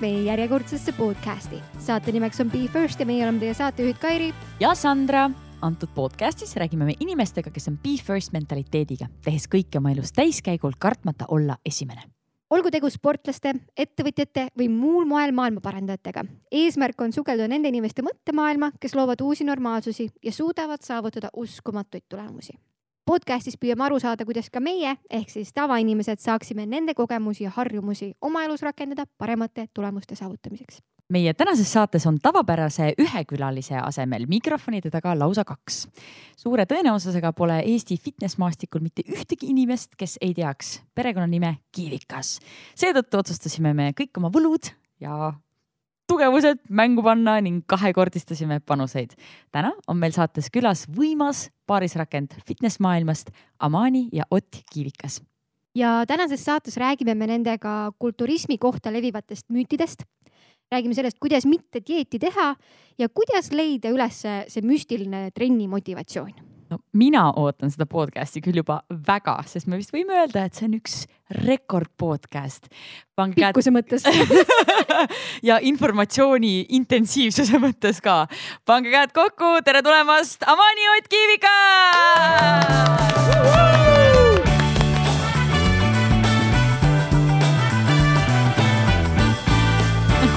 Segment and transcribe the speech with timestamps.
[0.00, 1.60] meie järjekordsesse podcasti.
[1.78, 5.30] saate nimeks on Be First ja meie oleme teie saatejuhid Kairi ja Sandra.
[5.62, 10.72] antud podcastis räägime me inimestega, kes on Be First mentaliteediga, tehes kõike oma elus täiskäigul,
[10.78, 12.02] kartmata olla esimene
[12.50, 16.24] olgu tegu sportlaste, ettevõtjate või muul moel maailma parandajatega.
[16.50, 22.58] eesmärk on sukelduda nende inimeste mõttemaailma, kes loovad uusi normaalsusi ja suudavad saavutada uskumatuid tulemusi
[23.06, 28.12] podcastis püüame aru saada, kuidas ka meie ehk siis tavainimesed saaksime nende kogemusi ja harjumusi
[28.20, 30.82] oma elus rakendada paremate tulemuste saavutamiseks.
[31.10, 35.88] meie tänases saates on tavapärase ühe külalise asemel mikrofonide taga lausa kaks.
[36.36, 42.38] suure tõenäosusega pole Eesti fitnessmaastikul mitte ühtegi inimest, kes ei teaks perekonnanime Kiivikas.
[42.74, 45.32] seetõttu otsustasime me kõik oma võlud ja
[46.10, 49.14] tugevused mängu panna ning kahekordistasime panuseid.
[49.52, 55.20] täna on meil saates külas võimas paarisrakend fitnessmaailmast Amani ja Ott Kiivikas.
[55.74, 60.02] ja tänases saates räägime me nendega kulturismi kohta levivatest müütidest.
[60.72, 62.54] räägime sellest, kuidas mitte dieeti teha
[62.98, 68.80] ja kuidas leida üles see müstiline trenni motivatsioon no mina ootan seda podcast'i küll juba
[69.06, 71.00] väga, sest me vist võime öelda, et see on üks
[71.42, 72.70] rekord podcast.
[73.34, 74.06] pikkuse mõttes
[75.48, 78.26] ja informatsiooni intensiivsuse mõttes ka.
[78.64, 81.56] pange käed kokku, tere tulemast, Amani Ott Kiivika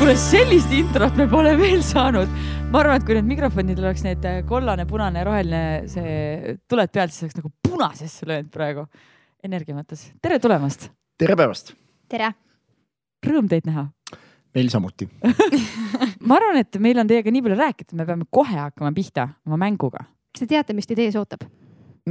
[0.04, 2.28] kuule, sellist introt me pole veel saanud.
[2.74, 7.14] Ma arvan, et kui need mikrofonidel oleks need äh, kollane, punane, roheline, see tuled pealt,
[7.14, 8.88] siis oleks nagu punasesse löönud praegu
[9.46, 10.08] energia mõttes.
[10.24, 10.88] tere tulemast.
[11.22, 11.76] tere päevast.
[12.10, 12.32] tere.
[13.24, 13.86] Rõõm teid näha.
[14.58, 15.06] meil samuti
[16.28, 19.62] ma arvan, et meil on teiega nii palju rääkida, me peame kohe hakkama pihta oma
[19.68, 20.08] mänguga.
[20.34, 21.46] kas te teate, mis teid ees ootab?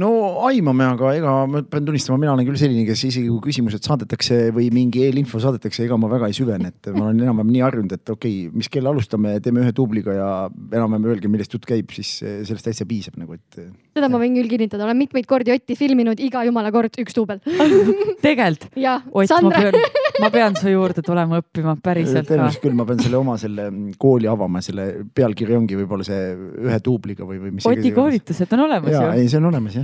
[0.01, 0.09] No
[0.47, 4.39] aimame, aga ega ma pean tunnistama, mina olen küll selline, kes isegi kui küsimused saadetakse
[4.55, 7.93] või mingi eelinfo saadetakse, ega ma väga ei süvene, et ma olen enam-vähem nii harjunud,
[7.93, 11.93] et okei okay,, mis kell alustame, teeme ühe duubliga ja enam-vähem öelge, millest jutt käib,
[11.93, 13.59] siis sellest täitsa piisab nagu, et.
[13.93, 17.43] seda ma võin küll kinnitada, olen mitmeid kordi Otti filminud, iga jumala kord üks duubel
[18.25, 18.69] tegelikult?
[19.13, 19.77] Ott, ma pean,
[20.23, 22.33] ma pean su juurde tulema õppima päriselt ka.
[22.33, 23.69] tõenäoliselt küll, ma pean selle oma selle
[24.01, 27.67] kooli avama, selle pealkiri ongi võib-olla see ühe duubliga või, või mis.
[27.69, 29.05] Oti koolitused on olemas ju.
[29.19, 29.82] ei, see on olemas jah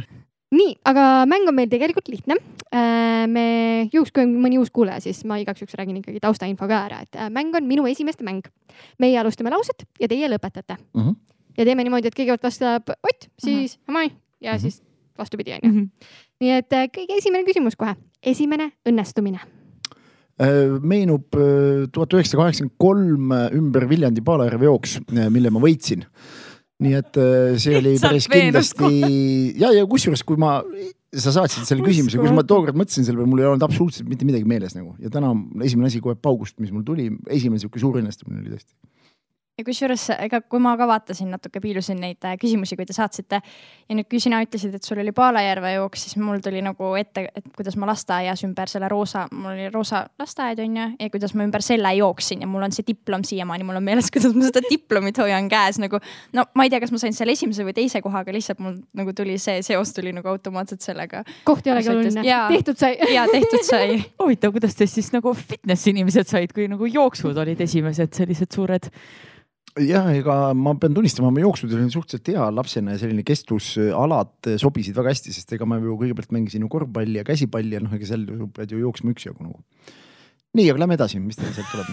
[0.56, 2.38] nii, aga mäng on meil tegelikult lihtne.
[2.74, 3.46] Äh, me,
[3.94, 7.02] juhuks kui on mõni uus kuulaja, siis ma igaks juhuks räägin ikkagi taustainfo ka ära,
[7.06, 8.46] et äh, mäng on minu esimeste mäng.
[9.00, 10.78] meie alustame lauset ja teie lõpetate.
[10.94, 11.08] Mhm.
[11.10, 11.16] -huh.
[11.58, 13.90] ja teeme niimoodi, et kõigepealt vastab Ott, siis uh -huh.
[13.90, 14.12] Amai
[14.42, 14.58] ja mhm.
[14.58, 14.62] -huh.
[14.62, 14.82] siis
[15.18, 15.74] vastupidi, onju.
[15.74, 15.86] Mhm.
[16.40, 19.40] nii et äh, kõige esimene küsimus kohe, esimene õnnestumine
[20.82, 21.36] meenub
[21.92, 26.06] tuhat üheksasada kaheksakümmend kolm ümber Viljandi Paalajärve jooks, mille ma võitsin
[26.84, 28.90] nii et äh, see oli päris kindlasti
[29.60, 30.60] ja, ja kusjuures, kui ma,
[31.12, 34.28] sa saatsid selle küsimuse, kus ma tookord mõtlesin selle peale, mul ei olnud absoluutselt mitte
[34.28, 34.94] midagi meeles nagu.
[35.04, 35.34] Ja täna
[35.66, 38.74] esimene asi kohe paugust, mis mul tuli, esimene sihuke suur õnnestumine oli tõesti
[39.60, 43.40] ja kusjuures ega kui ma ka vaatasin natuke, piilusin neid äh, küsimusi, kui te saatsite
[43.42, 47.26] ja nüüd, kui sina ütlesid, et sul oli Paalajärve jooks, siis mul tuli nagu ette,
[47.36, 51.36] et kuidas ma lasteaias ümber selle roosa, mul oli roosa lasteaed on ju, ja kuidas
[51.36, 54.48] ma ümber selle jooksin ja mul on see diplom siiamaani, mul on meeles, kuidas ma
[54.48, 56.00] seda diplomit hoian käes nagu.
[56.38, 58.80] no ma ei tea, kas ma sain selle esimese või teise koha, aga lihtsalt mul
[58.98, 61.26] nagu tuli see seos tuli nagu automaatselt sellega.
[61.48, 62.96] koht ei olegi oluline, tehtud sai.
[63.18, 67.60] ja tehtud sai huvitav, kuidas te siis nagu fitness inimesed said, kui nagu jooksud olid
[67.68, 68.88] esimesed sellised suured
[69.86, 74.98] jah, ega ma pean tunnistama, ma jooksnud olin suhteliselt hea lapsena ja selline kestvusalad sobisid
[74.98, 78.10] väga hästi, sest ega ma ju kõigepealt mängisin ju korvpalli ja käsipalli ja noh, ega
[78.10, 78.26] seal
[78.56, 79.62] pead ju jooksma üksjagu nagu.
[80.58, 81.90] nii, aga lähme edasi, mis teil sealt tuleb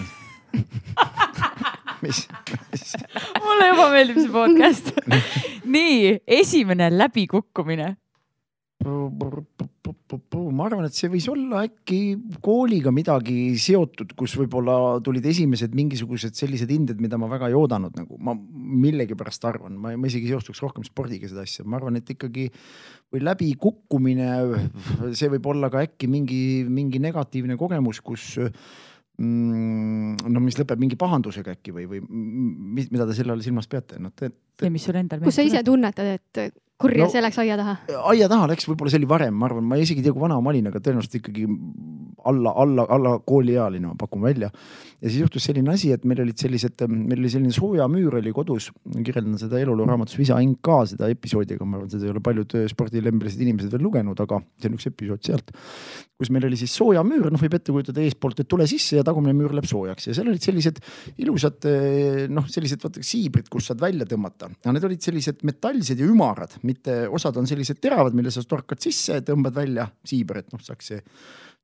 [2.05, 2.25] mis,
[2.73, 2.97] mis?
[3.45, 4.93] mulle juba meeldib see podcast
[5.77, 7.95] nii, esimene läbikukkumine
[8.87, 11.99] ma arvan, et see võis olla äkki
[12.45, 17.95] kooliga midagi seotud, kus võib-olla tulid esimesed mingisugused sellised hinded, mida ma väga ei oodanud,
[17.99, 18.19] nagu.
[18.23, 22.49] Ma millegipärast arvan, ma, ma isegi seostuks rohkem spordiga seda asja, ma arvan, et ikkagi
[23.15, 24.31] või läbikukkumine,
[25.19, 28.37] see võib olla ka äkki mingi, mingi negatiivne kogemus, kus
[29.21, 34.01] mm, no mis lõpeb mingi pahandusega äkki või, või mida te selle all silmas peate,
[34.03, 34.71] noh te, te....
[34.72, 35.22] mis sul endal.
[35.25, 37.77] kus sa ise tunnetad, et kurja no, see läks aia taha?
[38.13, 40.39] aia taha läks, võib-olla see oli varem, ma arvan, ma isegi ei tea, kui vana
[40.43, 41.47] ma olin, aga tõenäoliselt ikkagi
[42.27, 44.51] alla, alla, alla kooliealine, ma pakun välja.
[45.01, 48.71] ja siis juhtus selline asi, et meil olid sellised, meil oli selline soojamüür oli kodus,
[48.97, 52.57] kirjeldan seda eluloo raamatus Visa ka seda episoodi, aga ma arvan, seda ei ole paljud
[52.73, 55.53] spordilembelised inimesed veel lugenud, aga see on üks episood sealt.
[56.17, 59.34] kus meil oli siis soojamüür, noh, võib ette kujutada eespoolt, et tule sisse ja tagumine
[59.37, 60.81] müür läheb soojaks ja seal olid sellised
[61.21, 61.67] ilusad
[62.33, 66.57] noh, sellised vaata siibrid, kus saad välja tõmmata, aga need olid sellised metallsed ja ümarad
[66.66, 70.92] mitte osad on sellised teravad, mille sa torkad sisse, tõmbad välja siiber, et noh, saaks
[70.92, 71.03] see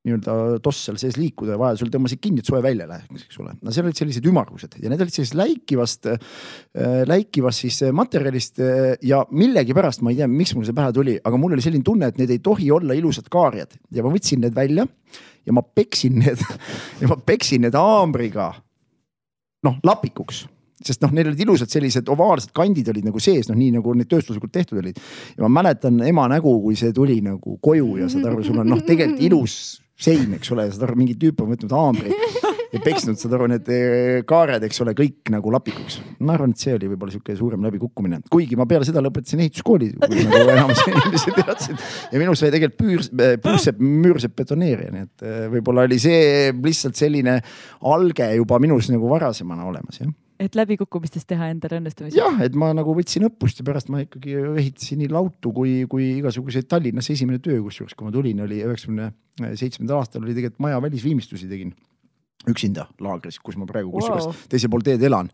[0.03, 3.53] nii-öelda toss seal sees liikuda ja vajadusel tõmbasid kinni, et soe välja läheks, eks ole.
[3.63, 6.25] no seal olid sellised ümmargused ja need olid sellisest läikivast äh,,
[7.07, 11.39] läikivast siis materjalist äh, ja millegipärast ma ei tea, miks mul see pähe tuli, aga
[11.39, 14.59] mul oli selline tunne, et need ei tohi olla ilusad kaarjad ja ma võtsin need
[14.59, 14.89] välja
[15.47, 16.43] ja ma peksin need
[17.03, 18.51] ja ma peksin need haamriga
[19.63, 20.49] noh lapikuks
[20.87, 24.11] sest noh, neil olid ilusad sellised ovaalsed kandid olid nagu sees, noh nii nagu need
[24.11, 24.99] tööstuslikult tehtud olid.
[25.37, 28.73] ja ma mäletan ema nägu, kui see tuli nagu koju ja saad aru, sul on
[28.75, 29.59] noh, tegelikult ilus
[30.03, 32.15] sein, eks ole, saad aru, mingi tüüp on võtnud haamri
[32.73, 35.99] ja peksnud, saad aru, need eh, kaared, eks ole, kõik nagu lapikuks.
[36.25, 39.93] ma arvan, et see oli võib-olla sihuke suurem läbikukkumine, kuigi ma peale seda lõpetasin ehituskooli,
[40.01, 41.87] nagu enamus inimesed teadsid.
[42.15, 43.13] ja minust sai tegelikult püürs,
[43.45, 47.39] puussepp, müürsepp betoneerija, nii et eh, võib-olla oli see lihtsalt selline
[47.93, 50.13] alge juba minus nagu varasemana olemas, jah
[50.43, 52.19] et läbikukkumistest teha endale õnnestumisi?
[52.19, 56.09] jah, et ma nagu võtsin õppust ja pärast ma ikkagi ehitasin nii lautu kui, kui
[56.19, 59.13] igasuguseid Tallinnas esimene töö, kusjuures kui ma tulin, oli üheksakümne
[59.59, 61.73] seitsmendal aastal oli tegelikult maja välisviimistlusi tegin
[62.51, 64.39] üksinda laagris, kus ma praegu kusjuures wow.
[64.51, 65.29] teisel pool teed elan.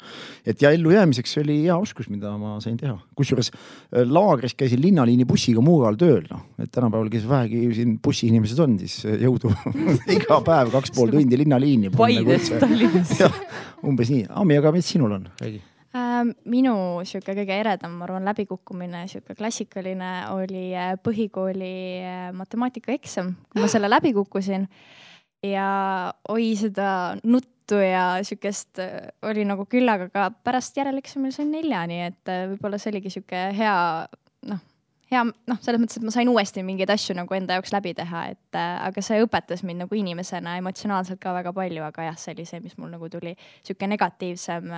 [0.46, 5.24] et ja ellujäämiseks oli hea oskus, mida ma sain teha, kusjuures äh, laagris käisin linnaliini
[5.28, 9.54] bussiga Muugal tööl, noh, et tänapäeval, kes vähegi siin bussiinimesed on, siis äh, jõudu
[10.18, 11.92] iga päev kaks pool tundi linnaliini.
[11.96, 13.16] Paides nagu Tallinnas.
[13.88, 15.62] umbes nii, Ami, aga mis sinul on, räägi
[15.96, 16.20] äh,
[16.52, 16.76] minu
[17.08, 20.68] sihuke kõige eredam, ma arvan, läbikukkumine, sihuke klassikaline oli
[21.00, 21.74] põhikooli
[22.36, 24.68] matemaatikaeksam, kui ma selle läbi kukkusin
[25.44, 25.68] ja
[26.28, 32.00] oi seda nuttu ja siukest äh, oli nagu küllaga, aga pärast järeleksamil sain nelja, nii
[32.08, 33.76] et äh, võib-olla see oligi sihuke hea
[34.48, 34.62] noh,
[35.12, 38.24] hea noh, selles mõttes, et ma sain uuesti mingeid asju nagu enda jaoks läbi teha,
[38.34, 42.34] et äh, aga see õpetas mind nagu inimesena emotsionaalselt ka väga palju, aga jah, see
[42.36, 44.74] oli see, mis mul nagu tuli sihuke negatiivsem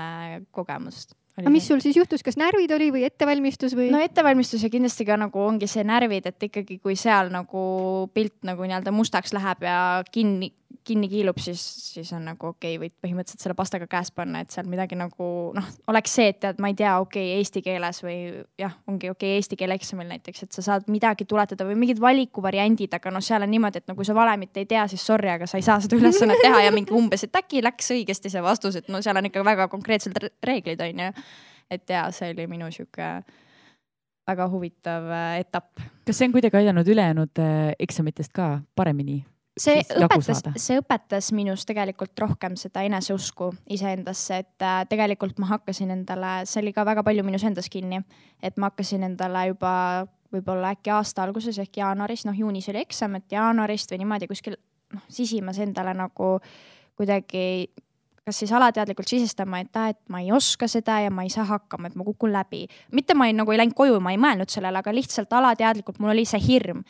[0.57, 1.07] kogemus
[1.41, 3.89] aga mis sul siis juhtus, kas närvid oli või ettevalmistus või?
[3.93, 7.63] no ettevalmistus ja kindlasti ka nagu ongi see närvid, et ikkagi, kui seal nagu
[8.15, 9.79] pilt nagu nii-öelda mustaks läheb ja
[10.13, 10.53] kinni,
[10.87, 11.61] kinni kiilub, siis,
[11.95, 15.27] siis on nagu okei okay,, võid põhimõtteliselt selle pastaga käest panna, et seal midagi nagu
[15.57, 18.17] noh, oleks see, et tead, ma ei tea, okei okay,, eesti keeles või
[18.61, 22.01] jah, ongi okei okay, eesti keele eksamil näiteks, et sa saad midagi tuletada või mingid
[22.03, 25.33] valikuvariandid, aga noh, seal on niimoodi, et no kui sa valemit ei tea, siis sorry,
[25.35, 28.45] aga sa ei saa seda ülesannet teha ja mingi umbes, et äkki läks õigesti see
[28.45, 31.13] vastus, et no seal on ikka väga konkreetsed reeglid, on ju.
[31.71, 33.11] et ja see oli minu sihuke
[34.31, 35.83] väga huvitav äh, etapp.
[36.07, 39.21] kas see on kuidagi aidanud ülejäänud äh, eksamitest ka paremini
[39.61, 45.93] see õpetas, see õpetas minus tegelikult rohkem seda eneseusku iseendasse, et äh, tegelikult ma hakkasin
[45.95, 48.01] endale, see oli ka väga palju minus endas kinni,
[48.43, 49.75] et ma hakkasin endale juba
[50.31, 54.57] võib-olla äkki aasta alguses ehk jaanuaris, noh juunis oli eksam, et jaanuarist või niimoodi kuskil
[54.95, 56.37] noh, sisimas endale nagu
[56.99, 57.71] kuidagi
[58.31, 61.45] kas siis alateadlikult sisestama, et aa, et ma ei oska seda ja ma ei saa
[61.49, 62.67] hakkama, et ma kukun läbi.
[62.95, 66.15] mitte ma ei, nagu ei läinud koju, ma ei mõelnud sellele, aga lihtsalt alateadlikult mul
[66.15, 66.85] oli see hirm.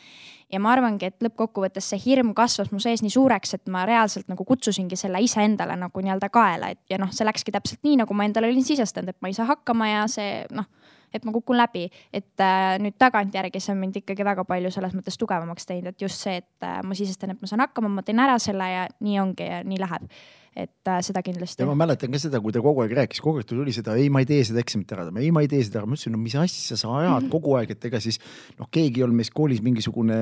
[0.51, 4.27] ja ma arvangi, et lõppkokkuvõttes see hirm kasvas mu sees nii suureks, et ma reaalselt
[4.29, 8.13] nagu kutsusingi selle iseendale nagu nii-öelda kaela, et ja noh, see läkski täpselt nii, nagu
[8.13, 10.69] ma endale olin sisestanud, et ma ei saa hakkama ja see noh
[11.11, 14.93] et ma kukun läbi, et äh, nüüd tagantjärgi see on mind ikkagi väga palju selles
[14.95, 18.03] mõttes tugevamaks teinud, et just see, et äh, ma sisestan, et ma saan hakkama, ma
[18.07, 20.07] teen ära selle ja nii ongi ja nii läheb
[20.51, 21.63] et äh, seda kindlasti.
[21.63, 24.09] ja ma mäletan ka seda, kui ta kogu aeg rääkis, kogu aeg tuli seda, ei,
[24.11, 26.19] ma ei tee seda eksamit ära, ei, ma ei tee seda ära, ma ütlesin, no
[26.19, 27.31] mis asja sa ajad mm -hmm.
[27.31, 28.19] kogu aeg, et ega siis
[28.59, 30.17] noh, keegi ei olnud meis koolis mingisugune,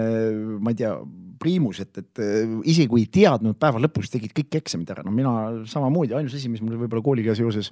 [0.61, 0.93] ma ei tea,
[1.39, 5.11] priimus, et, et äh, isegi kui ei teadnud, päeva lõpuks tegid kõik eksamid ära, no
[5.11, 7.71] mina samamoodi, ainus asi, mis mul võib-olla kooliga seoses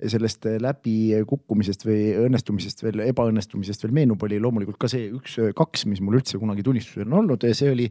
[0.00, 6.16] sellest läbikukkumisest või õnnestumisest veel, ebaõnnestumisest veel meenub, oli loomulikult ka see üks-kaks, mis mul
[6.16, 7.90] üldse kunagi tunnistusel on olnud ja see oli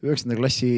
[0.00, 0.70] üheksanda klassi,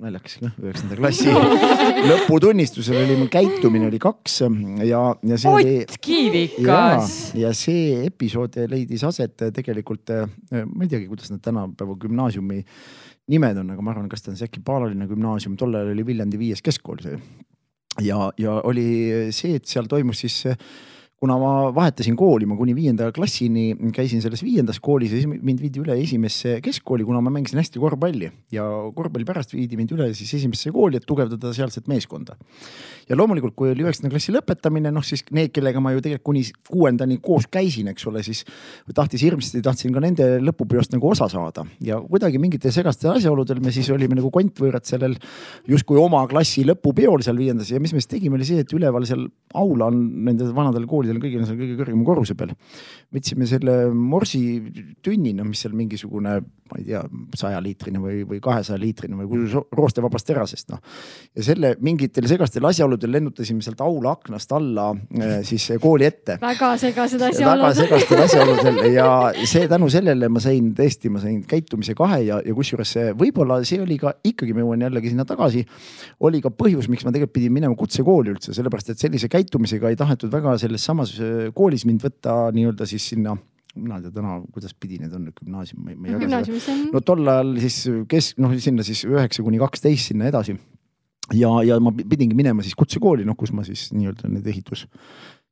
[0.00, 1.28] naljakas, noh, üheksanda klassi
[2.08, 4.40] lõpp lõputunnistusel oli mul käitumine oli kaks
[4.86, 6.00] ja, ja see Ott oli.
[6.02, 7.16] Kiivikas.
[7.38, 10.12] ja see episood leidis aset tegelikult,
[10.52, 12.62] ma ei teagi, kuidas nad tänapäeva gümnaasiumi
[13.32, 16.06] nimed on, aga ma arvan, kas ta on see äkki Paalalinna gümnaasium, tol ajal oli
[16.06, 17.18] Viljandi viies keskkool see.
[18.02, 18.86] ja, ja oli
[19.34, 20.42] see, et seal toimus siis
[21.22, 25.60] kuna ma vahetasin kooli, ma kuni viienda klassini käisin selles viiendas koolis ja siis mind
[25.62, 28.26] viidi üle esimesse keskkooli, kuna ma mängisin hästi korvpalli.
[28.50, 28.64] Ja
[28.96, 32.34] korvpalli pärast viidi mind üle siis esimesse kooli, et tugevdada sealset meeskonda.
[33.08, 36.42] ja loomulikult, kui oli üheksanda klassi lõpetamine, noh siis need, kellega ma ju tegelikult kuni
[36.70, 38.42] kuuendani koos käisin, eks ole, siis
[38.94, 41.64] tahtis hirmsasti, tahtsin ka nende lõpupeost nagu osa saada.
[41.82, 45.14] Ja kuidagi mingitel segastel asjaoludel me siis olime nagu kontvõõrad sellel
[45.70, 47.70] justkui oma klassi lõpupeol seal viiendas.
[47.70, 51.11] Ja mis me siis tegime, oli see, et üleval seal aula on nende vanadel koolidel
[51.12, 52.54] seal kõigil on seal kõige kõrgema korruse peal.
[53.12, 54.42] võtsime selle morsi
[55.04, 56.38] tünni, noh, mis seal mingisugune,
[56.72, 57.02] ma ei tea,
[57.36, 59.44] sajaliitrine või, või kahesaja liitrine või
[59.76, 60.80] roostevabast terasest, noh.
[61.36, 64.88] ja selle mingitel segastel asjaoludel lennutasime sealt aula aknast alla
[65.18, 66.38] eh, siis kooli ette.
[66.40, 67.64] väga segased asjaolud.
[67.64, 69.08] väga segastel asjaoludel ja
[69.44, 73.60] see tänu sellele ma sain tõesti, ma sain käitumise kahe ja, ja kusjuures see võib-olla
[73.68, 75.64] see oli ka ikkagi, ma jõuan jällegi sinna tagasi,
[76.24, 79.98] oli ka põhjus, miks ma tegelikult pidin minema kutsekooli üldse, sellepärast et sellise käitumisega ei
[80.00, 83.36] tahetud väga selles samas eh, koolis mind võtta nii-öelda siis sinna
[83.78, 86.42] mina ei tea täna, kuidas pidi need on, gümnaasium, ma ei jaga
[86.92, 87.78] no tol ajal siis
[88.10, 90.56] kesk, noh sinna siis üheksa kuni kaksteist sinna edasi.
[91.38, 94.86] ja, ja ma pidingi minema siis kutsekooli, noh kus ma siis nii-öelda need ehitus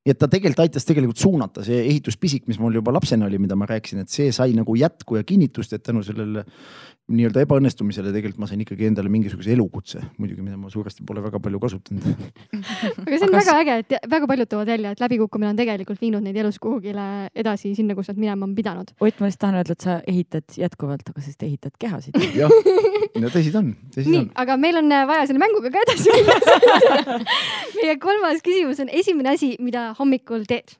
[0.00, 3.56] nii et ta tegelikult aitas tegelikult suunata, see ehituspisik, mis mul juba lapsena oli, mida
[3.58, 6.46] ma rääkisin, et see sai nagu jätku ja kinnitust, et tänu sellele
[7.10, 11.40] nii-öelda ebaõnnestumisele tegelikult ma sain ikkagi endale mingisuguse elukutse, muidugi, mida ma suuresti pole väga
[11.42, 12.06] palju kasutanud
[13.04, 16.00] aga see on aga väga äge, et väga paljud toovad välja, et läbikukkumine on tegelikult
[16.02, 18.92] viinud neid elus kuhugile edasi sinna, kus nad minema on pidanud.
[19.00, 22.18] Ott, ma just tahan öelda, et sa ehitad jätkuvalt, aga sa ehitad kehasid.
[22.40, 22.52] jah,
[23.18, 24.30] ja tõsi ta on, tõsi ta on.
[24.44, 27.18] aga meil on vaja selle mänguga ka edasi minna
[27.80, 30.76] meie kolmas küsimus on esimene asi, mida hommikul teed?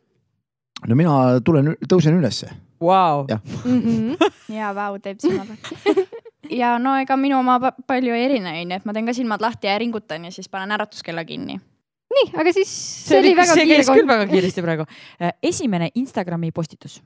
[0.88, 3.26] no mina tulen, tõusen ülesse wow..
[3.64, 4.54] mm -hmm.
[4.54, 6.09] ja vau, teeb silmad lahti
[6.54, 9.70] ja no ega minu oma palju ei erine, onju, et ma teen ka silmad lahti
[9.70, 11.58] ja ringutan ja siis panen äratuskella kinni.
[12.10, 13.82] nii, aga siis see, see oli väga see kiire.
[13.82, 14.86] see käis küll väga kiiresti praegu.
[15.22, 16.98] Äh, esimene Instagrami postitus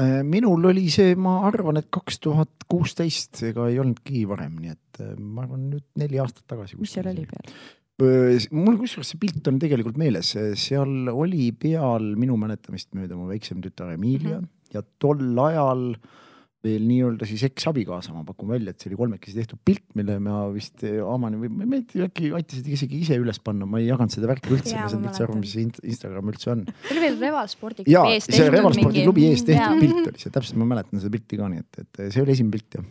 [0.00, 4.74] äh, minul oli see, ma arvan, et kaks tuhat kuusteist, ega ei olnudki varem, nii
[4.74, 6.80] et äh, ma arvan nüüd neli aastat tagasi.
[6.80, 7.54] mis seal oli peal?
[8.02, 13.60] mul kusjuures see pilt on tegelikult meeles, seal oli peal minu mäletamist mööda mu väiksem
[13.62, 14.74] tütar Emilia mm -hmm.
[14.74, 16.22] ja tol ajal äh,
[16.62, 20.44] veel nii-öelda siis eksabikaasa, ma pakun välja, et see oli kolmekesi tehtud pilt, mille ma
[20.54, 24.14] vist Amani või ma ei tea, äkki aitasid isegi ise üles panna, ma ei jaganud
[24.14, 26.64] seda värki üldse, ma ei saanud üldse aru, mis Instagram üldse on.
[26.86, 28.38] see oli veel Reval spordiklubi ees tehtud.
[28.38, 31.64] see Reval spordiklubi ees tehtud pilt oli see, täpselt ma mäletan seda pilti ka, nii
[31.64, 32.86] et, et see oli esimene pilt jah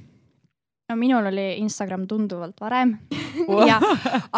[0.92, 2.98] no minul oli Instagram tunduvalt varem
[3.72, 3.80] ja,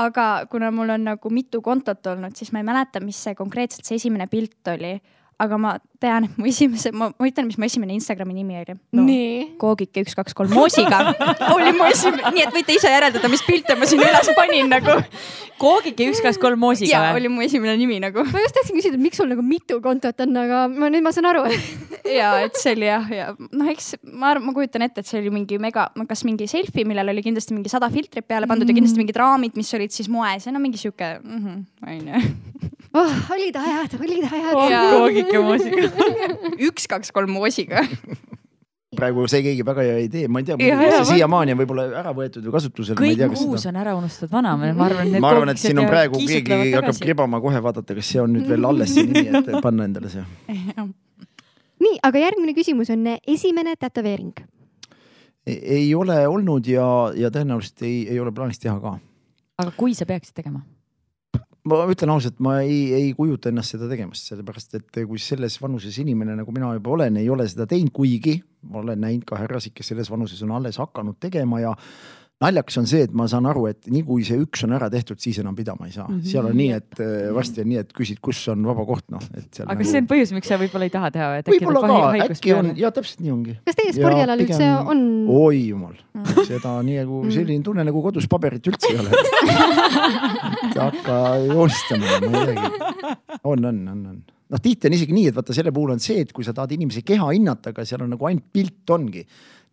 [0.05, 3.89] aga kuna mul on nagu mitu kontot olnud, siis ma ei mäleta, mis see konkreetselt
[3.89, 4.93] see esimene pilt oli
[5.41, 5.73] aga ma
[6.03, 9.05] tean, et mu esimese, ma, ma ütlen, mis mu esimene Instagrami nimi oli no,.
[9.62, 11.00] koogike üks, kaks, kolm moosiga
[11.55, 14.98] oli mu esimene, nii et võite ise järeldada, mis pilte ma siin üles panin nagu.
[15.62, 17.24] koogike üks, kaks, kolm moosiga või?
[17.24, 18.25] oli mu esimene nimi nagu.
[18.29, 21.13] ma just tahtsin küsida, et miks sul nagu mitu kontot on, aga ma nüüd ma
[21.15, 21.45] saan aru
[22.19, 25.22] ja et see oli jah, ja noh, eks ma arvan, ma kujutan ette, et see
[25.22, 28.74] oli mingi mega, kas mingi selfie, millel oli kindlasti mingi sada filtrit peale pandud mm.
[28.74, 33.31] ja kindlasti mingid raamid, mis olid siis moes ja no mingi sihuke, mhm, onju oh,
[33.33, 34.53] olid ajad, olid ajad
[34.93, 35.89] koogike moosiga
[36.69, 37.85] üks, kaks, kolm moosiga
[38.97, 42.45] praegu see keegi väga hea idee, ma ei tea, see siiamaani on võib-olla ära võetud
[42.45, 42.97] või kasutusel.
[43.00, 45.13] kõik uus on ära unustatud vana, ma arvan.
[45.23, 48.50] ma arvan, et siin on praegu keegi hakkab kribama kohe vaadata, kas see on nüüd
[48.50, 50.25] veel alles see nimi, et panna endale see.
[51.85, 54.45] nii, aga järgmine küsimus on esimene tätoveering.
[55.45, 56.88] ei ole olnud ja,
[57.19, 58.97] ja tõenäoliselt ei, ei ole plaanis teha ka.
[59.63, 60.63] aga kui sa peaksid tegema?
[61.70, 65.96] Ma ütlen ausalt, ma ei, ei kujuta ennast seda tegemast, sellepärast et kui selles vanuses
[66.03, 68.38] inimene, nagu mina juba olen, ei ole seda teinud, kuigi
[68.70, 71.74] ma olen näinud ka härrasid, kes selles vanuses on alles hakanud tegema ja
[72.43, 75.19] naljakas on see, et ma saan aru, et nii kui see üks on ära tehtud,
[75.23, 76.19] siis enam pidama ei saa mm.
[76.19, 76.31] -hmm.
[76.31, 79.23] seal on nii, et äh, varsti on nii, et küsid, kus on vaba koht, noh,
[79.33, 79.67] et seal.
[79.67, 79.89] aga nagu...
[79.91, 82.73] see on põhjus, miks sa võib-olla ei taha teha, et äkki võib-olla ka, äkki on
[82.79, 83.57] ja täpselt nii ongi.
[83.69, 84.59] kas teie spordialal pigem...
[84.59, 85.01] üldse on?
[85.39, 87.33] oi jumal mm., seda nii nagu mm.
[87.38, 89.23] selline tunne nagu kodus paberit üldse ei ole
[90.83, 93.17] hakka joonistama, ma ei teagi.
[93.43, 94.21] on, on, on, on
[94.53, 96.73] noh, tihti on isegi nii, et vaata selle puhul on see, et kui sa tahad
[96.75, 99.23] inimese keha hinnata, aga seal on nagu ainult pilt ongi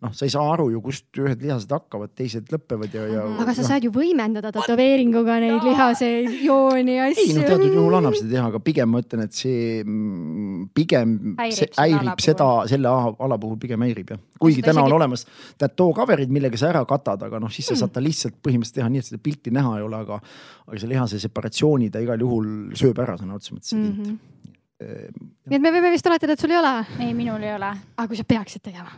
[0.01, 3.25] noh, sa ei saa aru ju, kust ühed lihased hakkavad, teised lõpevad ja, ja.
[3.43, 3.67] aga sa no.
[3.69, 7.25] saad ju võimendada tätoveeringuga neid lihaseid, jooni ja asju.
[7.27, 11.13] ei noh, teatud juhul annab seda teha, aga pigem ma ütlen, et see mm, pigem
[11.37, 14.23] häirib, häirib seda, selle ala puhul pigem häirib jah.
[14.41, 15.27] kuigi täna on olemas
[15.61, 18.89] tattoo cover'id, millega sa ära katad, aga noh, siis sa saad ta lihtsalt põhimõtteliselt teha
[18.89, 20.17] nii, et seda pilti näha ei ole, aga,
[20.65, 24.01] aga see lihase separatsiooni ta igal juhul sööb ära sõna otseses mõttes see mm.
[24.01, 25.29] -hmm.
[25.51, 26.75] nii et me võime vist oletada, et sul ei ole?
[26.97, 27.69] ei, minul ei ole.
[27.93, 28.97] aga kui sa peaksid tegema?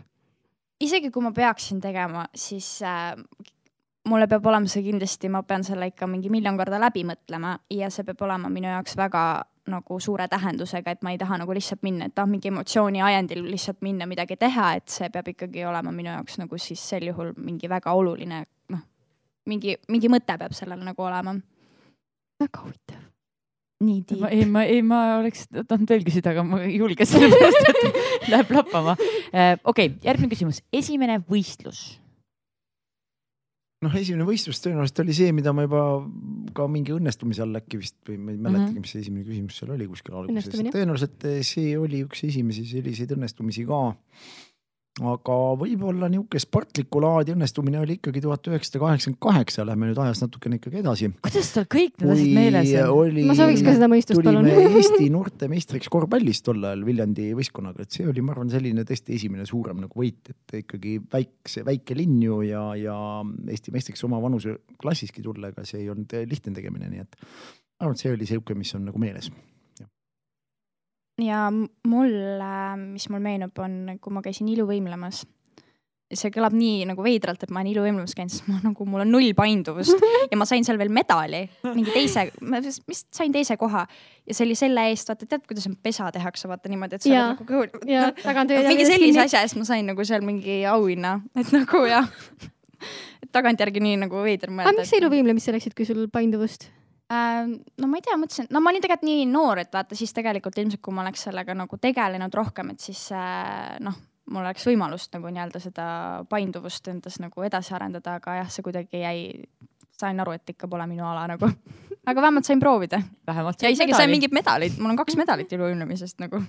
[0.83, 3.15] Isegi kui ma peaksin tegema, siis äh,
[4.09, 7.89] mulle peab olema see kindlasti, ma pean selle ikka mingi miljon korda läbi mõtlema ja
[7.93, 9.23] see peab olema minu jaoks väga
[9.71, 13.45] nagu suure tähendusega, et ma ei taha nagu lihtsalt minna, et ah mingi emotsiooni ajendil
[13.47, 17.31] lihtsalt minna midagi teha, et see peab ikkagi olema minu jaoks nagu siis sel juhul
[17.37, 18.43] mingi väga oluline
[18.75, 18.83] noh,
[19.47, 21.37] mingi, mingi mõte peab sellel nagu olema.
[22.43, 23.02] väga huvitav
[23.83, 24.23] nii tiib.
[24.29, 27.99] ei, ma, ei, ma oleks tahtnud veel küsida, aga ma ei julge sellepärast, et
[28.33, 28.95] läheb lappama.
[29.31, 31.83] Äh, okei okay,, järgmine küsimus, esimene võistlus.
[33.83, 35.83] noh, esimene võistlus tõenäoliselt oli see, mida ma juba
[36.55, 39.75] ka mingi õnnestumise all äkki vist või ma ei mäletagi, mis see esimene küsimus seal
[39.75, 40.49] oli kuskil alguses.
[40.63, 43.83] tõenäoliselt see oli üks esimesi selliseid õnnestumisi ka
[45.01, 50.19] aga võib-olla niisugune sportlikku laadi õnnestumine oli ikkagi tuhat üheksasada kaheksakümmend kaheksa, lähme nüüd ajas
[50.21, 51.09] natukene ikkagi edasi.
[51.25, 53.17] kuidas tal kõik need asjad meeles on?
[53.29, 54.49] ma sooviks ka seda mõistust palun.
[54.83, 59.47] Eesti noortemeistriks korvpallis tol ajal Viljandi võistkonnaga, et see oli, ma arvan, selline tõesti esimene
[59.49, 62.97] suurem nagu võit, et ikkagi väikse, väike linn ju ja, ja
[63.49, 67.97] Eesti meistriks oma vanuseklassiski tulla, ega see ei olnud lihtne tegemine, nii et ma arvan,
[67.97, 69.33] et see oli sihuke, mis on nagu meeles
[71.21, 72.17] ja mul,
[72.89, 75.23] mis mul meenub, on, kui ma käisin iluvõimlemas
[76.13, 79.11] see kõlab nii nagu veidralt, et ma olen iluvõimlemas käinud, sest ma nagu, mul on
[79.13, 79.97] null painduvust
[80.31, 84.45] ja ma sain seal veel medali, mingi teise, ma vist sain teise koha ja see
[84.47, 88.09] oli selle eest, vaata, tead, kuidas pesa tehakse, vaata niimoodi, et sa oled nagu ja,
[88.21, 88.69] tagant ööd.
[88.69, 92.09] mingi sellise asja eest ma sain nagu seal mingi auhinna, et nagu jah
[93.35, 94.69] tagantjärgi nii nagu veider mõelda.
[94.69, 96.69] aga miks sa iluvõimlemisse läksid, kui sul painduvust?
[97.11, 97.43] Äh,
[97.77, 100.57] no ma ei tea, mõtlesin, no ma olin tegelikult nii noor, et vaata siis tegelikult
[100.61, 103.97] ilmselt, kui ma oleks sellega nagu tegelenud rohkem, et siis äh, noh,
[104.31, 105.85] mul oleks võimalust nagu nii-öelda seda
[106.31, 109.25] painduvust endas nagu edasi arendada, aga jah, see kuidagi jäi,
[109.99, 111.49] sain aru, et ikka pole minu ala nagu
[112.09, 113.01] aga vähemalt sain proovida.
[113.27, 113.99] ja isegi medali.
[113.99, 116.39] sain mingid medalid, mul on kaks medalit iluvõimlemisest nagu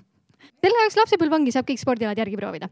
[0.65, 2.71] selle jaoks lapsepõlv ongi, saab kõik spordialad järgi proovida.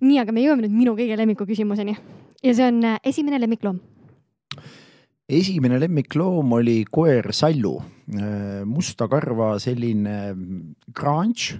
[0.00, 1.96] nii, aga me jõuame nüüd minu kõige lemmiku küsimuseni
[2.42, 3.78] ja see on äh, esimene lemmikloom
[5.28, 7.76] esimene lemmikloom oli koer Sallu,
[8.16, 10.14] äh, musta karva selline
[10.96, 11.58] crunch.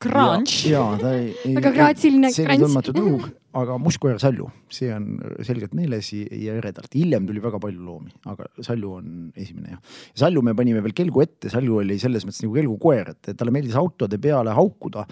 [0.00, 0.62] Crunch?
[0.64, 1.52] ja, ja, ta ei.
[1.58, 2.62] väga graatsiline crunch.
[2.62, 3.26] tundmatu tõug,
[3.60, 5.10] aga must koer Sallu, see on
[5.44, 6.88] selgelt meeles ja eredalt.
[6.96, 10.00] hiljem tuli väga palju loomi, aga Sallu on esimene jah.
[10.22, 13.76] Sallu me panime veel kelgu ette, Sallu oli selles mõttes nagu kelgukoer, et talle meeldis
[13.76, 15.04] autode peale haukuda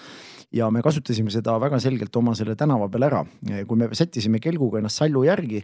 [0.56, 3.22] ja me kasutasime seda väga selgelt oma selle tänava peal ära.
[3.68, 5.60] kui me sättisime kelguga ennast Sallu järgi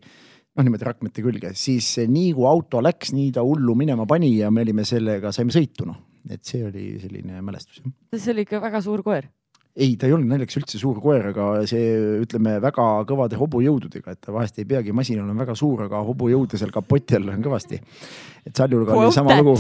[0.55, 4.51] noh, niimoodi rakmete külge, siis nii kui auto läks, nii ta hullu minema pani ja
[4.55, 5.99] me olime sellega, saime sõitu noh,
[6.31, 7.83] et see oli selline mälestus.
[8.15, 9.31] see oli ikka väga suur koer.
[9.75, 14.29] Ei, ta ei olnud naljakas üldse suur koer, aga see ütleme väga kõvade hobujõududega, et
[14.31, 17.81] vahest ei peagi masin olema väga suur, aga hobujõude seal kapoti all on kõvasti.
[18.47, 19.57] et Saljuga oli sama lugu.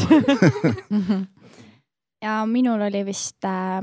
[2.25, 3.83] ja minul oli vist äh,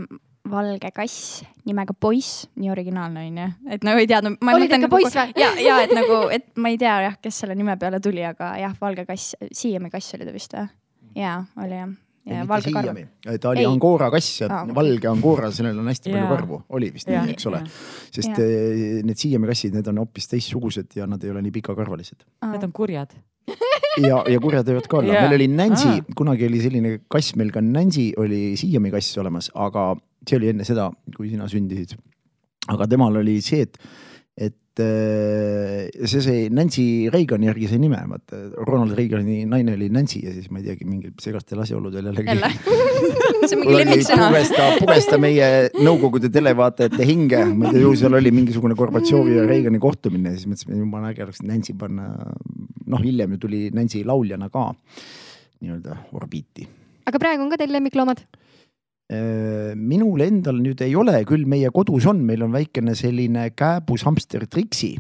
[0.50, 4.38] valge kass nimega Poiss, nii originaalne onju, et nagu ei teadnud.
[4.42, 5.34] oli ta ikka nagu, poiss või?
[5.44, 8.56] ja, ja et nagu, et ma ei tea jah, kes selle nime peale tuli, aga
[8.62, 10.66] jah, valge kass, Siiami kass oli ta vist või?
[11.22, 11.94] ja oli jah.
[12.32, 13.02] ja valge karv.
[13.44, 14.76] ta oli Angora kass ja ah, okay.
[14.76, 17.64] valge Angora, sellel on hästi palju karvu, oli vist nii, eks ole.
[18.10, 18.46] sest ja.
[18.46, 22.56] Eh, need Siiami kassid, need on hoopis teistsugused ja nad ei ole nii pikakarvalised ah..
[22.56, 23.14] Need on kurjad
[24.02, 27.36] ja, ja kurjad võivad ka olla yeah., meil oli Nancy ah., kunagi oli selline kass
[27.40, 29.92] meil ka Nancy oli Siiami kass olemas, aga
[30.28, 31.98] see oli enne seda, kui sina sündisid.
[32.72, 33.78] aga temal oli see, et,
[34.38, 40.22] et äh, see, see Nancy Reagani järgi sai nime, vaata Ronald Reagani naine oli Nancy
[40.22, 42.30] ja siis ma ei teagi, mingil segastel asjaoludel jällegi.
[42.30, 42.52] jälle
[43.50, 44.28] see on mingi lemmiksõna.
[44.30, 45.50] pugesta, pugesta meie
[45.82, 50.46] Nõukogude televaatajate hinge, ma ei tea, ju seal oli mingisugune Gorbatšovi ja Reagani kohtumine, siis
[50.52, 52.12] mõtlesime, jumala äge oleks Nancy panna.
[52.92, 54.70] noh, hiljem ju tuli Nancy lauljana ka
[55.62, 56.70] nii-öelda orbiiti.
[57.10, 58.22] aga praegu on ka teil lemmikloomad?
[59.12, 64.06] Äh, minul endal nüüd ei ole, küll meie kodus on, meil on väikene selline kääbus
[64.08, 64.94] hamster Triksi,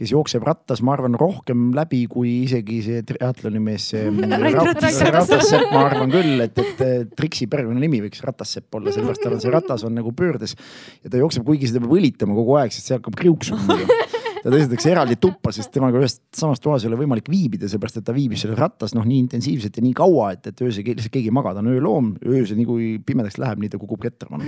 [0.00, 3.90] kes jookseb rattas, ma arvan, rohkem läbi kui isegi see triatloni mees,
[5.18, 9.52] Ratassepp, ma arvan küll, et, et Triksi perekonnanimi võiks Ratassepp olla, sellepärast tal on see
[9.52, 10.56] ratas on nagu pöördes
[11.04, 13.76] ja ta jookseb, kuigi seda peab õlitama kogu aeg, sest see hakkab kriuksuma
[14.40, 18.08] ta tõstetakse eraldi tuppa, sest temaga ühes samas toas ei ole võimalik viibida, sellepärast et
[18.08, 21.30] ta viibib selles rattas noh, nii intensiivselt ja nii kaua, et, et öösel lihtsalt keegi
[21.32, 24.40] ei maga, ta on ööloom, öösel nii kui pimedaks läheb, nii ta kukub ketrama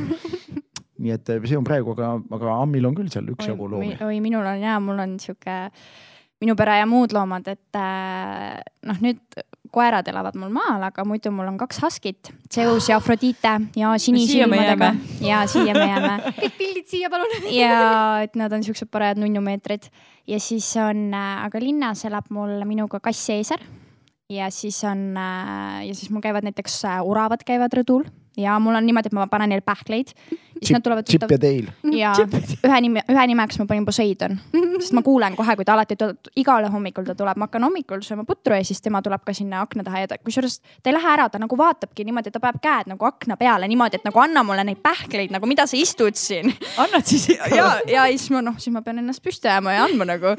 [1.03, 3.97] nii et see on praegu, aga, aga Ammil on küll seal üksjagu loomi.
[4.05, 5.57] oi, minul on ja, mul on sihuke
[6.43, 11.33] minu pere ja muud loomad, et äh, noh, nüüd koerad elavad mul maal, aga muidu
[11.35, 14.93] mul on kaks Huskit, Zeus ja Afrodite ja sinisilmadega
[15.25, 16.17] ja siia me jääme.
[16.43, 17.33] kõik pildid siia, palun.
[17.63, 17.77] ja
[18.27, 19.89] et nad on siuksed parajad nunnumeetrid
[20.29, 23.63] ja siis on, äh, aga linnas elab mul minuga kass Seeser
[24.33, 28.07] ja siis on äh, ja siis mul käivad näiteks oravad käivad rõdul
[28.37, 30.13] ja mul on niimoodi, et ma panen neile pähkleid.
[30.63, 31.09] Siis nad tulevad.
[31.09, 31.75] Chip ja Dale.
[31.97, 32.13] ja
[32.69, 34.39] ühe nime, ühe nimeks ma panin Poseidon,
[34.79, 38.03] sest ma kuulen kohe, kui ta alati tuleb, igale hommikul ta tuleb, ma hakkan hommikul
[38.07, 40.97] sööma putru ja siis tema tuleb ka sinna akna taha ja ta, kusjuures ta ei
[40.97, 44.09] lähe ära, ta nagu vaatabki niimoodi, et ta paneb käed nagu akna peale niimoodi, et
[44.09, 46.53] nagu anna mulle neid pähkleid nagu, mida sa istud siin.
[46.77, 47.55] annad siis ikka?
[47.57, 50.37] ja, ja siis ma noh, siis ma pean ennast püsti ajama ja andma nagu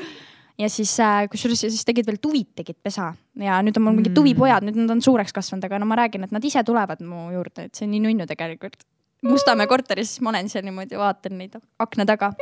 [0.60, 3.98] ja siis äh, kusjuures ja siis tegid veel tuvid tegid pesa ja nüüd on mul
[3.98, 4.18] mingid mm.
[4.20, 7.30] tuvipojad, nüüd nad on suureks kasvanud, aga no ma räägin, et nad ise tulevad mu
[7.34, 8.86] juurde, et see on nii nunnu tegelikult.
[9.24, 12.34] Mustamäe korteris, siis ma olen seal niimoodi, vaatan neid akna taga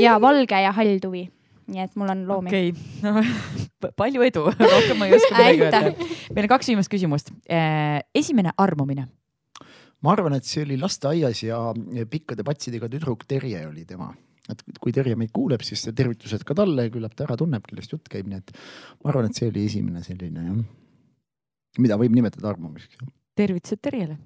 [0.00, 1.26] ja valge ja hall tuvi
[1.70, 3.04] nii et mul on loomi okei okay.
[3.04, 5.82] no, palju edu, rohkem ma ei oska midagi öelda.
[6.34, 7.30] meil on kaks viimast küsimust.
[8.16, 9.06] esimene armumine.
[10.04, 11.60] ma arvan, et see oli lasteaias ja
[12.10, 14.10] pikkade patsidega tüdruk Terje oli tema.
[14.50, 18.10] et kui Terje meid kuuleb, siis tervitused ka talle, küllap ta ära tunneb, kellest jutt
[18.10, 18.52] käib, nii et
[19.04, 20.60] ma arvan, et see oli esimene selline jah,
[21.78, 22.98] mida võib nimetada armumiseks.
[23.38, 24.18] tervitused Terjele.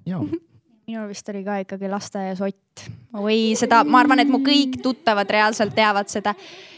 [0.87, 2.85] Minul vist oli ka ikkagi lasteaias Ott.
[3.13, 6.35] oi, seda, ma arvan, et mu kõik tuttavad reaalselt teavad seda.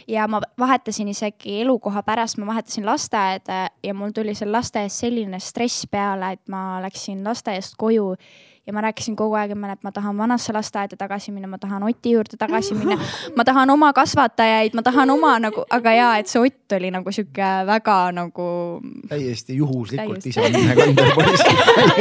[0.08, 5.40] ja ma vahetasin isegi elukoha pärast, ma vahetasin lasteaeda ja mul tuli seal lasteaias selline
[5.40, 8.14] stress peale, et ma läksin lasteaiast koju
[8.68, 12.12] ja ma rääkisin kogu aeg, et ma tahan vanasse lasteaeda tagasi minna, ma tahan Oti
[12.12, 12.98] juurde tagasi minna.
[13.38, 17.12] ma tahan oma kasvatajaid, ma tahan oma nagu, aga ja, et see Ott oli nagu
[17.16, 18.48] sihuke väga nagu
[19.08, 20.36] täiesti juhuslikult Täiesti.
[20.36, 21.44] isa nime kandja poiss.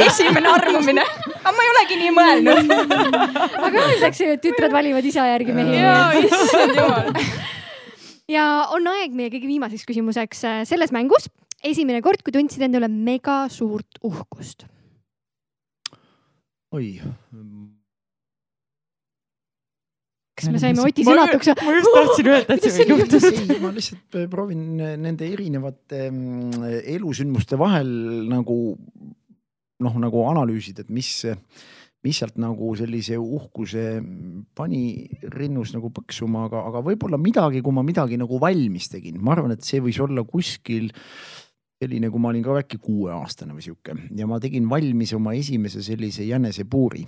[0.09, 1.07] esimene armumine.
[1.39, 2.71] aga ma ei olegi nii mõelnud.
[3.69, 5.79] aga öeldakse ju, et tütred valivad isa järgi mehi.
[5.79, 7.11] jaa, issand jumal.
[8.37, 11.31] ja on aeg meie kõige viimaseks küsimuseks äh, selles mängus.
[11.63, 14.67] esimene kord, kui tundsid endale mega suurt uhkust.
[16.75, 16.87] Oi,
[20.37, 21.53] kas me saime Oti sõnatuks?
[21.63, 23.29] ma just tahtsin öelda, et see juhtus.
[23.31, 24.65] ei, ma lihtsalt äh, proovin
[25.01, 27.89] nende erinevate mm, elusündmuste vahel
[28.29, 28.59] nagu
[29.83, 31.11] noh, nagu analüüsida, et mis,
[32.05, 33.87] mis sealt nagu sellise uhkuse
[34.57, 34.81] pani
[35.33, 39.53] rinnus nagu põksuma, aga, aga võib-olla midagi, kui ma midagi nagu valmis tegin, ma arvan,
[39.53, 40.91] et see võis olla kuskil
[41.77, 43.95] selline, kui ma olin ka äkki kuueaastane või sihuke.
[44.17, 47.05] Ja ma tegin valmis oma esimese sellise jänesepuuri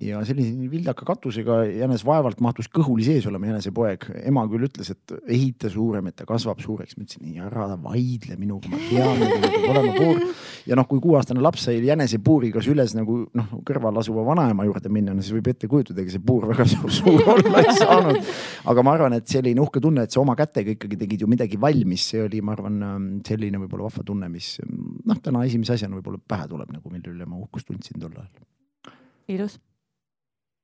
[0.00, 4.06] ja sellise vildaka katusega jänes vaevalt mahtus kõhuli sees olema jänesepoeg.
[4.30, 6.96] ema küll ütles, et ehita suurem, et ta kasvab suureks.
[6.96, 10.22] ma ütlesin, ei ära vaidle minuga, ma tean, et peab olema puur.
[10.70, 15.14] ja noh, kui kuueaastane laps sai jänesepuuriga süles nagu noh, kõrval asuva vanaema juurde minna,
[15.14, 18.34] no siis võib ette kujutada, ega see puur väga suur, olla ei saanud.
[18.72, 21.60] aga ma arvan, et selline uhke tunne, et sa oma kätega ikkagi tegid ju midagi
[21.60, 22.80] valmis, see oli, ma arvan,
[23.26, 27.28] selline võib-olla vahva tunne, mis noh, täna esimese asjana võib-olla pähe tuleb nagu, mille üle
[27.28, 28.94] ma uhkust tundsin tol ajal.
[29.28, 29.60] ilus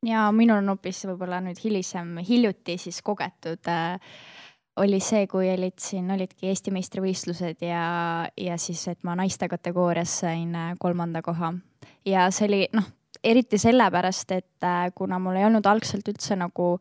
[0.07, 4.01] ja minul on hoopis võib-olla nüüd hilisem, hiljuti siis kogetud äh,
[4.77, 7.87] oli see, kui olid siin, olidki Eesti meistrivõistlused ja,
[8.37, 11.55] ja siis, et ma naiste kategoorias sain äh, kolmanda koha.
[12.05, 12.87] ja see oli noh,
[13.25, 16.77] eriti sellepärast, et äh, kuna mul ei olnud algselt üldse nagu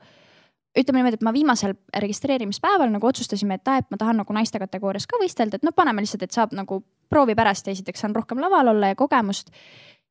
[0.75, 4.59] ütleme niimoodi, et ma viimasel registreerimispäeval nagu otsustasime, et aa, et ma tahan nagu naiste
[4.59, 8.15] kategoorias ka võistelda, et no paneme lihtsalt, et saab nagu proovi pärast ja esiteks saan
[8.15, 9.53] rohkem laval olla ja kogemust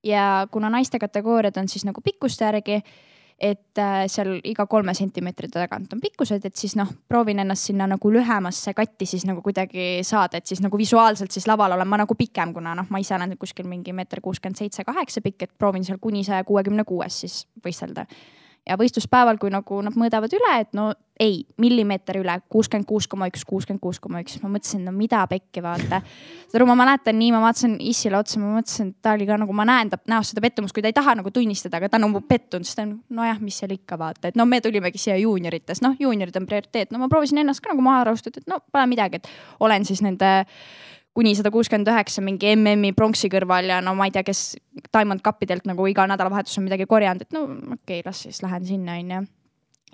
[0.05, 2.81] ja kuna naiste kategooriad on siis nagu pikkuste järgi,
[3.41, 7.89] et äh, seal iga kolme sentimeetri tagant on pikkused, et siis noh, proovin ennast sinna
[7.91, 11.99] nagu lühemasse katti siis nagu kuidagi saada, et siis nagu visuaalselt siis laval olen ma
[12.05, 15.59] nagu pikem, kuna noh, ma ise olen kuskil mingi meeter kuuskümmend seitse, kaheksa pikk, et
[15.59, 18.07] proovin seal kuni saja kuuekümne kuues siis võistelda
[18.65, 23.29] ja võistluspäeval, kui nagu nad mõõdavad üle, et no ei, millimeeter üle, kuuskümmend kuus koma
[23.31, 26.01] üks, kuuskümmend kuus koma üks, ma mõtlesin, no mida pekki vaata.
[26.49, 29.37] saad aru, ma mäletan nii, ma vaatasin Issile otsa, ma mõtlesin, et ta oli ka
[29.39, 32.01] nagu, ma näen ta näost seda pettumust, kui ta ei taha nagu tunnistada, aga ta
[32.01, 34.99] on nagu pettunud, siis ta on nojah, mis seal ikka vaata, et no me tulimegi
[34.99, 38.51] siia juuniorites, noh, juuniorid on prioriteet, no ma proovisin ennast ka nagu maha rahustada, et
[38.51, 39.31] no pole midagi, et
[39.63, 40.33] olen siis nende
[41.15, 44.57] kuni sada kuuskümmend üheksa mingi MM-i pronksi kõrval ja no ma ei tea, kes
[44.89, 48.67] Diamond Cupidelt nagu iga nädalavahetus on midagi korjanud, et no okei okay,, las siis lähen
[48.67, 49.21] sinna, onju.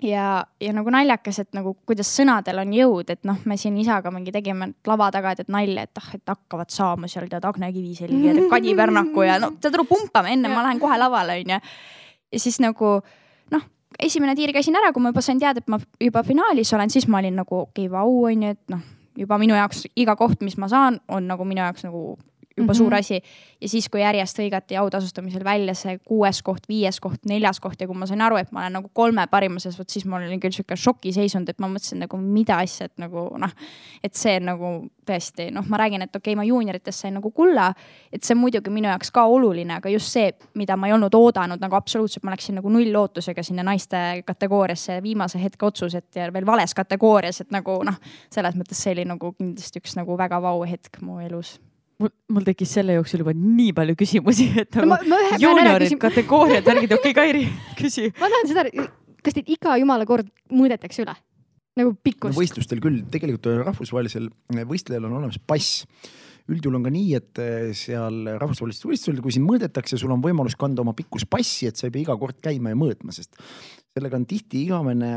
[0.07, 0.25] ja,
[0.61, 4.33] ja nagu naljakas, et nagu kuidas sõnadel on jõud, et noh, me siin isaga mingi
[4.33, 8.23] tegime lava taga, et, et nalja, et ah, et hakkavad saama seal tead Agne Kiviselgi
[8.25, 11.59] ja tead Kadi Pärnaku ja no aru, pumpame enne, ma lähen kohe lavale, onju.
[12.33, 12.95] ja siis nagu
[13.53, 13.67] noh,
[13.99, 17.05] esimene tiir käisin ära, kui ma juba sain teada, et ma juba finaalis olen, siis
[17.07, 18.81] ma olin nagu okei okay,, vau, onju, et noh
[19.17, 22.17] juba minu jaoks iga koht, mis ma saan, on nagu minu jaoks nagu
[22.57, 22.77] juba mm -hmm.
[22.77, 23.21] suur asi.
[23.61, 27.87] ja siis, kui järjest hõigati autasustamisel välja see kuues koht, viies koht, neljas koht ja
[27.87, 30.39] kui ma sain aru, et ma olen nagu kolme parima sees, vot siis mul oli
[30.39, 33.51] küll sihuke šokiseisund, et ma mõtlesin nagu mida asja, et nagu noh,
[34.03, 37.73] et see nagu tõesti noh, ma räägin, et okei okay,, ma juuniorites sain nagu kulla,
[38.11, 41.13] et see on muidugi minu jaoks ka oluline, aga just see, mida ma ei olnud
[41.13, 46.33] oodanud nagu absoluutselt, ma läksin nagu nullootusega sinna naiste kategooriasse viimase hetke otsus, et ja
[46.33, 47.99] veel vales kategoorias, et nagu noh,
[48.33, 51.59] selles mõttes see oli nagu kindlasti üks nagu väga vau hetk mu elus
[52.01, 55.35] mul, mul tekkis selle jooksul juba nii palju küsimusi, et No nagu ma- ma ühe
[55.37, 57.43] pean ära juuniorid, kategooriad, värgid, okei okay,, Kairi,
[57.79, 58.09] küsi.
[58.19, 58.65] ma tahan seda,
[59.21, 61.15] kas teid iga jumala kord mõõdetakse üle?
[61.79, 62.35] nagu no pikkust?
[62.35, 64.27] võistlustel küll, tegelikult rahvusvahelisel
[64.67, 65.85] võistlejal on olemas pass.
[66.51, 70.57] üldjuhul on ka nii, et eh, seal rahvusvahelistel võistlustel, kui sind mõõdetakse, sul on võimalus
[70.59, 73.37] kanda oma pikkuspassi, et sa ei pea iga kord käima ja mõõtma, sest
[73.91, 75.09] sellega on tihti igavene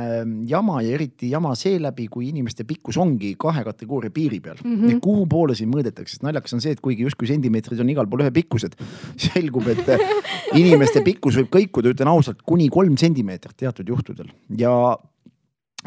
[0.50, 4.74] jama ja eriti jama seeläbi, kui inimeste pikkus ongi kahe kategooria piiri peal mm.
[4.74, 5.00] -hmm.
[5.04, 8.24] kuhu poole sind mõõdetakse, sest naljakas on see, et kuigi justkui sentimeetrid on igal pool
[8.26, 8.74] ühepikkused,
[9.28, 10.02] selgub, et eh,
[10.62, 14.74] inimeste pikkus võib kõikuda, ütlen ausalt, kuni kolm sentimeetrit teatud juhtudel ja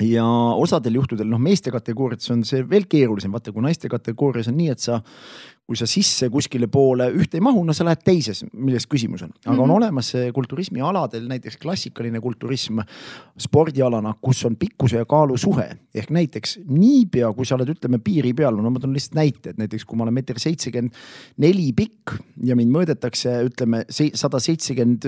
[0.02, 0.24] ja
[0.56, 4.70] osadel juhtudel, noh, meeste kategooriates on see veel keerulisem, vaata kui naiste kategoorias on nii,
[4.70, 5.02] et sa
[5.68, 9.34] kui sa sisse kuskile poole ühte ei mahu, no sa lähed teises, milles küsimus on.
[9.36, 9.62] aga mm -hmm.
[9.62, 9.78] on mhm.
[9.78, 12.80] olemas kulturismialadel näiteks klassikaline kulturism
[13.38, 15.70] spordialana, kus on pikkuse ja kaalu suhe.
[15.96, 19.58] ehk näiteks niipea, kui sa oled, ütleme piiri peal, no ma toon lihtsalt näite, et
[19.58, 20.94] näiteks kui ma olen meeter seitsekümmend
[21.38, 25.04] neli pikk ja mind mõõdetakse, ütleme sada seitsekümmend,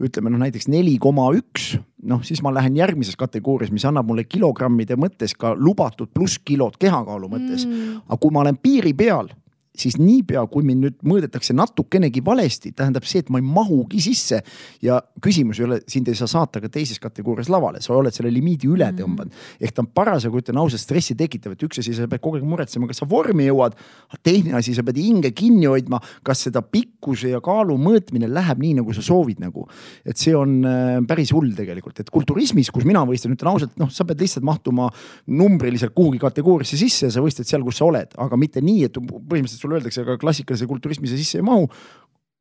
[0.00, 4.24] ütleme noh, näiteks neli koma üks noh, siis ma lähen järgmises kategoorias, mis annab mulle
[4.24, 8.00] kilogrammide mõttes ka lubatud plusskilod kehakaalu mõttes mm..
[8.08, 9.28] aga kui ma olen piiri peal
[9.76, 14.40] siis niipea, kui mind nüüd mõõdetakse natukenegi valesti, tähendab see, et ma ei mahugi sisse
[14.82, 18.32] ja küsimus ei ole, sind ei saa saata ka teises kategoorias lavale, sa oled selle
[18.34, 19.02] limiidi üle mm -hmm.
[19.02, 19.32] tõmbanud.
[19.60, 22.44] ehk ta on parasjagu, ütlen ausalt, stressi tekitav, et üks asi, sa pead kogu aeg
[22.44, 23.76] muretsema, kas sa vormi jõuad.
[24.22, 28.74] teine asi, sa pead hinge kinni hoidma, kas seda pikkuse ja kaalu mõõtmine läheb nii,
[28.74, 29.68] nagu sa soovid nagu.
[30.04, 33.90] et see on äh, päris hull tegelikult, et kulturismis, kus mina võistlen, ütlen ausalt, noh,
[33.90, 34.90] sa pead lihtsalt mahtuma
[35.26, 38.98] numbriliselt kuhugi kategooriasse sisse ja sa võistled seal, kus sa oled, aga mitte nii, et
[38.98, 41.68] põhimõtteliselt sulle öeldakse, aga klassikalise kulturismi see sisse ei mahu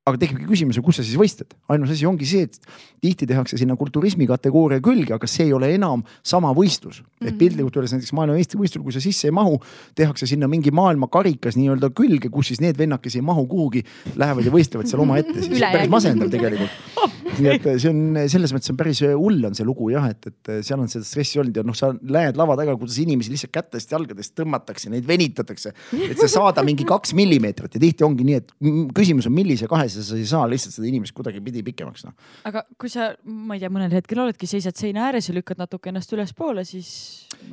[0.09, 2.57] aga tekibki küsimus, kus sa siis võistled, ainus asi ongi see, et
[3.03, 7.05] tihti tehakse sinna kulturismi kategooria külge, aga see ei ole enam sama võistlus mm.
[7.05, 7.27] -hmm.
[7.27, 7.39] et mhm.
[7.41, 9.59] piltlikult öeldes näiteks maailmameistrivõistlusel, kui sa sisse ei mahu,
[9.99, 14.45] tehakse sinna mingi maailmakarikas nii-öelda külge, kus siis need vennad, kes ei mahu kuhugi, lähevad
[14.45, 16.73] ja võistlevad seal omaette, siis päris masendav tegelikult
[17.43, 20.51] nii et see on selles mõttes on päris hull on see lugu jah, et, et
[20.65, 23.91] seal on seda stressi olnud ja noh, sa näed lava taga, kuidas inimesi lihtsalt kätest,
[23.93, 25.73] jalgadest tõmmatakse, neid venitatakse,
[26.09, 28.53] et sa saada mingi kaks millimeetrit ja tihti ongi nii, et
[28.97, 32.15] küsimus on, millise kahese sa ei saa lihtsalt seda inimest kuidagipidi pikemaks noh.
[32.49, 35.91] aga kui sa, ma ei tea, mõnel hetkel oledki, seisad seina ääres ja lükkad natuke
[35.91, 36.91] ennast ülespoole, siis.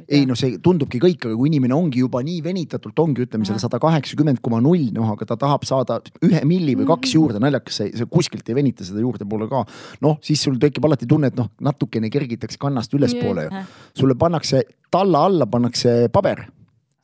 [0.09, 3.61] ei no see tundubki kõik, aga kui inimene ongi juba nii venitatult, ongi ütleme seal
[3.63, 7.19] sada kaheksakümmend koma null, noh, aga ta tahab saada ühe milli või kaks mhm.
[7.19, 9.65] juurde, naljakas, see kuskilt ei venita seda juurdepoole ka
[10.05, 13.65] noh, siis sul tekib alati tunne, et noh, natukene kergitakse kannast ülespoole ju.
[13.97, 16.47] sulle pannakse talla alla pannakse paber,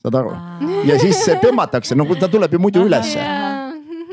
[0.02, 0.36] saad aru,
[0.88, 3.51] ja siis tõmmatakse, no ta tuleb ju muidu ülesse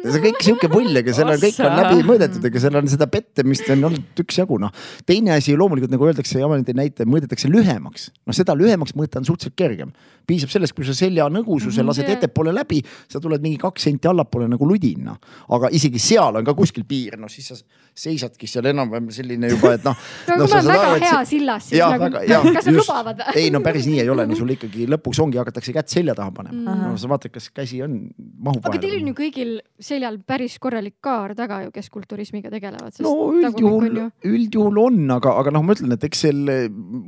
[0.03, 3.07] see kõik sihuke pull, ega seal on, kõik on läbi mõõdetud, ega seal on seda
[3.11, 4.73] pettemist on olnud üksjagu noh.
[5.09, 8.09] teine asi loomulikult nagu öeldakse, Jamanite näite, mõõdetakse lühemaks.
[8.25, 9.93] noh, seda lühemaks mõõta on suhteliselt kergem.
[10.29, 12.17] piisab sellest, kui sa selja nõgususe lased yeah.
[12.17, 15.19] ettepoole läbi, sa tuled mingi kaks senti allapoole nagu ludin noh.
[15.55, 17.59] aga isegi seal on ka kuskil piir, noh siis sa
[17.99, 19.95] seisadki seal enam-vähem selline juba, et noh
[20.29, 20.47] no, no.
[20.47, 22.21] ma olen väga aru, hea sillas, siis ja, nagu,
[22.55, 23.23] kas nad lubavad?
[23.35, 26.31] ei no päris nii ei ole, no sul ikkagi lõpuks ongi, hakatakse kätt selja taha
[26.35, 26.67] panema mm.
[26.67, 26.93] -hmm.
[26.93, 28.77] no sa vaatad, kas käsi on, mahub vahele.
[28.77, 29.55] aga teil on ju kõigil
[29.89, 32.95] seljal päris korralik kaar taga ju, kes kulturismiga tegelevad.
[33.03, 33.99] no üldjuhul,
[34.29, 36.41] üldjuhul on, aga, aga noh, ma ütlen, et eks seal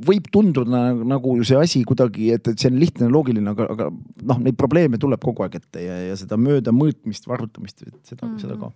[0.06, 3.90] võib tunduda nagu see asi kuidagi, et, et see on lihtne, loogiline, aga, aga
[4.32, 8.32] noh, neid probleeme tuleb kogu aeg ette ja, ja seda mööda mõõtmist, varrutamist, seda mm,
[8.32, 8.40] -hmm.
[8.42, 8.72] seda ka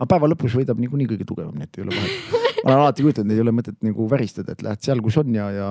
[0.00, 2.36] aga päeva lõpus võidab niikuinii kõige tugevam, nii et ei ole vahet.
[2.64, 5.50] ma olen alati kujutanud, ei ole mõtet nagu väristada, et lähed seal, kus on ja,
[5.52, 5.68] ja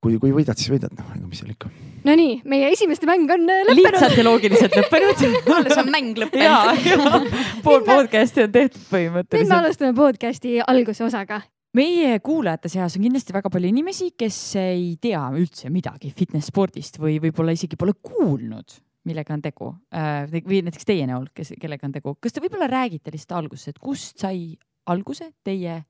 [0.00, 1.70] kui, kui võidad, siis võidad, noh, ega mis seal ikka.
[2.08, 3.92] Nonii, meie esimeste mäng on äh, lõppenud.
[3.92, 5.24] lihtsalt ja loogiliselt lõppenud
[5.58, 7.32] alles on mäng lõppenud.
[7.64, 9.40] pool podcast'i on tehtud põhimõtteliselt.
[9.44, 11.42] nüüd me alustame podcast'i alguse osaga
[11.76, 16.96] meie kuulajate seas on kindlasti väga palju inimesi, kes ei tea üldse midagi fitness spordist
[16.98, 21.88] või võib-olla isegi pole kuulnud millega on tegu äh, või näiteks teie näol, kes, kellega
[21.88, 24.54] on tegu, kas te võib-olla räägite lihtsalt alguses, et kust sai
[24.90, 25.82] alguse teie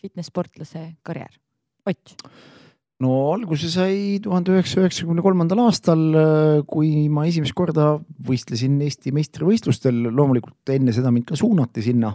[0.00, 1.34] fitness sportlase karjäär?
[1.86, 2.14] Ott
[3.04, 7.96] no alguse sai tuhande üheksasaja üheksakümne kolmandal aastal, äh, kui ma esimest korda
[8.28, 12.14] võistlesin Eesti meistrivõistlustel, loomulikult enne seda mind ka suunati sinna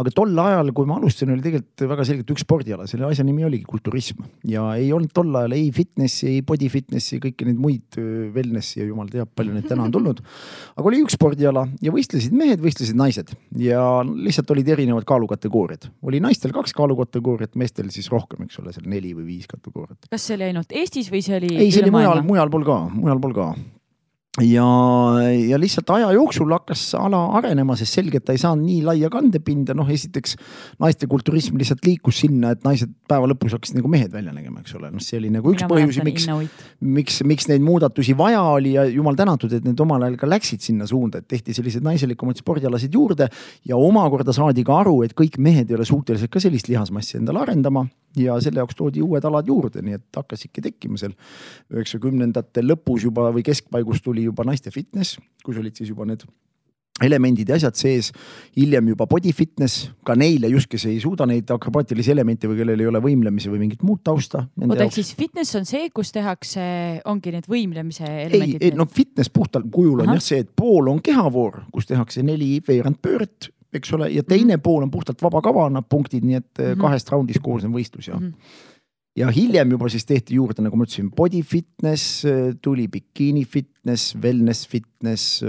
[0.00, 3.44] aga tol ajal, kui ma alustasin, oli tegelikult väga selgelt üks spordiala, selle asja nimi
[3.44, 7.98] oligi kulturism ja ei olnud tol ajal ei fitnessi, ei body fitnessi, kõiki neid muid
[8.32, 10.22] wellness'i ja jumal teab, palju neid täna on tulnud.
[10.76, 15.90] aga oli üks spordiala ja võistlesid mehed, võistlesid naised ja lihtsalt olid erinevad kaalukategooriad.
[16.08, 20.08] oli naistel kaks kaalukategooriat, meestel siis rohkem, eks ole, seal neli või viis kategooriat.
[20.08, 21.52] kas see oli ainult Eestis või see oli?
[21.58, 23.52] ei, see oli mujal, mujal pool ka, mujal pool ka
[24.40, 24.66] ja,
[25.36, 29.10] ja lihtsalt aja jooksul hakkas ala arenema, sest selge, et ta ei saanud nii laia
[29.12, 30.38] kandepinda, noh, esiteks
[30.80, 34.78] naiste kulturism lihtsalt liikus sinna, et naised päeva lõpus hakkasid nagu mehed välja nägema, eks
[34.78, 36.28] ole, noh, see oli nagu üks põhjusi, miks,
[36.80, 40.64] miks, miks neid muudatusi vaja oli ja jumal tänatud, et need omal ajal ka läksid
[40.64, 43.28] sinna suunda, et tehti selliseid naiselikumaid spordialasid juurde.
[43.68, 47.44] Ja omakorda saadi ka aru, et kõik mehed ei ole suutelised ka sellist lihasmassi endale
[47.44, 47.84] arendama
[48.16, 51.14] ja selle jaoks toodi uued alad juurde, nii et hakkasidki tekkima seal
[51.72, 56.24] üheksakümnendate lõpus juba või keskpaigus tuli juba naiste fitness, kus olid siis juba need
[57.02, 58.10] elemendid ja asjad sees,
[58.56, 62.82] hiljem juba body fitness, ka neile just, kes ei suuda neid akrobaatilisi elemente või kellel
[62.84, 64.44] ei ole võimlemise või mingit muud tausta.
[64.60, 66.64] oota, ehk siis fitness on see, kus tehakse,
[67.10, 68.60] ongi need võimlemise elemendid?
[68.60, 70.18] ei, ei no fitness puhtal kujul on Aha.
[70.20, 74.58] jah see, et pool on kehavoor, kus tehakse neli veerandpööret eks ole, ja teine mm
[74.58, 74.62] -hmm.
[74.62, 76.80] pool on puhtalt vaba kava, annab punktid, nii et mm -hmm.
[76.80, 78.28] kahest raundist koosnev võistlus ja mm.
[78.28, 78.68] -hmm
[79.16, 82.22] ja hiljem juba siis tehti juurde, nagu ma ütlesin, body fitness,
[82.62, 83.44] tuli bikini
[83.82, 85.42] fitness, wellness fitness,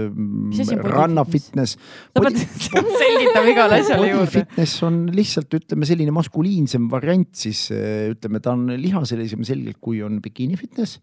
[0.82, 1.76] ranna fitness.
[2.10, 2.38] sa pead
[3.02, 4.30] selgitama igale asjale juurde.
[4.32, 10.18] Fitness on lihtsalt ütleme selline maskuliinsem variant, siis ütleme, ta on lihaselisem selgelt, kui on
[10.24, 10.98] bikini fitness.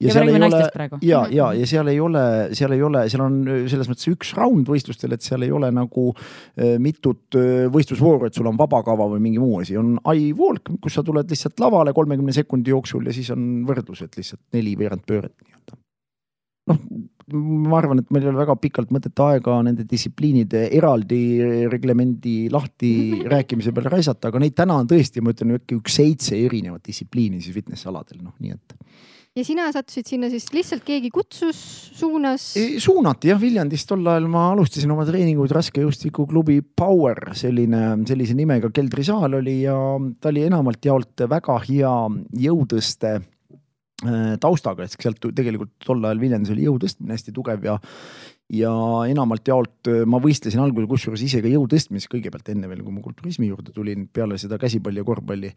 [0.00, 0.62] ja, ja seal ei ole,
[1.04, 2.24] ja, ja, ja seal ei ole,
[2.56, 3.36] seal ei ole, seal on
[3.68, 8.40] selles mõttes üks round võistlustel, et seal ei ole nagu äh, mitut äh, võistlusvooru, et
[8.40, 12.32] sul on vabakava või mingi muu asi, on I-walk, kus sa tuled lihtsalt lavale kolmekümne
[12.32, 15.81] sekundi jooksul ja siis on võrdlused lihtsalt neli veerandpööret nii-öelda
[16.70, 16.82] noh,
[17.32, 21.22] ma arvan, et meil ei ole väga pikalt mõtet aega nende distsipliinide eraldi
[21.70, 26.38] reglemendi lahti rääkimise peale raisata, aga neid täna on tõesti, ma ütlen äkki üks seitse
[26.38, 28.76] erinevat distsipliini siis fitness aladel, noh nii et.
[29.38, 31.58] ja sina sattusid sinna siis lihtsalt keegi kutsus,
[31.98, 32.52] suunas?
[32.82, 39.40] suunati jah, Viljandis tol ajal ma alustasin oma treeninguid raskejõustikuklubi Power, selline, sellise nimega keldrisaal
[39.40, 39.76] oli ja
[40.20, 41.96] ta oli enamalt jaolt väga hea
[42.46, 43.20] jõutõste
[44.42, 47.78] taustaga, et sealt tegelikult tol ajal Viljandis oli jõu tõstmine hästi tugev ja
[48.52, 48.70] ja
[49.08, 52.92] enamalt jaolt äh, ma võistlesin algul kusjuures ise ka jõu tõstmises kõigepealt enne veel, kui
[52.92, 55.52] ma kulturismi juurde tulin, peale seda käsipalli ja korvpalli.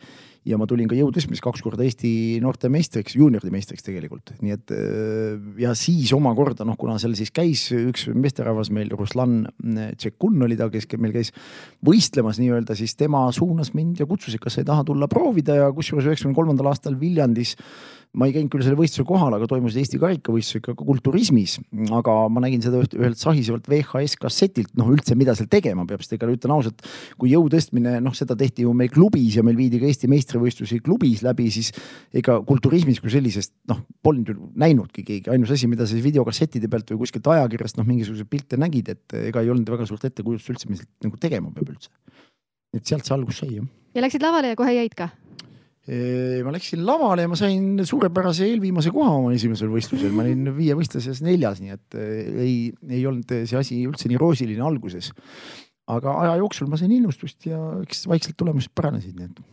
[0.47, 4.55] ja ma tulin ka jõu tõstmises kaks korda Eesti noorte meistriks, juunioride meistriks tegelikult, nii
[4.55, 10.47] et äh, ja siis omakorda noh, kuna seal siis käis üks meesterahvas meil, Ruslan Tšekun
[10.47, 11.33] oli ta, kes meil käis
[11.85, 15.59] võistlemas nii-öelda, siis tema suunas mind ja kutsus, et kas sa ei taha tulla proovida
[15.65, 17.57] ja kusjuures üheksakümne kolmandal aastal Viljandis
[18.15, 21.57] ma ei käinud küll selle võistluse kohal, aga toimusid Eesti karikavõistlused ka kulturismis,
[21.95, 26.15] aga ma nägin seda ühelt sahisevalt VHS kassetilt, noh üldse, mida seal tegema peab, sest
[26.17, 26.85] ega ütlen ausalt,
[27.19, 30.79] kui jõu tõstmine, noh, seda tehti ju meil klubis ja meil viidi ka Eesti meistrivõistlusi
[30.85, 31.73] klubis läbi, siis
[32.15, 36.95] ega kulturismis kui sellisest noh, polnud ju näinudki keegi, ainus asi, mida siis videokassettide pealt
[36.95, 40.71] või kuskilt ajakirjast noh, mingisuguseid pilte nägid, et ega ei olnud väga suurt ettekujutust üldse,
[40.71, 41.91] mis nagu tegema peab üldse.
[42.75, 43.67] et sealt see algus sai jah.
[43.95, 45.11] ja läksid lavale ja kohe jäid ka?
[45.85, 50.73] Ma läksin lavale ja ma sain suurepärase eelviimase koha oma esimesel võistlusel, ma olin viie
[50.77, 51.97] võistluse seas neljas, nii et
[52.41, 52.55] ei,
[52.89, 55.11] ei olnud see asi üldse nii roosiline alguses.
[55.85, 59.43] aga aja jooksul ma sain innustust ja eks vaikselt tulemused paranesid, nii et.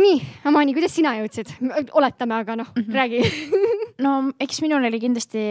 [0.00, 0.16] nii,
[0.50, 1.54] Amani, kuidas sina jõudsid?
[1.92, 2.94] oletame, aga noh mm, -hmm.
[2.98, 3.22] räägi
[4.06, 5.44] no eks minul oli kindlasti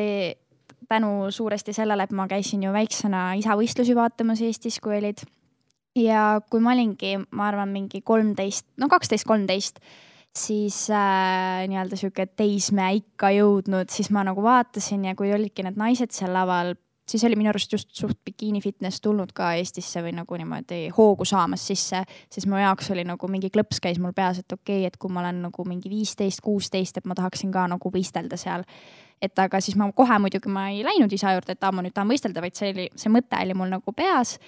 [0.90, 5.24] tänu suuresti sellele, et ma käisin ju väiksena isavõistlusi vaatamas Eestis, kui olid
[5.96, 9.80] ja kui ma olingi, ma arvan, mingi kolmteist, no kaksteist, kolmteist,
[10.34, 16.16] siis äh, nii-öelda sihuke teismeikka jõudnud, siis ma nagu vaatasin ja kui olidki need naised
[16.16, 16.74] seal laval,
[17.10, 21.28] siis oli minu arust just suht bikiini fitness tulnud ka Eestisse või nagu niimoodi hoogu
[21.30, 22.02] saamas sisse,
[22.32, 25.14] siis mu jaoks oli nagu mingi klõps käis mul peas, et okei okay,, et kui
[25.14, 28.66] ma olen nagu mingi viisteist, kuusteist, et ma tahaksin ka nagu võistelda seal.
[29.24, 31.94] Et aga siis ma kohe muidugi ma ei läinud isa juurde, et aa, ma nüüd
[31.96, 34.40] tahan võistelda, vaid see oli, see mõte oli mul nagu peas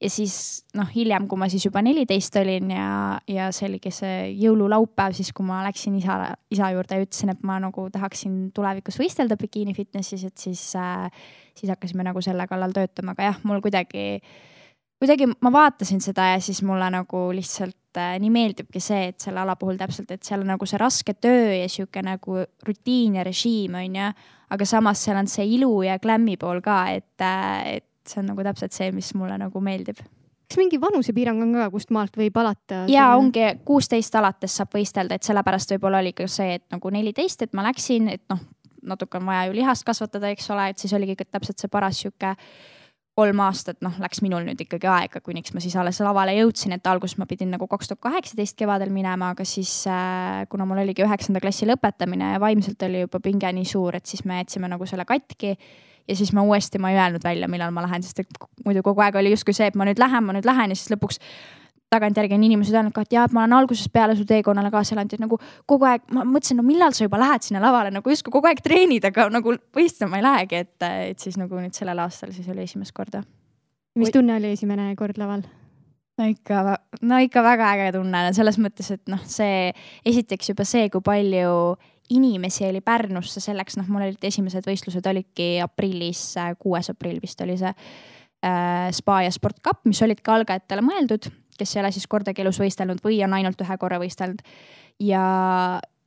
[0.00, 0.34] ja siis
[0.76, 2.90] noh, hiljem, kui ma siis juba neliteist olin ja,
[3.28, 6.16] ja see oligi see jõululaupäev, siis kui ma läksin isa,
[6.52, 11.10] isa juurde ja ütlesin, et ma nagu tahaksin tulevikus võistelda bikiini fitnessis, et siis äh,,
[11.56, 14.06] siis hakkasime nagu selle kallal töötama, aga jah, mul kuidagi,
[15.00, 19.44] kuidagi ma vaatasin seda ja siis mulle nagu lihtsalt äh, nii meeldibki see, et selle
[19.44, 23.26] ala puhul täpselt, et seal on nagu see raske töö ja sihuke nagu rutiin ja
[23.28, 24.10] režiim on ju,
[24.50, 28.32] aga samas seal on see ilu ja glam'i pool ka, et, äh, et see on
[28.32, 30.00] nagu täpselt see, mis mulle nagu meeldib
[30.50, 32.84] kas mingi vanusepiirang on ka, kust maalt võib alata?
[32.90, 37.46] ja ongi kuusteist alates saab võistelda, et sellepärast võib-olla oli ka see, et nagu neliteist,
[37.46, 38.42] et ma läksin, et noh,
[38.90, 42.34] natuke on vaja ju lihast kasvatada, eks ole, et siis oligi täpselt see paras sihuke
[43.20, 46.86] kolm aastat, noh, läks minul nüüd ikkagi aega, kuniks ma siis alles lavale jõudsin, et
[46.88, 51.04] alguses ma pidin nagu kaks tuhat kaheksateist kevadel minema, aga siis äh, kuna mul oligi
[51.04, 54.88] üheksanda klassi lõpetamine ja vaimselt oli juba pinge nii suur, et siis me jätsime nagu
[54.88, 55.56] selle katki
[56.08, 59.02] ja siis ma uuesti, ma ei öelnud välja, millal ma lähen, sest et muidu kogu
[59.04, 61.20] aeg oli justkui see, et ma nüüd lähen, ma nüüd lähen ja siis lõpuks
[61.90, 64.94] tagantjärgi on inimesed öelnud ka, et jaa, et ma olen algusest peale su teekonnale kaasa
[64.94, 65.38] elanud ja nagu
[65.70, 68.62] kogu aeg ma mõtlesin, no millal sa juba lähed sinna lavale nagu justkui kogu aeg
[68.62, 72.66] treenid, aga nagu võistlema ei lähegi, et, et siis nagu nüüd sellel aastal siis oli
[72.68, 73.24] esimest korda.
[73.98, 75.42] mis tunne oli esimene kord laval?
[76.20, 79.70] no ikka, no ikka väga äge tunne selles mõttes, et noh, see
[80.06, 81.54] esiteks juba see, kui palju
[82.10, 86.24] inimesi oli Pärnusse selleks, noh, mul olid esimesed võistlused olidki aprillis,
[86.58, 91.30] kuues aprill vist oli see äh, spa ja sport cup, mis olid ka algajatele mõeldud,
[91.58, 94.42] kes ei ole siis kordagi elus võistelnud või on ainult ühe korra võistelnud.
[95.06, 95.24] ja,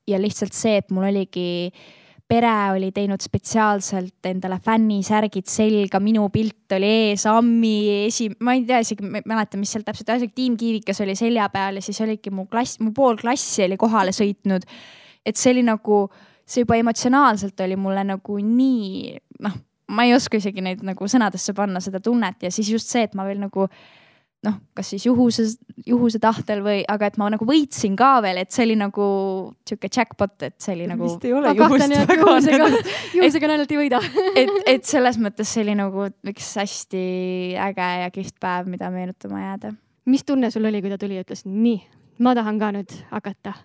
[0.08, 1.74] ja lihtsalt see, et mul oligi
[2.28, 8.64] pere oli teinud spetsiaalselt endale fännisärgid selga, minu pilt oli ees, Ammi esi, ma ei
[8.68, 11.86] tea isegi, ma ei mäleta, mis seal täpselt, ühesõnaga Tiim Kiivikas oli selja peal ja
[11.86, 14.66] siis oligi mu klass, mu pool klassi oli kohale sõitnud
[15.26, 16.06] et see oli nagu,
[16.46, 19.58] see juba emotsionaalselt oli mulle nagu nii noh,
[19.94, 23.16] ma ei oska isegi neid nagu sõnadesse panna, seda tunnet ja siis just see, et
[23.18, 23.68] ma veel nagu
[24.44, 25.46] noh, kas siis juhuse,
[25.88, 29.06] juhuse tahtel või, aga et ma nagu võitsin ka veel, et see oli nagu
[29.68, 31.08] sihuke jackpot, et see oli nagu.
[31.08, 32.70] vist ei ole juhust väga juhusega,
[33.16, 34.02] juhusega naljalt ei võida
[34.42, 37.04] et, et selles mõttes see oli nagu üks hästi
[37.70, 39.76] äge ja kihvt päev, mida meenutama jääda.
[40.12, 41.80] mis tunne sul oli, kui ta tuli ja ütles, nii,
[42.24, 43.56] ma tahan ka nüüd hakata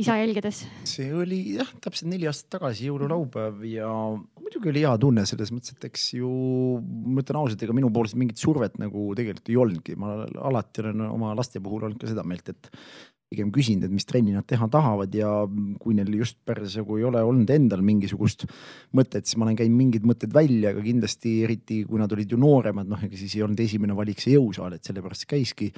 [0.00, 0.64] isa jälgedes?
[0.88, 3.90] see oli jah, täpselt neli aastat tagasi jõululaupäev ja
[4.40, 6.32] muidugi oli hea tunne selles mõttes, et eks ju
[6.80, 11.34] ma ütlen ausalt, ega minupoolset mingit survet nagu tegelikult ei olnudki, ma alati olen oma
[11.38, 12.70] laste puhul olnud ka seda meelt, et
[13.32, 15.30] pigem küsinud, et mis trenni nad teha tahavad ja
[15.80, 18.44] kui neil just parasjagu ei ole olnud endal mingisugust
[18.96, 22.40] mõtet, siis ma olen käinud mingid mõtted välja, aga kindlasti eriti kui nad olid ju
[22.40, 25.72] nooremad, noh, ega siis ei olnud esimene valik see jõusaal, et sellepärast käiski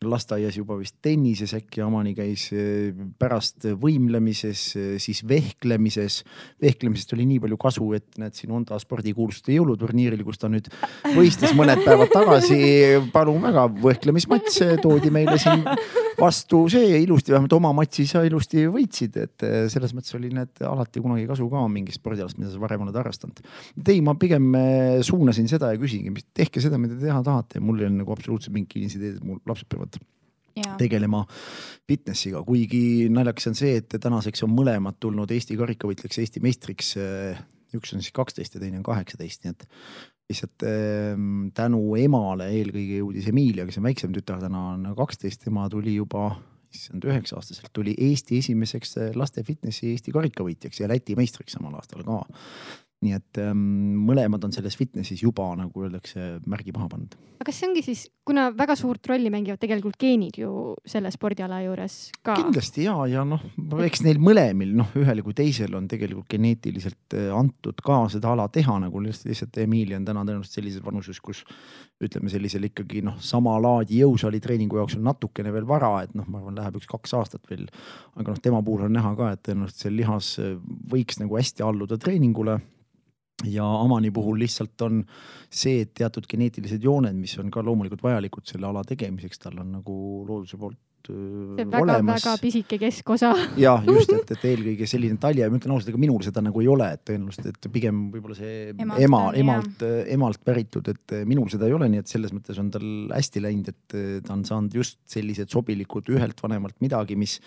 [0.00, 6.22] lasteaias juba vist tennises äkki, Amani käis eh, pärast võimlemises, eh, siis vehklemises.
[6.62, 10.70] vehklemisest oli nii palju kasu, et näed siin Honda spordikuulsuste jõuluturniiril, kus ta nüüd
[11.12, 12.60] võistles mõned päevad tagasi.
[13.12, 15.66] palun väga, vehklemismats toodi meile siin
[16.20, 20.62] vastu see ilusti, vähemalt oma matši sa ilusti võitsid, et eh, selles mõttes oli need
[20.66, 23.42] alati kunagi kasu ka mingist spordialast, mida sa varem oled harrastanud.
[23.80, 24.52] ei, ma pigem
[25.06, 28.54] suunasin seda ja küsingi, tehke seda, mida te teha tahate mul ei ole nagu absoluutselt
[28.56, 30.00] mingit kinnisideed, et mul lapsed peavad
[30.58, 30.74] Ja.
[30.76, 31.22] tegelema
[31.88, 36.96] fitnessiga, kuigi naljakas on see, et tänaseks on mõlemad tulnud Eesti karikavõitjaks, Eesti meistriks.
[37.70, 39.68] üks on siis kaksteist ja teine on kaheksateist, nii et
[40.30, 45.66] lihtsalt ähm, tänu emale eelkõige jõudis Emilia, kes on väiksem tütar, täna on kaksteist, tema
[45.72, 46.30] tuli juba
[46.70, 52.06] issand, üheksa aastaselt tuli Eesti esimeseks laste fitnessi Eesti karikavõitjaks ja Läti meistriks samal aastal
[52.06, 52.22] ka
[53.00, 53.60] nii et ähm,
[54.04, 57.14] mõlemad on selles fitnessis juba nagu öeldakse, märgi maha pannud.
[57.40, 60.50] aga kas see ongi siis, kuna väga suurt rolli mängivad tegelikult geenid ju
[60.84, 62.34] selle spordiala juures ka?
[62.36, 63.40] kindlasti ja, ja noh,
[63.86, 68.50] eks neil mõlemil noh, ühel kui teisel on tegelikult geneetiliselt äh, antud ka seda ala
[68.52, 71.40] teha nagu lihtsalt Emilia on täna tõenäoliselt sellises vanuses, kus
[72.04, 76.28] ütleme sellisel ikkagi noh, sama laadi jõusaali treeningu jaoks on natukene veel vara, et noh,
[76.28, 77.64] ma arvan, läheb üks-kaks aastat veel.
[78.16, 80.52] aga noh, tema puhul on näha ka, et tõenäoliselt see lihas äh,
[80.92, 82.58] võiks nagu hästi alluda treeningule
[83.48, 85.02] ja Amani puhul lihtsalt on
[85.50, 89.76] see, et teatud geneetilised jooned, mis on ka loomulikult vajalikud selle ala tegemiseks, tal on
[89.78, 89.96] nagu
[90.28, 93.30] looduse poolt see väga-väga pisike keskosa.
[93.60, 96.68] jah, just, et, et eelkõige selline talje, ma ütlen ausalt, ega minul seda nagu ei
[96.70, 99.84] ole, et tõenäoliselt, et pigem võib-olla see emalt ema, emalt,
[100.16, 103.72] emalt päritud, et minul seda ei ole, nii et selles mõttes on tal hästi läinud,
[103.72, 107.38] et ta on saanud just sellised sobilikud ühelt vanemalt midagi, mis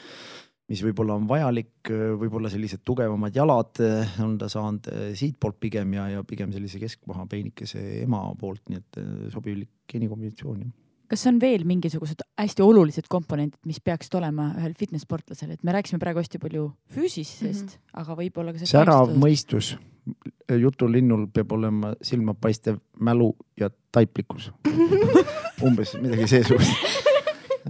[0.71, 5.97] mis võib-olla on vajalik, võib-olla sellised tugevamad jalad eh, on ta saanud eh, siitpoolt pigem
[5.97, 10.63] ja, ja pigem sellise keskmaha peenikese ema poolt, nii et eh, sobilik geenikombinatsioon.
[11.11, 15.75] kas on veel mingisugused hästi olulised komponendid, mis peaksid olema ühel fitness sportlasel, et me
[15.75, 18.01] rääkisime praegu hästi palju füüsilisest mm, -hmm.
[18.01, 18.65] aga võib-olla ka.
[18.71, 19.75] särav mõistus,
[20.49, 24.51] jutulinnul peab olema silmapaistev mälu ja taiplikkus
[25.67, 27.03] umbes midagi seesugust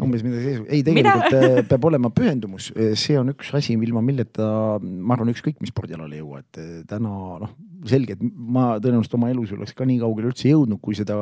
[0.01, 1.59] umbes midagi sees, ei tegelikult Mina...
[1.59, 4.47] Äh, peab olema pühendumus, äh, see on üks asi, ilma milleta
[4.81, 7.13] ma arvan, ükskõik mis spordialal ei jõua, et äh, täna
[7.43, 7.53] noh,
[7.89, 11.17] selge, et ma tõenäoliselt oma elus ei oleks ka nii kaugele üldse jõudnud, kui seda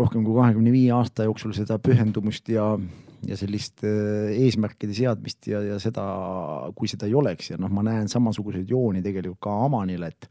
[0.00, 2.72] rohkem kui kahekümne viie aasta jooksul seda pühendumust ja
[3.28, 6.04] ja sellist äh, eesmärkide seadmist ja, ja seda,
[6.76, 10.28] kui seda ei oleks ja noh, ma näen samasuguseid jooni tegelikult ka Amanile, et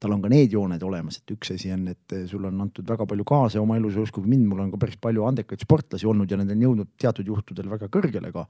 [0.00, 3.06] tal on ka need jooned olemas, et üks asi on, et sul on antud väga
[3.10, 6.30] palju kaasa oma elus ja uskuge mind, mul on ka päris palju andekaid sportlasi olnud
[6.30, 8.46] ja nad on jõudnud teatud juhtudel väga kõrgele ka.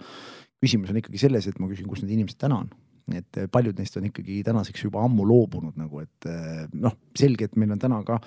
[0.61, 2.71] küsimus on ikkagi selles, et ma küsin, kus need inimesed täna on
[3.19, 7.49] et eh, paljud neist on ikkagi tänaseks juba ammu loobunud nagu, et eh, noh, selge,
[7.49, 8.21] et meil on täna ka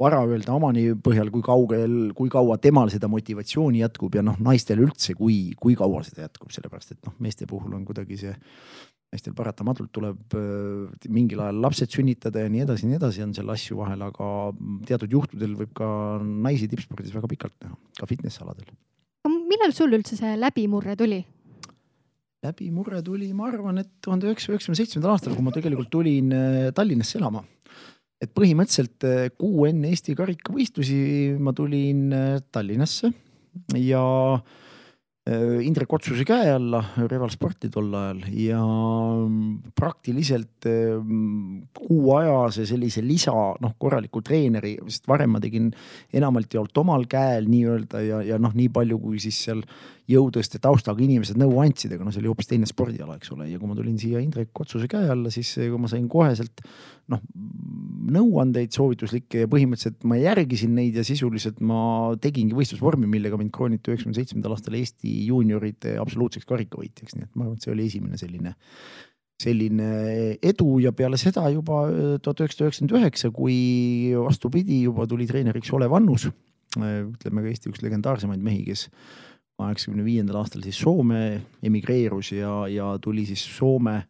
[0.00, 4.82] vara öelda omani põhjal, kui kaugel, kui kaua temal seda motivatsiooni jätkub ja noh, naistel
[4.84, 8.36] üldse, kui, kui kaua seda jätkub, sellepärast et noh, meeste puhul on kuidagi see
[9.12, 13.36] meestel paratamatult tuleb äh, mingil ajal lapsed sünnitada ja nii edasi ja nii edasi, on
[13.36, 14.30] seal asju vahel, aga
[14.88, 15.88] teatud juhtudel võib ka
[16.24, 18.68] naisi tippspordis väga pikalt näha, ka fitness aladel.
[19.26, 21.22] millal sul üldse see läbimurre tuli?
[22.46, 26.58] Läbimurre tuli, ma arvan, et tuhande üheksasaja üheksakümne seitsmendal aastal, kui ma tegelikult tulin äh,
[26.76, 27.44] Tallinnasse elama.
[28.22, 31.00] et põhimõtteliselt äh, kuu enne Eesti karikavõistlusi
[31.42, 33.12] ma tulin äh, Tallinnasse
[33.80, 34.04] ja
[35.26, 36.78] Indrek Otsuse käe alla,
[37.10, 40.68] Reval Sporti tol ajal ja mm, praktiliselt
[41.74, 45.72] kuu ajase sellise lisa, noh, korraliku treeneri, sest varem ma tegin
[46.14, 49.64] enamalt jaolt omal käel nii-öelda ja, ja noh, nii palju, kui siis seal
[50.06, 53.58] jõutõste taustaga inimesed nõu andsid, aga noh, see oli hoopis teine spordiala, eks ole, ja
[53.58, 56.62] kui ma tulin siia Indrek Otsuse käe alla, siis kui ma sain koheselt
[57.12, 57.22] noh,
[58.16, 63.92] nõuandeid soovituslikke ja põhimõtteliselt ma järgisin neid ja sisuliselt ma tegingi võistlusvormi, millega mind krooniti
[63.92, 68.20] üheksakümne seitsmendal aastal Eesti juunioride absoluutseks karikavõitjaks, nii et ma arvan, et see oli esimene
[68.20, 68.56] selline
[69.36, 69.88] selline
[70.40, 70.78] edu.
[70.80, 71.82] Ja peale seda juba
[72.24, 73.56] tuhat üheksasada üheksakümmend üheksa, kui
[74.16, 76.30] vastupidi, juba tuli treeneriks Olev Annus
[76.76, 78.86] ütleme ka Eesti üks legendaarsemaid mehi, kes
[79.56, 81.20] kaheksakümne viiendal aastal siis Soome
[81.64, 84.02] emigreerus ja, ja tuli siis Soome,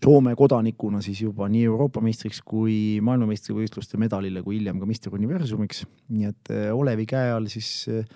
[0.00, 2.74] Soome kodanikuna siis juba nii Euroopa meistriks kui
[3.04, 5.82] maailmameistrivõistluste medalile, kui hiljem ka Mister Universumiks.
[6.08, 8.06] nii et äh, Olevi käe all siis äh,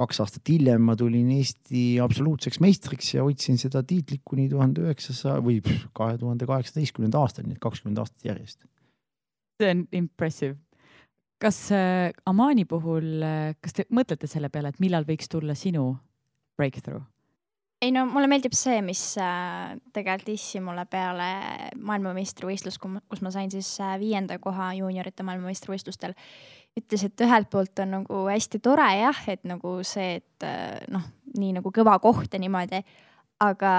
[0.00, 5.42] kaks aastat hiljem ma tulin Eesti absoluutseks meistriks ja hoidsin seda tiitlit kuni tuhande üheksasaja
[5.44, 5.60] või
[5.92, 8.64] kahe tuhande kaheksateistkümnenda aastani, nii et kakskümmend aastat järjest.
[9.60, 10.56] see on impressive
[11.38, 13.20] kas äh, Amani puhul,
[13.60, 15.92] kas te mõtlete selle peale, et millal võiks tulla sinu
[16.56, 17.04] breakthrough?
[17.82, 21.28] Ei no mulle meeldib see, mis äh, tegelikult issi mulle peale
[21.78, 26.16] maailmameistrivõistlust, kus ma sain siis äh, viienda koha juuniorite maailmameistrivõistlustel.
[26.78, 31.06] ütles, et ühelt poolt on nagu hästi tore jah, et nagu see, et äh, noh,
[31.38, 32.82] nii nagu kõva koht ja niimoodi.
[33.40, 33.72] aga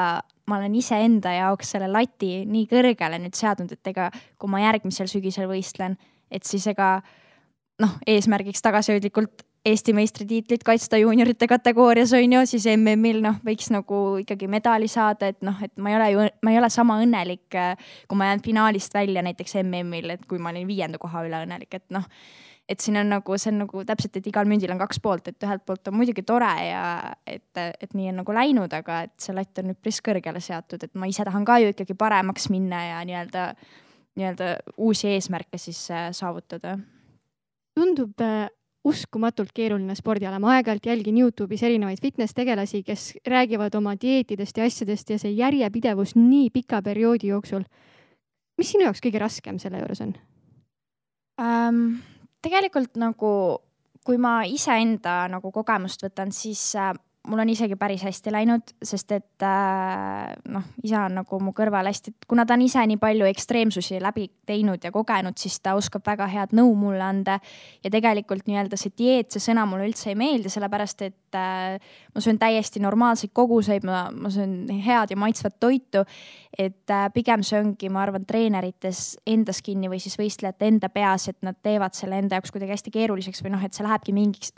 [0.47, 4.07] ma olen iseenda jaoks selle lati nii kõrgele nüüd seadnud, et ega
[4.39, 5.97] kui ma järgmisel sügisel võistlen,
[6.31, 7.01] et siis ega
[7.79, 13.99] noh, eesmärgiks tagasihoidlikult Eesti meistritiitlit kaitsta juuniorite kategoorias on ju, siis MM-il noh, võiks nagu
[14.23, 17.57] ikkagi medali saada, et noh, et ma ei ole ju, ma ei ole sama õnnelik,
[18.09, 21.75] kui ma jään finaalist välja näiteks MM-il, et kui ma olin viienda koha üle õnnelik,
[21.77, 22.07] et noh.
[22.69, 25.45] et siin on nagu, see on nagu täpselt, et igal mündil on kaks poolt, et
[25.45, 26.83] ühelt poolt on muidugi tore ja
[27.27, 30.93] et, et nii on nagu läinud, aga et see latt on üpris kõrgele seatud, et
[30.93, 33.49] ma ise tahan ka ju ikkagi paremaks minna ja nii-öelda,
[34.21, 36.77] nii-öelda uusi eesmärke siis äh, saavutada
[37.79, 38.47] tundub äh,
[38.87, 44.67] uskumatult keeruline spordiala, ma aeg-ajalt jälgin Youtube'is erinevaid fitness tegelasi, kes räägivad oma dieetidest ja
[44.69, 47.63] asjadest ja see järjepidevus nii pika perioodi jooksul.
[48.57, 50.15] mis sinu jaoks kõige raskem selle juures on
[51.41, 51.99] ähm,?
[52.41, 53.59] tegelikult nagu,
[54.05, 56.93] kui ma iseenda nagu kogemust võtan, siis äh,
[57.27, 61.89] mul on isegi päris hästi läinud, sest et äh, noh, isa on nagu mu kõrval
[61.91, 66.05] hästi, kuna ta on ise nii palju ekstreemsusi läbi teinud ja kogenud, siis ta oskab
[66.07, 67.39] väga head nõu mulle anda.
[67.83, 71.77] ja tegelikult nii-öelda see dieet, see sõna mulle üldse ei meeldi, sellepärast et äh,
[72.15, 76.03] ma söön täiesti normaalseid koguseid, ma, ma söön head ja maitsvat toitu.
[76.57, 81.27] et äh, pigem see ongi, ma arvan, treenerites endas kinni või siis võistlejate enda peas,
[81.29, 84.51] et nad teevad selle enda jaoks kuidagi hästi keeruliseks või noh, et see lähebki mingiks,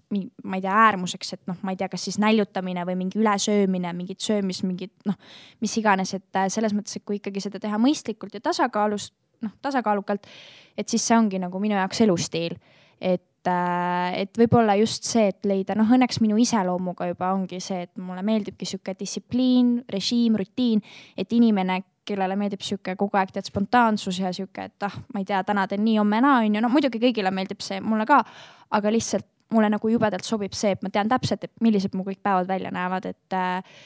[0.43, 3.91] ma ei tea, äärmuseks, et noh, ma ei tea, kas siis näljutamine või mingi ülesöömine,
[3.97, 5.19] mingid söömis, mingid noh,
[5.61, 9.11] mis iganes, et äh, selles mõttes, et kui ikkagi seda teha mõistlikult ja tasakaalus,
[9.43, 10.31] noh, tasakaalukalt,
[10.77, 12.57] et siis see ongi nagu minu jaoks elustiil.
[13.01, 17.85] et äh, et võib-olla just see, et leida, noh, õnneks minu iseloomuga juba ongi see,
[17.87, 20.83] et mulle meeldibki sihuke distsipliin, režiim, rutiin,
[21.17, 25.27] et inimene, kellele meeldib sihuke kogu aeg tead spontaansus ja sihuke, et ah, ma ei
[25.29, 28.23] tea, täna teen nii, homme naa, on ju, no muidugi kõigile meeldib see, mulle ka.
[28.71, 32.21] aga lihtsalt mulle nagu jubedalt sobib see, et ma tean täpselt, et millised mu kõik
[32.23, 33.35] päevad välja näevad, et.
[33.35, 33.81] Äh,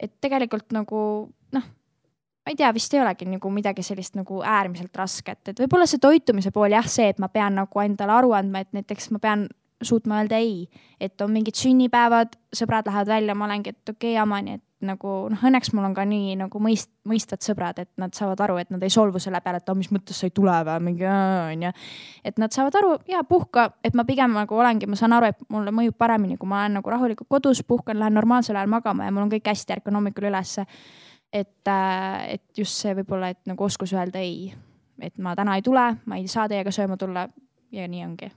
[0.00, 1.00] et tegelikult nagu
[1.52, 1.64] noh,
[2.50, 6.02] ma ei tea, vist ei olegi nagu midagi sellist nagu äärmiselt rasket, et võib-olla see
[6.02, 9.46] toitumise pool jah, see, et ma pean nagu endale aru andma, et näiteks ma pean
[9.82, 10.66] suutma öelda ei,
[11.00, 15.14] et on mingid sünnipäevad, sõbrad lähevad välja, ma olengi, et okei okay,, jamani, et nagu
[15.30, 18.72] noh, õnneks mul on ka nii nagu mõist-, mõistvad sõbrad, et nad saavad aru, et
[18.72, 21.72] nad ei solvu selle peale, et oh, mis mõttes sa ei tule või mingi onju.
[22.24, 25.44] et nad saavad aru ja puhka, et ma pigem nagu olengi, ma saan aru, et
[25.52, 29.14] mulle mõjub paremini, kui ma olen nagu rahulikult kodus, puhkan, lähen normaalsel ajal magama ja
[29.14, 30.66] mul on kõik hästi, ärkan hommikul ülesse.
[31.32, 34.50] Et, äh, et just see võib-olla, et nagu oskus öelda ei,
[35.00, 37.28] et ma täna ei tule, ma ei saa teiega sööma tulla
[37.72, 38.30] ja nii ongi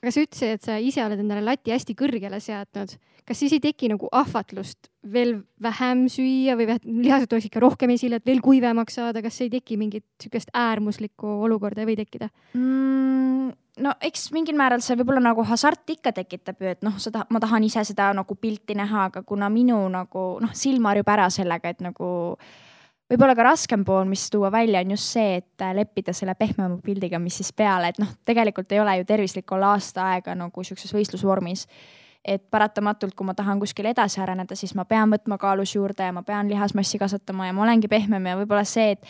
[0.00, 2.96] aga sa ütlesid, et sa ise oled endale lati hästi kõrgele seadnud.
[3.28, 6.66] kas siis ei teki nagu ahvatlust veel vähem süüa või
[7.04, 11.36] lihased tuleks ikka rohkem esile, et veel kuivemaks saada, kas ei teki mingit sihukest äärmuslikku
[11.44, 13.52] olukorda ei või tekkida mm,?
[13.78, 17.40] No eks mingil määral see võib-olla nagu hasart ikka tekitab ju, et noh, seda, ma
[17.42, 21.70] tahan ise seda nagu pilti näha, aga kuna minu nagu noh, silm harjub ära sellega,
[21.70, 22.10] et nagu
[23.10, 26.78] võib-olla ka raskem pool, mis tuua välja, on just see, et äh, leppida selle pehmema
[26.84, 30.64] pildiga, mis siis peale, et noh, tegelikult ei ole ju tervislik olla aasta aega nagu
[30.66, 31.66] sihukeses võistlusvormis.
[32.20, 36.12] et paratamatult, kui ma tahan kuskil edasi areneda, siis ma pean võtma kaalus juurde ja
[36.12, 39.06] ma pean lihasmassi kasvatama ja ma olengi pehmem ja võib-olla see, et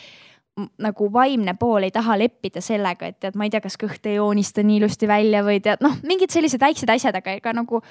[0.83, 4.19] nagu vaimne pool ei taha leppida sellega, et tead, ma ei tea, kas kõht ei
[4.19, 7.83] joonista nii ilusti välja või tead, noh, mingid sellised väiksed asjad, aga ega nagu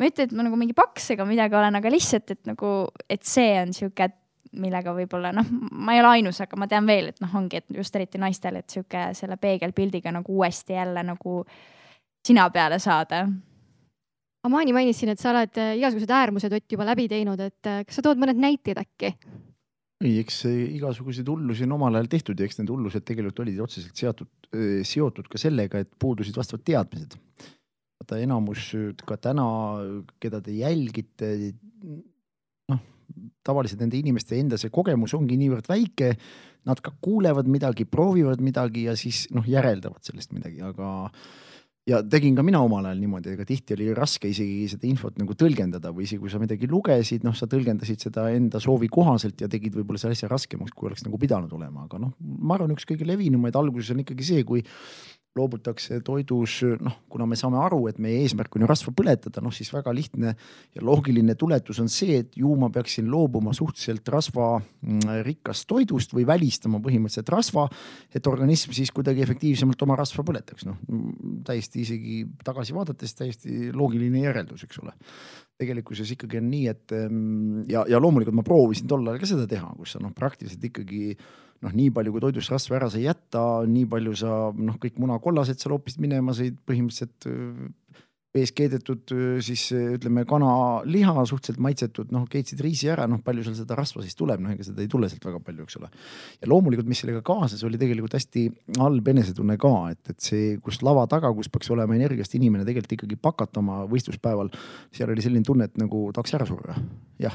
[0.00, 2.72] ma ei ütle, et ma nagu mingi paks ega midagi olen, aga lihtsalt, et nagu,
[3.10, 4.08] et see on sihuke,
[4.60, 7.76] millega võib-olla noh, ma ei ole ainus, aga ma tean veel, et noh, ongi, et
[7.76, 11.44] just eriti naistel, et sihuke selle peegelpildiga nagu uuesti jälle nagu
[12.26, 13.26] sina peale saada.
[14.48, 17.82] Amani mainis siin, et sa oled äh, igasugused äärmused Ott juba läbi teinud, et äh,
[17.84, 19.12] kas sa tood mõned näited äkki?
[20.00, 23.96] Ei, eks igasuguseid hullusi on omal ajal tehtud ja eks need hullused tegelikult olid otseselt
[24.00, 24.30] seotud,
[24.88, 27.18] seotud ka sellega, et puudusid vastavad teadmised.
[28.00, 28.70] vaata enamus
[29.04, 29.44] ka täna,
[30.22, 31.34] keda te jälgite,
[32.72, 32.80] noh
[33.46, 36.14] tavaliselt nende inimeste enda see kogemus ongi niivõrd väike.
[36.68, 41.08] Nad ka kuulevad midagi, proovivad midagi ja siis noh, järeldavad sellest midagi, aga
[41.90, 45.34] ja tegin ka mina omal ajal niimoodi, ega tihti oli raske isegi seda infot nagu
[45.38, 49.50] tõlgendada või isegi kui sa midagi lugesid, noh, sa tõlgendasid seda enda soovi kohaselt ja
[49.50, 52.86] tegid võib-olla selle asja raskemaks, kui oleks nagu pidanud olema, aga noh, ma arvan, üks
[52.88, 54.64] kõige levinumaid alguses on ikkagi see, kui
[55.38, 59.54] loobutakse toidus, noh, kuna me saame aru, et meie eesmärk on ju rasva põletada, noh
[59.54, 65.68] siis väga lihtne ja loogiline tuletus on see, et ju ma peaksin loobuma suhteliselt rasvarikkast
[65.70, 67.68] toidust või välistama põhimõtteliselt rasva,
[68.10, 70.80] et organism siis kuidagi efektiivsemalt oma rasva põletaks, noh
[71.46, 74.96] täiesti isegi tagasi vaadates täiesti loogiline järeldus, eks ole.
[75.60, 76.96] Tegelikkuses ikkagi on nii, et
[77.70, 81.14] ja, ja loomulikult ma proovisin tol ajal ka seda teha, kus sa noh, praktiliselt ikkagi
[81.64, 85.00] noh, nii palju kui toidust rasva ära sa ei jäta, nii palju sa noh, kõik
[85.02, 87.28] munakollased sa loopisid minema, sõid põhimõtteliselt
[88.30, 89.10] vees keedetud
[89.42, 94.14] siis ütleme kanaliha suhteliselt maitsetud, noh keetsid riisi ära, noh palju seal seda rasva siis
[94.18, 95.90] tuleb, noh ega seda ei tule sealt väga palju, eks ole.
[96.38, 98.46] ja loomulikult, mis sellega kaasas, oli tegelikult hästi
[98.78, 102.94] halb enesetunne ka, et, et see, kus lava taga, kus peaks olema energiast inimene tegelikult
[103.00, 104.54] ikkagi pakatama võistluspäeval,
[104.94, 106.78] seal oli selline tunne, et nagu tahaks ära surra,
[107.18, 107.34] jah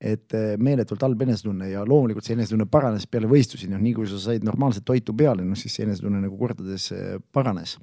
[0.00, 4.08] et eh, meeletult halb enesetunne ja loomulikult see enesetunne paranes peale võistlusi, noh nii kui
[4.08, 7.76] sa said normaalset toitu peale, noh siis see enesetunne nagu kordades eh, paranes.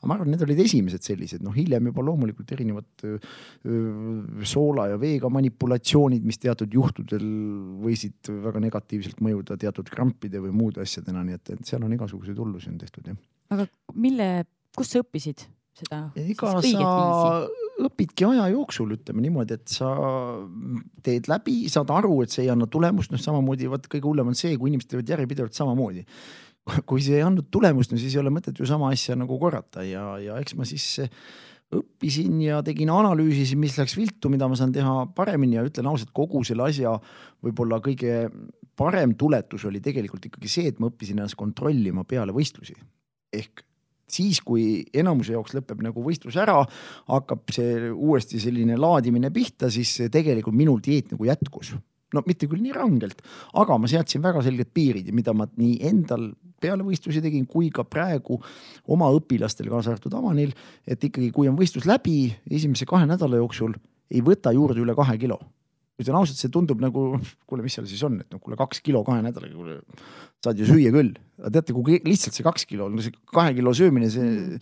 [0.00, 3.04] aga ma arvan, need olid esimesed sellised, noh hiljem juba loomulikult erinevad
[4.50, 7.26] soola ja veega manipulatsioonid, mis teatud juhtudel
[7.84, 12.40] võisid väga negatiivselt mõjuda teatud krampide või muude asjadena, nii et, et seal on igasuguseid
[12.40, 13.22] hullusi on tehtud jah.
[13.54, 14.30] aga mille,
[14.74, 15.46] kust sa õppisid
[15.80, 16.00] seda?
[16.20, 17.40] ega sa
[17.86, 19.90] õpidki aja jooksul, ütleme niimoodi, et sa
[21.04, 24.38] teed läbi, saad aru, et see ei anna tulemust, noh samamoodi vot kõige hullem on
[24.38, 26.04] see, kui inimesed teevad järjepidevalt samamoodi.
[26.88, 29.82] kui see ei andnud tulemust, no siis ei ole mõtet ju sama asja nagu korrata
[29.86, 31.00] ja, ja eks ma siis
[31.70, 36.10] õppisin ja tegin analüüsisin, mis läks viltu, mida ma saan teha paremini ja ütlen ausalt,
[36.14, 36.96] kogu selle asja
[37.44, 38.26] võib-olla kõige
[38.80, 42.76] parem tuletus oli tegelikult ikkagi see, et ma õppisin ennast kontrollima peale võistlusi.
[43.32, 43.64] ehk
[44.14, 46.58] siis, kui enamuse jaoks lõpeb nagu võistlus ära,
[47.10, 51.74] hakkab see uuesti selline laadimine pihta, siis tegelikult minul dieet nagu jätkus.
[52.10, 53.20] no mitte küll nii rangelt,
[53.54, 57.70] aga ma seadsin väga selged piirid ja mida ma nii endal peale võistlusi tegin, kui
[57.70, 58.40] ka praegu
[58.90, 60.50] oma õpilastel, kaasa arvatud Avanil,
[60.86, 63.78] et ikkagi, kui on võistlus läbi, esimese kahe nädala jooksul
[64.10, 65.38] ei võta juurde üle kahe kilo
[66.02, 67.12] ütlen ausalt, see tundub nagu,
[67.48, 69.80] kuule, mis seal siis on, et noh, kuule kaks kilo kahe nädalaga, kuule
[70.44, 71.12] saad ju süüa küll.
[71.40, 74.58] aga teate, kui lihtsalt see kaks kilo, see kahe kilo söömine, see,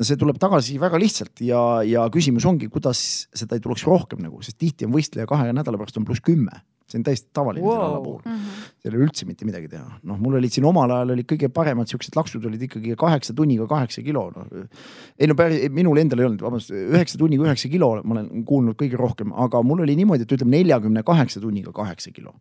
[0.00, 3.00] see tuleb tagasi väga lihtsalt ja, ja küsimus ongi, kuidas
[3.36, 6.62] seda ei tuleks rohkem nagu, sest tihti on võistleja kahe nädala pärast on pluss kümme
[6.94, 7.74] see on täiesti tavaline wow.
[7.74, 8.38] selle ala puhul mm.
[8.38, 8.70] -hmm.
[8.78, 9.98] seal ei ole üldse mitte midagi teha.
[10.10, 13.66] noh, mul olid siin omal ajal olid kõige paremad siuksed laksud olid ikkagi kaheksa tunniga
[13.70, 14.46] kaheksa kilo no..
[15.18, 18.78] ei no päris, minul endal ei olnud, vabandust, üheksa tunniga üheksa kilo ma olen kuulnud
[18.80, 22.36] kõige rohkem, aga mul oli niimoodi, et ütleme neljakümne kaheksa tunniga kaheksa kilo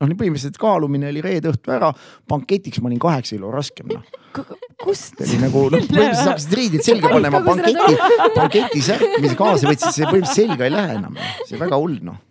[0.00, 1.90] noh, põhimõtteliselt kaalumine oli reede õhtu ära,
[2.30, 4.06] banketiks ma olin kaheksa kilo raskem noh.
[4.84, 5.18] kust?
[5.20, 8.00] see oli nagu noh, põhimõtteliselt hakkasid riidid selga panema, banketi,
[8.38, 12.26] banketi särk, mis kaasa võtsid, see põhimõtteliselt selga ei lähe enam, see väga hull noh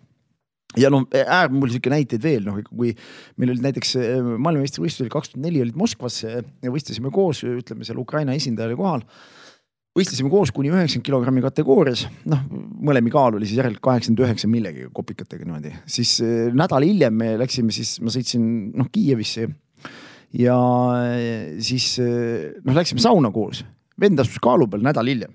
[0.78, 2.92] ja noh, äärm mul sihuke näiteid veel noh, kui
[3.40, 3.96] meil olid näiteks
[4.36, 8.78] maailmameistrivõistlused oli kaks tuhat neli olid Moskvas ja võistlesime koos, ütleme seal Ukraina esindaja oli
[8.78, 9.02] kohal.
[9.98, 12.44] võistlesime koos kuni üheksakümmend kilogrammi kategoorias, noh
[12.86, 16.20] mõlemi kaal oli siis järelikult kaheksakümmend üheksa millegagi kopikatega niimoodi, siis
[16.54, 18.46] nädal hiljem me läksime siis, ma sõitsin
[18.78, 19.48] noh Kiievisse.
[20.38, 20.54] Ja
[21.58, 23.64] siis noh, läksime sauna koos,
[23.98, 25.34] vend astus kaalu peal nädal hiljem,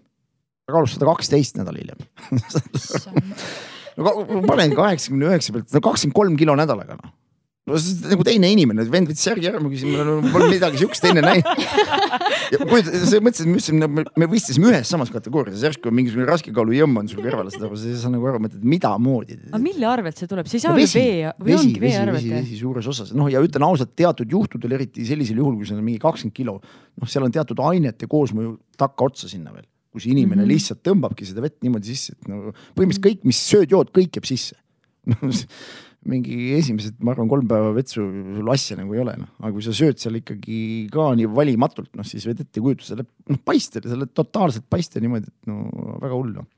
[0.63, 1.99] ta kaalus sada kaksteist nädal hiljem
[3.97, 7.13] no panen kaheksakümne üheksa pealt, no kakskümmend kolm kilo nädalaga noh
[7.65, 10.77] no see on nagu teine inimene, vend võttis särgi ära, ma küsisin, ma pole midagi
[10.83, 11.63] siukest enne näinud.
[12.53, 17.01] ja kujutad, sa mõtlesid, me ütlesime, me võistlesime ühes samas kategoorias, järsku mingisugune raskekaalu jõmm
[17.01, 19.39] on sul kõrval, sa ei saa nagu aru, mõtled, mida moodi.
[19.49, 22.21] aga mille arvelt see tuleb, see ei saa ju vee või ongi vee arvelt?
[22.21, 25.77] vesi, vesi suures osas, noh ja ütlen ausalt, teatud juhtudel, eriti sellisel juhul, kui see
[25.77, 29.65] on mingi kakskümmend kilo, noh, seal on teatud ainete koosmõju takkaotsa sinna veel
[29.95, 30.53] kus inimene mm -hmm.
[30.53, 34.55] lihtsalt tõmbabki seda vett niimoodi sisse, et no põhimõtteliselt kõik, mis sööd-jood, kõik jääb sisse
[36.05, 39.63] mingi esimesed, ma arvan, kolm päeva vetsu sul asja nagu ei ole, noh, aga kui
[39.65, 40.59] sa sööd seal ikkagi
[40.93, 44.67] ka nii valimatult, noh siis võid ette kujutada, sa lähed noh paistele, sa lähed totaalselt
[44.69, 45.65] paiste niimoodi, et no
[46.03, 46.51] väga hull noh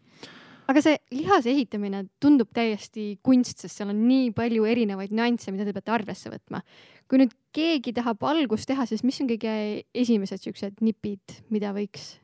[0.68, 5.68] aga see lihase ehitamine tundub täiesti kunst, sest seal on nii palju erinevaid nüansse, mida
[5.68, 6.62] te peate arvesse võtma.
[7.08, 9.54] kui nüüd keegi tahab algust teha, siis mis on kõige
[9.96, 12.18] esimesed siuksed nipid, mida võiks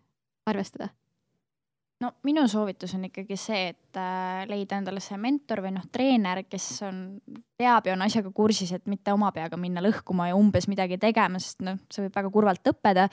[0.50, 0.92] arvestada?
[2.04, 6.44] No minu soovitus on ikkagi see, et äh, leida endale see mentor või noh, treener,
[6.50, 7.00] kes on,
[7.60, 11.42] teab ja on asjaga kursis, et mitte oma peaga minna lõhkuma ja umbes midagi tegema,
[11.42, 13.08] sest noh, see võib väga kurvalt lõppeda.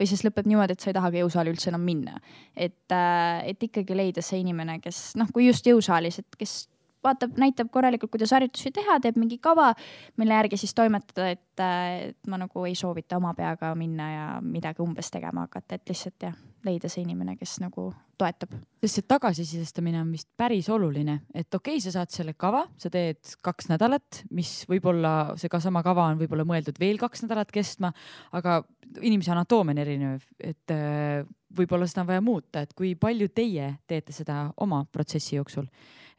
[0.00, 2.20] või siis lõpeb niimoodi, et sa ei tahagi jõusaali üldse enam minna.
[2.56, 6.56] et, äh, et ikkagi leida see inimene, kes noh, kui just jõusaalis, et kes
[7.04, 9.72] vaatab, näitab korralikult, kuidas harjutusi teha, teeb mingi kava,
[10.16, 14.26] mille järgi siis toimetada, et, äh, et ma nagu ei soovita oma peaga minna ja
[14.40, 17.88] midagi umbes tegema hakata, et lihtsalt jah leida see inimene, kes nagu
[18.18, 18.54] toetab.
[18.80, 22.90] sest see tagasisidestamine on vist päris oluline, et okei okay,, sa saad selle kava, sa
[22.92, 27.52] teed kaks nädalat, mis võib-olla see ka sama kava on võib-olla mõeldud veel kaks nädalat
[27.54, 27.92] kestma,
[28.32, 28.62] aga
[29.02, 31.24] inimese anatoomia on erinev, et äh,
[31.56, 35.66] võib-olla seda on vaja muuta, et kui palju teie teete seda oma protsessi jooksul,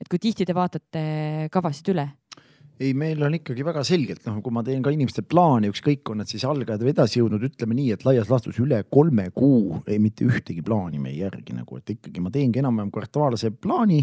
[0.02, 1.06] et kui tihti te vaatate
[1.54, 2.10] kavasid üle
[2.80, 6.21] ei, meil on ikkagi väga selgelt, noh, kui ma teen ka inimeste plaani, ükskõik, on
[6.21, 9.99] nad siis algajad või edasi jõudnud, ütleme nii, et laias laastus üle kolme kuu ei,
[10.03, 14.01] mitte ühtegi plaani me ei järgi nagu, et ikkagi ma teengi enam-vähem kvartaalse plaani.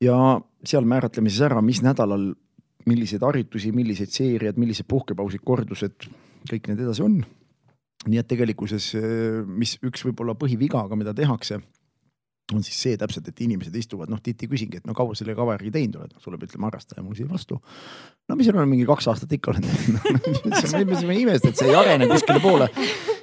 [0.00, 0.16] ja
[0.64, 2.30] seal määratleme siis ära, mis nädalal
[2.88, 6.08] milliseid harjutusi, milliseid seeriad, millised puhkepausid, kordused,
[6.48, 7.18] kõik need edasi on.
[8.08, 8.92] nii et tegelikkuses,
[9.44, 11.58] mis üks võib-olla põhiviga, aga mida tehakse
[12.54, 15.56] on siis see täpselt, et inimesed istuvad, noh tihti küsingi, et no kaua selle kava
[15.58, 17.60] järgi teinud oled, tuleb ütlema harrastaja mul siia vastu.
[18.28, 21.68] no mis seal on, mingi kaks aastat ikka olen teinud me ei imesta, et see
[21.68, 22.70] ei arene kuskile poole.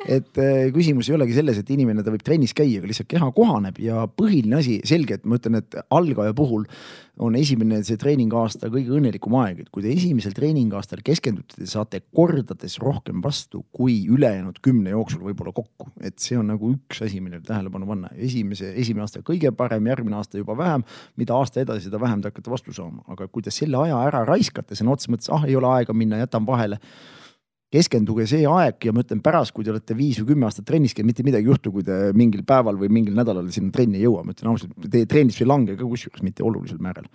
[0.05, 3.31] Et äh, küsimus ei olegi selles, et inimene, ta võib trennis käia, aga lihtsalt keha
[3.35, 6.67] kohaneb ja põhiline asi, selge, et ma ütlen, et algaja puhul
[7.25, 12.01] on esimene see treeningaasta kõige õnnelikum aeg, et kui te esimesel treeningaastal keskendute, te saate
[12.15, 15.89] kordades rohkem vastu kui ülejäänud kümne jooksul võib-olla kokku.
[16.01, 18.11] et see on nagu üks asi, millele tähelepanu panna.
[18.15, 20.83] esimese, esimene aasta kõige parem, järgmine aasta juba vähem.
[21.15, 24.25] mida aasta edasi, seda vähem te hakkate vastu saama, aga kui te selle aja ära
[24.27, 26.81] raiskate sõna otseses mõttes, ah ei ole aega minna, jätan vahele
[27.73, 30.93] keskenduge see aeg ja ma ütlen pärast, kui te olete viis või kümme aastat trennis
[30.95, 34.05] käinud, mitte midagi ei juhtu, kui te mingil päeval või mingil nädalal sinna trenni ei
[34.05, 37.09] jõua, ma ütlen ausalt, teie treenis ei lange ka kusjuures mitte olulisel määral.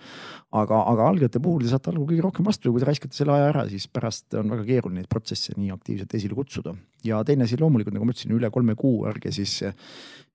[0.50, 3.36] aga, aga algajate puhul te saate algul kõige rohkem vastu ja kui te raiskate selle
[3.36, 6.74] aja ära, siis pärast on väga keeruline neid protsesse nii aktiivselt esile kutsuda.
[7.04, 9.60] ja teine asi loomulikult, nagu ma ütlesin, üle kolme kuu ärge siis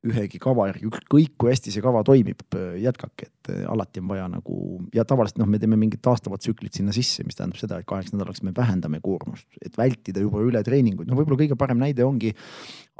[0.05, 2.43] ühegi kava järgi, ükskõik kui hästi see kava toimib,
[2.81, 4.57] jätkake, et äh, alati on vaja nagu
[4.95, 8.13] ja tavaliselt noh, me teeme mingid taastuvad tsüklid sinna sisse, mis tähendab seda, et kaheks
[8.13, 11.09] nädalaks me vähendame koormust, et vältida juba ületreeninguid.
[11.09, 12.33] no võib-olla kõige parem näide ongi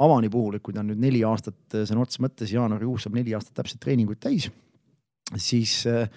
[0.02, 3.18] Avani puhul, et kui ta on nüüd neli aastat äh, sõna otseses mõttes jaanuarikuus saab
[3.20, 4.50] neli aastat täpselt treeninguid täis,
[5.40, 6.10] siis äh,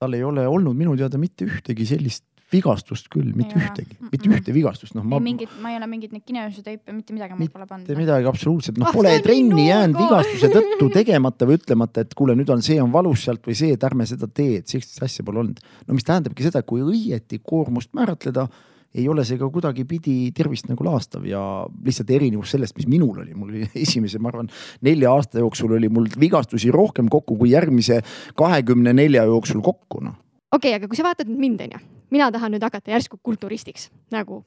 [0.00, 4.28] tal ei ole olnud minu teada mitte ühtegi sellist vigastust küll, mitte ei ühtegi, mitte
[4.28, 4.38] mm -mm.
[4.38, 5.04] ühte vigastust, noh.
[5.06, 5.20] Ma...
[5.22, 7.86] mingit, ma ei ole mingeid neid kineositeipe, mitte midagi ma pole pannud.
[7.86, 12.34] mitte midagi absoluutselt, noh ah, pole trenni jäänud vigastuse tõttu tegemata või ütlemata, et kuule,
[12.38, 15.24] nüüd on see on valus sealt või see, et ärme seda tee, et sellist asja
[15.26, 15.60] pole olnud.
[15.86, 18.48] no mis tähendabki seda, kui õieti koormust määratleda,
[18.94, 21.40] ei ole see ka kuidagipidi tervist nagu laastav ja
[21.84, 24.50] lihtsalt erinevus sellest, mis minul oli, mul oli esimese, ma arvan,
[24.82, 28.00] nelja aasta jooksul oli mul vigastusi rohkem kokku kui järgmise
[28.38, 30.18] kahekümne nelja jooksul kokku, noh
[30.50, 33.90] okei okay,, aga kui sa vaatad nüüd mind, onju, mina tahan nüüd hakata järsku kulturistiks
[34.12, 34.44] nagu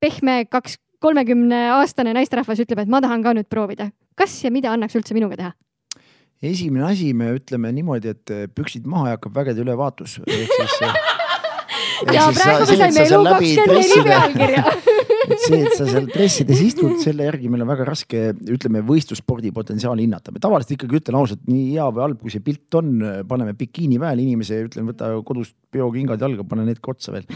[0.00, 3.90] pehme kaks, kolmekümne aastane naisterahvas ütleb, et ma tahan ka nüüd proovida.
[4.14, 5.52] kas ja mida annaks üldse minuga teha?
[6.42, 10.20] esimene asi, me ütleme niimoodi, et püksid maha ja hakkab vägede ülevaatus.
[10.26, 10.80] siis
[12.14, 14.64] ja praegu me saime elu kakskümmend neli pealkirja
[15.34, 18.22] et see, et sa seal dressides istud, selle järgi meil on väga raske,
[18.54, 20.34] ütleme, võistlusspordi potentsiaali hinnata.
[20.34, 22.94] me tavaliselt ikkagi ütlen ausalt, nii hea või halb, kui see pilt on,
[23.28, 27.26] paneme bikiini väel inimese, ütlen, võta kodust peokingad jalga, pane need ka otsa veel.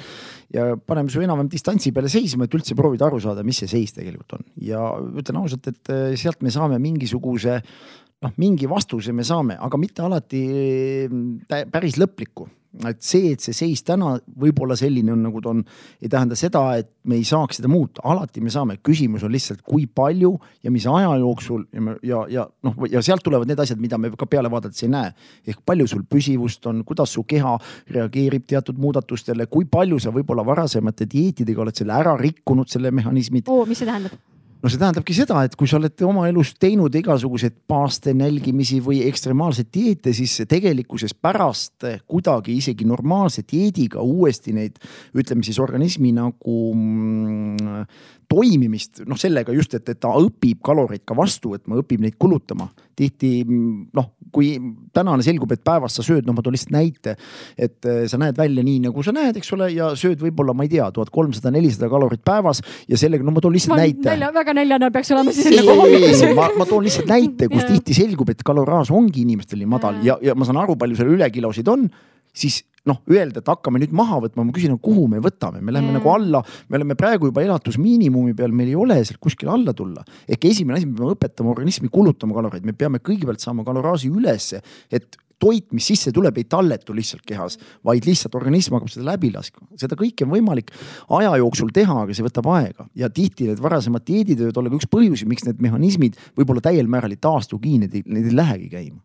[0.53, 3.97] ja paneme su enam-vähem distantsi peale seisma, et üldse proovida aru saada, mis see seis
[3.97, 4.47] tegelikult on.
[4.63, 7.61] ja ütlen ausalt, et eh, sealt me saame mingisuguse
[8.23, 10.43] noh, mingi vastuse me saame, aga mitte alati
[11.09, 12.49] mm, päris lõpliku
[12.89, 15.61] et see, et see seis täna võib-olla selline on, nagu ta on,
[16.01, 18.79] ei tähenda seda, et me ei saaks seda muuta, alati me saame.
[18.83, 20.33] küsimus on lihtsalt, kui palju
[20.65, 24.13] ja mis aja jooksul ja, ja, ja noh, ja sealt tulevad need asjad, mida me
[24.17, 25.13] ka peale vaadates ei näe.
[25.47, 27.59] ehk palju sul püsivust on, kuidas su keha
[27.93, 33.49] reageerib teatud muudatustele, kui palju sa võib-olla varasemate dieetidega oled selle ära rikkunud, selle mehhanismid.
[33.49, 34.32] oo, mis see tähendab?
[34.63, 39.01] No see tähendabki seda, et kui sa oled oma elus teinud igasuguseid paaste nälgimisi või
[39.09, 44.79] ekstremaalseid dieete, siis tegelikkuses pärast kuidagi isegi normaalse dieediga uuesti neid,
[45.19, 47.83] ütleme siis organismi nagu mm,
[48.31, 52.71] toimimist, noh sellega just, et, et ta õpib kaloreid ka vastu võtma, õpib neid kulutama.
[52.99, 54.55] Tihti noh, kui
[54.97, 57.17] tänane selgub, et päevas sa sööd, noh, ma toon lihtsalt näite,
[57.57, 60.67] et eh, sa näed välja nii, nagu sa näed, eks ole, ja sööd võib-olla, ma
[60.67, 64.09] ei tea, tuhat kolmsada, nelisada kalorit päevas ja sellega, no ma toon lihtsalt ma näite.
[64.09, 65.51] nälja, väga näljane peaks olema siis.
[65.53, 69.73] ei, ei, ma, ma toon lihtsalt näite, kus tihti selgub, et kaloraaž ongi inimestel nii
[69.75, 71.91] madal ja, ja ma saan aru, palju seal ülekilosid on,
[72.33, 75.93] siis noh, öelda, et hakkame nüüd maha võtma, ma küsin, kuhu me võtame, me läheme
[75.93, 76.01] mm.
[76.01, 80.03] nagu alla, me oleme praegu juba elatusmiinimumi peal, meil ei ole sealt kuskile alla tulla.
[80.27, 84.63] ehk esimene asi, me peame õpetama organismi kulutama kaloreid, me peame kõigepealt saama kaloraaži ülesse,
[84.91, 87.57] et toit, mis sisse tuleb, ei talletu lihtsalt kehas,
[87.87, 89.67] vaid lihtsalt organism hakkab seda läbi laskma.
[89.79, 90.71] seda kõike on võimalik
[91.19, 94.79] aja jooksul teha, aga see võtab aega ja tihti need varasemad dieedid võivad olla ka
[94.79, 98.71] üks põhjusi, miks need mehhanismid võib-olla täiel määral ei taastugi, need ei, need ei lähegi
[98.75, 99.03] käima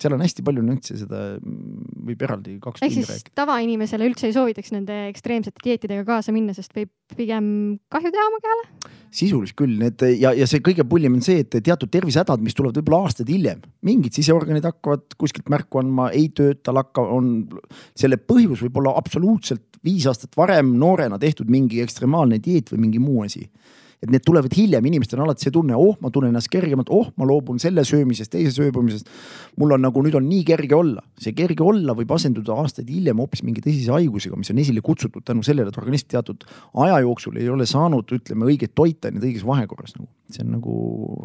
[0.00, 3.34] seal on hästi palju nüansse, seda võib eraldi kaks ehk siis rääkida.
[3.40, 7.46] tavainimesele üldse ei soovitaks nende ekstreemsete dieetidega kaasa minna, sest võib pigem
[7.92, 8.66] kahju teha oma kehale?
[9.14, 12.78] sisuliselt küll, need ja, ja see kõige pullim on see, et teatud tervisehädad, mis tulevad
[12.80, 17.34] võib-olla aastaid hiljem, mingid siseorganid hakkavad kuskilt märku andma, ei tööta, lakka, on
[17.98, 23.02] selle põhjus võib olla absoluutselt viis aastat varem noorena tehtud mingi ekstremaalne dieet või mingi
[23.02, 23.46] muu asi
[24.00, 27.10] et need tulevad hiljem, inimestel on alati see tunne, oh, ma tunnen ennast kergemalt, oh,
[27.20, 29.10] ma loobun selle söömisest, teise sööbumisest.
[29.60, 33.20] mul on nagu nüüd on nii kerge olla, see kerge olla võib asenduda aastaid hiljem
[33.20, 36.46] hoopis mingi tõsise haigusega, mis on esile kutsutud tänu sellele, et organism teatud
[36.86, 40.08] aja jooksul ei ole saanud, ütleme, õigeid toitaineid õiges vahekorras nagu.
[40.30, 40.74] see on nagu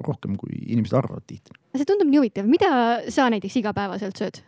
[0.04, 1.56] rohkem, kui inimesed arvavad tihti.
[1.78, 2.74] see tundub nii huvitav, mida
[3.08, 4.44] sa näiteks igapäevaselt sööd?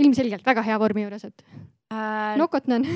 [0.00, 1.44] ilmselgelt väga hea vormi juures, et
[1.92, 2.36] äh...
[2.40, 2.86] nokotnan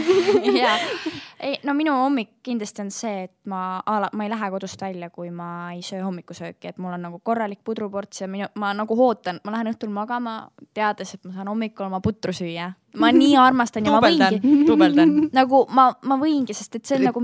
[0.60, 0.76] jaa,
[1.46, 4.80] ei no minu hommik kindlasti on see, et ma a la, ma ei lähe kodust
[4.82, 8.72] välja, kui ma ei söö hommikusööki, et mul on nagu korralik pudruports ja minu, ma
[8.76, 10.36] nagu ootan, ma lähen õhtul magama,
[10.76, 12.70] teades, et ma saan hommikul oma putru süüa.
[12.98, 14.40] ma nii armastan ja ma võingi.
[14.66, 15.16] duubeldan.
[15.36, 17.22] nagu ma, ma võingi, sest et see on nagu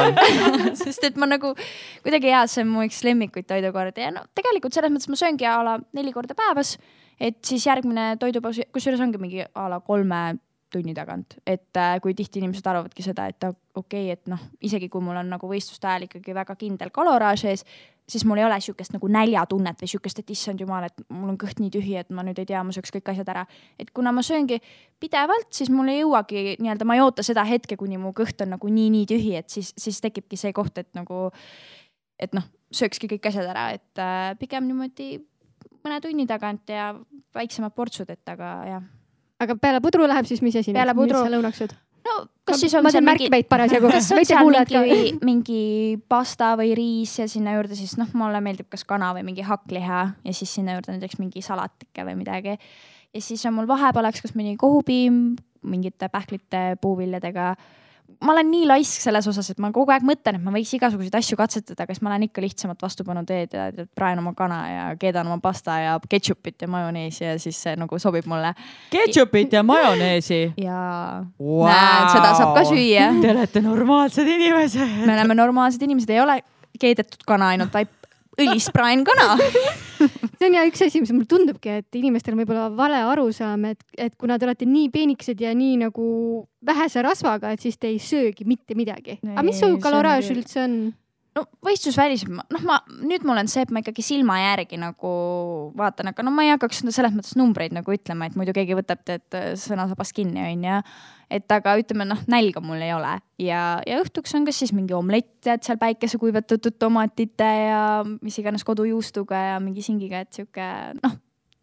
[0.82, 1.54] sest et ma nagu
[2.02, 5.46] kuidagi hea, see on mu üks lemmikuid toidukordi ja no tegelikult selles mõttes ma sööngi
[5.46, 6.76] a la neli korda päevas
[7.20, 10.22] et siis järgmine toidupaus, kusjuures ongi mingi a la kolme
[10.70, 14.88] tunni tagant, et äh, kui tihti inimesed arvavadki seda, et okei okay,, et noh, isegi
[14.88, 17.64] kui mul on nagu võistluste ajal ikkagi väga kindel kaloraaž ees,
[18.10, 21.38] siis mul ei ole sihukest nagu näljatunnet või sihukest, et issand jumal, et mul on
[21.40, 23.44] kõht nii tühi, et ma nüüd ei tea, ma sööks kõik asjad ära.
[23.78, 24.60] et kuna ma sööngi
[25.02, 28.54] pidevalt, siis mul ei jõuagi nii-öelda, ma ei oota seda hetke, kuni mu kõht on
[28.54, 31.30] nagu nii-nii tühi, et siis, siis tekibki see koht, et nagu,
[32.18, 35.16] et noh, söökski kõik asjad ära, et äh, pigem niimoodi
[35.84, 36.90] mõne tunni tagant ja
[37.36, 38.88] väiksemad portsud, et aga jah.
[39.40, 40.74] aga peale pudru läheb siis mis asi?
[40.76, 41.20] peale pudru.
[41.20, 41.74] mis sa lõunaks sööd?
[42.06, 42.14] no
[42.44, 43.90] kas ma, siis on ma teen märkmeid parasjagu.
[43.94, 45.64] kas on seal mingi, mingi
[46.10, 50.00] pasta või riis ja sinna juurde siis noh, mulle meeldib kas kana või mingi hakkliha
[50.24, 52.56] ja siis sinna juurde näiteks mingi salatike või midagi.
[53.14, 57.54] ja siis on mul vahepealaks kas mõni kohupiim mingite pähklite, puuviljadega
[58.24, 61.16] ma olen nii laisk selles osas, et ma kogu aeg mõtlen, et ma võiks igasuguseid
[61.20, 64.86] asju katsetada, aga siis ma lähen ikka lihtsamat vastupanu teed ja praen oma kana ja
[65.00, 68.52] keedan oma pasta ja ketšupit ja majoneesi ja siis see nagu sobib mulle.
[68.92, 70.42] ketšupit ja majoneesi?
[70.60, 71.66] jaa wow..
[71.68, 73.10] näed, seda saab ka süüa.
[73.22, 74.98] Te olete normaalsed inimesed.
[75.06, 76.40] me oleme normaalsed inimesed, ei ole
[76.80, 77.99] keedetud kana ainult, vaid
[78.40, 79.34] õlispraen kana
[80.40, 83.82] see on ja üks asi, mis mulle tundubki, et inimestel on võib-olla vale arusaam, et,
[83.98, 86.06] et kuna te olete nii peenikesed ja nii nagu
[86.66, 89.18] vähese rasvaga, et siis te ei söögi mitte midagi.
[89.26, 90.80] aga mis su kaloraaž üldse on?
[91.40, 95.12] No võistlusväliselt, noh, ma nüüd mul on see, et ma ikkagi silma järgi nagu
[95.78, 99.02] vaatan, aga no ma ei hakkaks selles mõttes numbreid nagu ütlema, et muidu keegi võtab
[99.08, 100.80] tead sõnasabast kinni, onju.
[101.32, 104.96] et aga ütleme noh, nälga mul ei ole ja, ja õhtuks on kas siis mingi
[104.96, 107.82] omlett, tead seal päikese kuivatatud tomatite ja
[108.20, 110.70] mis iganes kodujuustuga ja mingi singiga, et sihuke
[111.00, 111.18] noh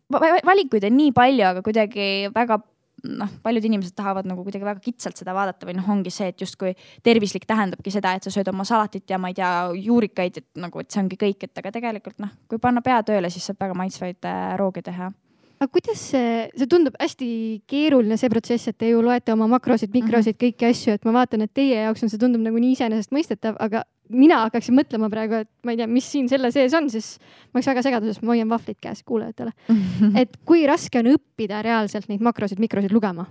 [0.08, 2.62] valikuid on nii palju, aga kuidagi väga
[3.04, 6.42] noh, paljud inimesed tahavad nagu kuidagi väga kitsalt seda vaadata või noh, ongi see, et
[6.42, 6.74] justkui
[7.06, 10.82] tervislik tähendabki seda, et sa sööd oma salatit ja ma ei tea, juurikaid, et nagu,
[10.82, 13.78] et see ongi kõik, et aga tegelikult noh, kui panna pea tööle, siis saab väga
[13.78, 15.12] maitsvaid äh, roogi teha
[15.58, 17.28] aga kuidas see, see tundub hästi
[17.70, 20.44] keeruline, see protsess, et te ju loete oma makrosid, mikrosid -hmm.
[20.44, 23.84] kõiki asju, et ma vaatan, et teie jaoks on see tundub nagu nii iseenesestmõistetav, aga
[24.14, 27.16] mina hakkaksin mõtlema praegu, et ma ei tea, mis siin selle sees on, siis
[27.52, 29.54] ma oleks väga segaduses, ma hoian vahvlit käes kuulajatele
[30.24, 33.28] et kui raske on õppida reaalselt neid makrosid, mikrosid lugema?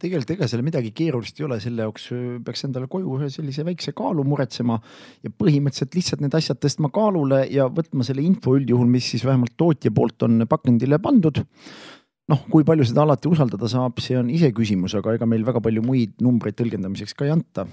[0.00, 2.06] tegelikult ega seal midagi keerulist ei ole, selle jaoks
[2.46, 4.78] peaks endale koju ühe sellise väikse kaalu muretsema
[5.24, 9.58] ja põhimõtteliselt lihtsalt need asjad tõstma kaalule ja võtma selle info üldjuhul, mis siis vähemalt
[9.60, 11.42] tootja poolt on pakendile pandud
[12.30, 15.82] noh, kui palju seda alati usaldada saab, see on iseküsimus, aga ega meil väga palju
[15.84, 17.66] muid numbreid tõlgendamiseks ka ei anta.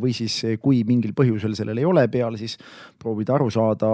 [0.00, 2.56] või siis, kui mingil põhjusel sellel ei ole peal, siis
[3.00, 3.90] proovida aru saada,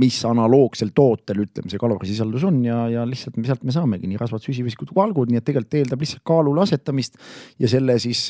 [0.00, 4.44] mis analoogsel tootel, ütleme, see kalorisisaldus on ja, ja lihtsalt sealt me saamegi nii rasvad,
[4.44, 7.18] süsivesikud kui valgud, nii et tegelikult eeldab lihtsalt kaalule asetamist
[7.60, 8.26] ja selle siis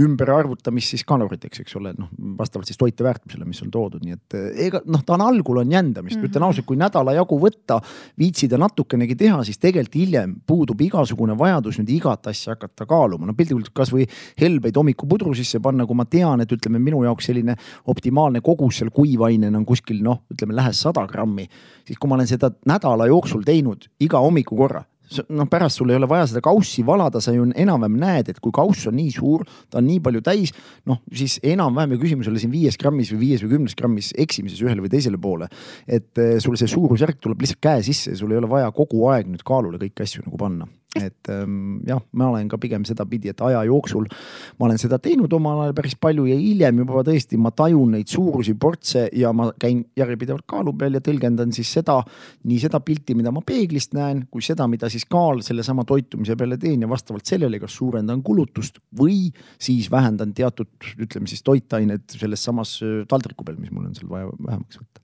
[0.00, 4.36] ümberarvutamist siis kaloriteks, eks ole, noh vastavalt siis toiteväärtusele, mis on toodud, nii et
[4.66, 6.30] ega noh, ta on algul on jändamist mm, -hmm.
[6.30, 7.80] ütlen ausalt, kui nädala jagu võtta,
[8.18, 13.34] viitsida natukenegi teha, siis tegelikult hiljem puudub igasugune vajadus nüüd igat asja hakata kaaluma, no
[13.34, 14.06] piltlikult kasvõi
[14.40, 17.58] helbeid hommikupudru sisse panna, kui ma tean, et ütleme, minu jaoks selline
[17.90, 21.48] optimaalne kogus seal kuivainena on kuskil noh, ütleme lähes sada grammi,
[21.86, 24.84] siis kui ma olen seda nädala jooksul teinud iga hommiku korra
[25.28, 28.54] noh, pärast sul ei ole vaja seda kaussi valada, sa ju enam-vähem näed, et kui
[28.54, 30.54] kauss on nii suur, ta on nii palju täis,
[30.88, 34.12] noh siis enam-vähem ju küsimus ei ole siin viies grammis või viies või kümnes grammis
[34.26, 35.50] eksimises ühele või teisele poole.
[35.86, 39.06] et eh, sul see suurusjärk tuleb lihtsalt käe sisse ja sul ei ole vaja kogu
[39.12, 43.32] aeg nüüd kaalule kõiki asju nagu panna et ähm, jah, ma olen ka pigem sedapidi,
[43.32, 44.06] et aja jooksul
[44.58, 48.10] ma olen seda teinud omal ajal päris palju ja hiljem juba tõesti ma tajun neid
[48.10, 51.98] suurusi, portse ja ma käin järjepidevalt kaalu peal ja tõlgendan siis seda,
[52.46, 56.58] nii seda pilti, mida ma peeglist näen, kui seda, mida siis kaal sellesama toitumise peale
[56.62, 59.28] teen ja vastavalt sellele, kas suurendan kulutust või
[59.58, 64.10] siis vähendan teatud, ütleme siis toitained selles samas äh, taldriku peal, mis mul on seal
[64.10, 65.03] vaja vähemaks võtta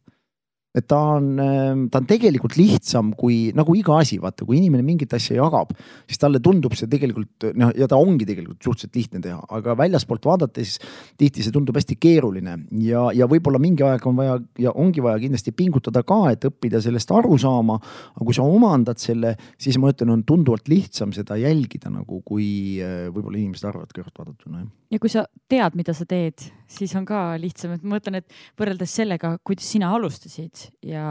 [0.70, 4.84] et ta on, ähm, ta on tegelikult lihtsam kui nagu iga asi, vaata, kui inimene
[4.86, 5.72] mingit asja jagab,
[6.06, 10.28] siis talle tundub see tegelikult noh, ja ta ongi tegelikult suhteliselt lihtne teha, aga väljaspoolt
[10.30, 10.76] vaadates
[11.18, 12.54] tihti see tundub hästi keeruline
[12.84, 16.78] ja, ja võib-olla mingi aeg on vaja ja ongi vaja kindlasti pingutada ka, et õppida
[16.84, 17.80] sellest aru saama.
[18.14, 22.78] aga kui sa omandad selle, siis ma ütlen, on tunduvalt lihtsam seda jälgida nagu, kui
[22.78, 24.62] äh, võib-olla inimesed arvavad kõrvaltvaadatuna.
[24.94, 28.40] ja kui sa tead, mida sa teed, siis on ka lihtsam, et ma mõtlen, et
[28.60, 31.04] võrreldes sellega, kuidas sina alustasid ja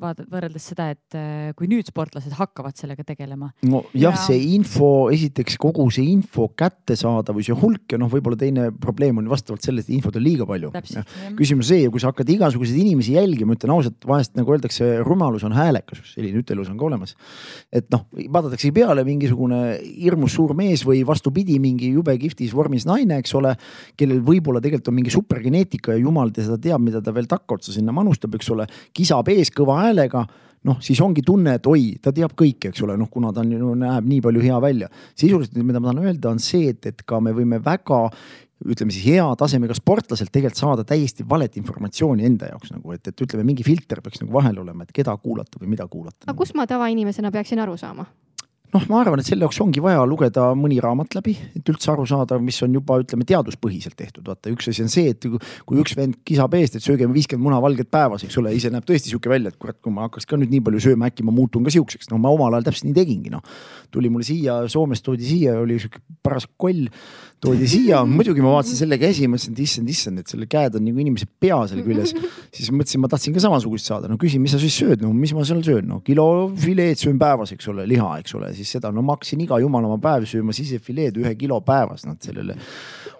[0.00, 3.50] vaatad võrreldes seda, et äh, kui nüüd sportlased hakkavad sellega tegelema.
[3.68, 8.38] no jah ja., see info, esiteks kogu see info kättesaadavus ja hulk ja noh, võib-olla
[8.40, 10.72] teine probleem on vastavalt sellest, et infot on liiga palju.
[11.38, 15.56] küsimus see, kui sa hakkad igasuguseid inimesi jälgima, ütlen ausalt, vahest nagu öeldakse, rumalus on
[15.56, 17.16] häälekas, selline ütelus on ka olemas.
[17.72, 23.20] et noh, vaadatakse peale mingisugune hirmus suur mees või vastupidi, mingi jube kihvtis vormis naine,
[23.22, 23.54] eks ole,
[23.98, 27.74] kellel võib-olla tegelikult on mingi supergeneetika ja jumal ta seda teab, mida ta veel takkaotsa
[27.74, 28.66] sinna manustab, eks ole
[28.96, 30.26] kisab ees kõva häälega
[30.68, 33.54] noh, siis ongi tunne, et oi, ta teab kõike, eks ole, noh, kuna ta on,
[33.62, 34.90] no, näeb nii palju hea välja.
[35.14, 38.02] sisuliselt, mida ma tahan öelda, on see, et, et ka me võime väga
[38.60, 43.22] ütleme siis hea tasemega sportlaselt tegelikult saada täiesti valet informatsiooni enda jaoks nagu, et, et
[43.24, 46.26] ütleme, mingi filter peaks nagu vahel olema, et keda kuulata või mida kuulata.
[46.26, 48.04] aga kust ma tavainimesena peaksin aru saama?
[48.74, 52.06] Noh, ma arvan, et selle jaoks ongi vaja lugeda mõni raamat läbi, et üldse aru
[52.08, 54.24] saada, mis on juba ütleme teaduspõhiselt tehtud.
[54.26, 55.26] vaata, üks asi on see, et
[55.66, 59.12] kui üks vend kisab eest, et sööge viiskümmend munavalget päevas, eks ole, ise näeb tõesti
[59.12, 61.66] sihuke välja, et kurat, kui ma hakkaks ka nüüd nii palju sööma, äkki ma muutun
[61.66, 62.10] ka siukseks.
[62.12, 63.42] no ma omal ajal täpselt nii tegingi, noh.
[63.90, 66.86] tuli mulle siia, Soomest toodi siia, oli sihuke paras koll
[67.40, 70.84] toodi siia, muidugi ma vaatasin selle käsi, mõtlesin, et issand, issand, et selle käed on
[70.84, 72.12] nagu inimese pea seal küljes.
[72.52, 75.32] siis mõtlesin, ma tahtsin ka samasugust saada, no küsin, mis sa siis sööd, no mis
[75.36, 76.26] ma seal söön, no kilo
[76.60, 79.88] fileed söön päevas, eks ole, liha, eks ole, siis seda, no ma hakkasin iga jumala
[79.88, 82.58] oma päev sööma sisefileed ühe kilo päevas, noh sellele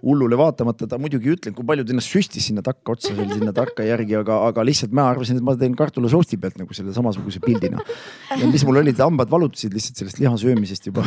[0.03, 3.85] hullule vaatamata ta muidugi ütlenud, kui palju ta ennast süstis sinna takkaotsa veel sinna tarka
[3.85, 7.83] järgi, aga, aga lihtsalt ma arvasin, et ma teen kartulasoosti pealt nagu selle samasuguse pildina.
[8.31, 11.05] ja mis mul olid, hambad valutasid lihtsalt sellest liha söömisest juba.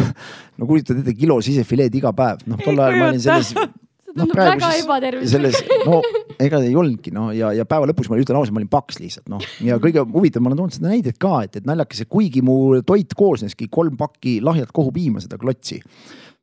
[0.57, 3.53] no kujutad ette, kilo sisefileed iga päev, noh tol ajal ma olin selles
[4.17, 5.99] noh, praegu siis selles, no
[6.41, 9.31] ega ei olnudki no ja, ja päeva lõpuks ma ütlen ausalt, ma olin paks lihtsalt
[9.31, 9.43] noh.
[9.65, 12.57] ja kõige huvitavam, ma olen toonud seda näidet ka, et, et naljakas, et kuigi mu
[12.85, 15.81] toit koosneski kolm pakki lahjat kohupiima, seda klotsi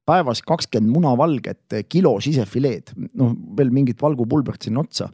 [0.08, 5.10] päevas kakskümmend munavalget, kilo sisefileed, noh veel mingit valgupulbrit sinna otsa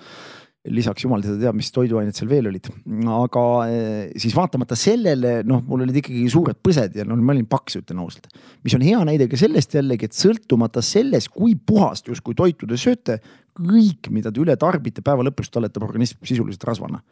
[0.72, 2.68] lisaks jumal teda teab, mis toiduained seal veel olid,
[3.16, 7.48] aga eh, siis vaatamata sellele noh, mul olid ikkagi suured põsed ja noh, ma olin
[7.50, 8.30] paks, ütlen ausalt.
[8.66, 12.80] mis on hea näide ka sellest jällegi, et sõltumata sellest, kui puhast justkui toitu te
[12.80, 13.20] sööte,
[13.56, 17.02] kõik, mida te üle tarbite, päeva lõpus talletab organism sisuliselt rasvana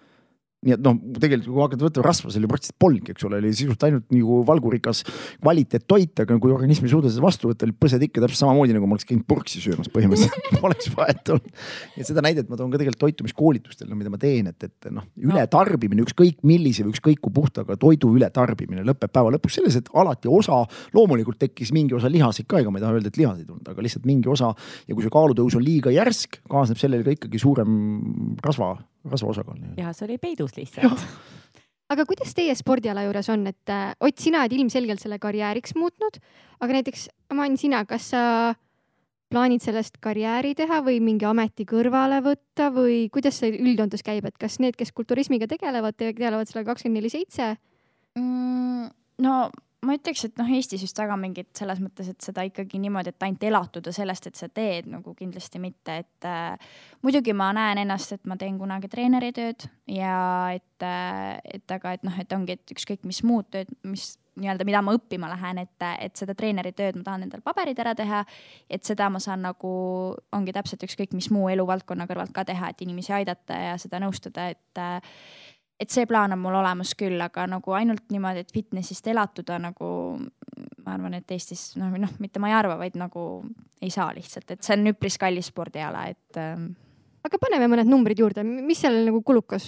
[0.65, 3.53] nii et noh, tegelikult kui hakata võtma rasva, seal ju praktiliselt polnudki, eks ole, oli
[3.53, 5.03] sisuliselt ainult nagu valgurikas
[5.43, 8.97] kvaliteettoit, aga kui organism ei suuda seda vastu võtta, põsed ikka täpselt samamoodi nagu ma
[8.97, 11.65] oleks käinud purksi söömas põhimõtteliselt poleks vahet olnud.
[11.99, 15.07] ja seda näidet ma toon ka tegelikult toitumiskoolitustel, no mida ma teen, et, et noh,
[15.21, 20.33] ületarbimine ükskõik millise või ükskõik kui puhtaga toidu ületarbimine lõpeb päeva lõpus selles, et alati
[20.33, 20.63] osa,
[20.97, 23.69] loomulikult tekkis mingi osa lihaseid ka, ega ma ei taha öelda, et lihaseid ei tulnud,
[23.69, 24.55] aga lihtsalt mingi osa
[24.89, 27.79] ja kui see kaalutõus on liiga järsk, kaasneb sellele ka ikkagi suurem
[28.45, 28.75] rasva
[29.05, 29.63] rasva osakaal.
[29.79, 31.05] ja see oli peidus lihtsalt.
[31.93, 36.21] aga kuidas teie spordiala juures on, et äh, Ott, sina oled ilmselgelt selle karjääriks muutnud,
[36.61, 38.23] aga näiteks Aman, sina, kas sa
[39.33, 44.37] plaanid sellest karjääri teha või mingi ameti kõrvale võtta või kuidas see üldjoontes käib, et
[44.39, 47.55] kas need, kes kulturismiga tegelevad, tegelevad sellega kakskümmend neli seitse?
[48.19, 48.93] Mm,
[49.25, 49.39] no
[49.87, 53.27] ma ütleks, et noh, Eestis just väga mingit selles mõttes, et seda ikkagi niimoodi, et
[53.27, 56.75] ainult elatuda sellest, et sa teed nagu kindlasti mitte, et äh,
[57.05, 60.19] muidugi ma näen ennast, et ma teen kunagi treeneri tööd ja
[60.55, 64.67] et äh,, et aga et noh, et ongi, et ükskõik mis muud tööd, mis nii-öelda,
[64.67, 68.25] mida ma õppima lähen, et, et seda treeneri tööd ma tahan endal paberid ära teha.
[68.71, 69.71] et seda ma saan nagu,
[70.35, 74.49] ongi täpselt ükskõik mis muu eluvaldkonna kõrvalt ka teha, et inimesi aidata ja seda nõustada,
[74.51, 75.15] et äh,
[75.85, 79.91] et see plaan on mul olemas küll, aga nagu ainult niimoodi, et fitnessist elatuda nagu
[80.85, 83.45] ma arvan, et Eestis noh, noh, mitte ma ei arva, vaid nagu
[83.83, 86.73] ei saa lihtsalt, et see on üpris kallis spordiala, et ähm....
[87.25, 89.67] aga paneme mõned numbrid juurde, mis seal nagu kulukas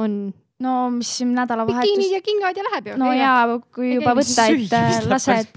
[0.00, 0.32] on?
[0.64, 1.90] no mis nädalavahetus.
[1.90, 2.98] bikiinid ja kingad ja läheb ju.
[3.00, 3.32] no ja
[3.74, 5.50] kui juba võtta, et lased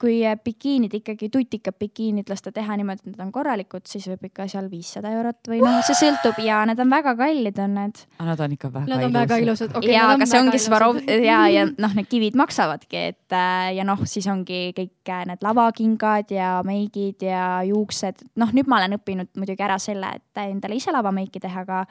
[0.00, 4.48] kui bikiinid ikkagi, tutikad bikiinid lasta teha niimoodi, et need on korralikud, siis võib ikka
[4.50, 8.02] seal viissada eurot või noh, see sõltub ja need on väga kallid, on need.
[8.28, 9.92] Nad on ikka väga Nad on väga ilusad okay,.
[9.94, 14.04] ja, aga see ongi Svarov ja, ja noh, need kivid maksavadki, et äh, ja noh,
[14.08, 18.26] siis ongi kõik äh, need lavakingad ja meigid ja juuksed.
[18.40, 21.84] noh, nüüd ma olen õppinud muidugi ära selle, et endale ise lavameiki teha, aga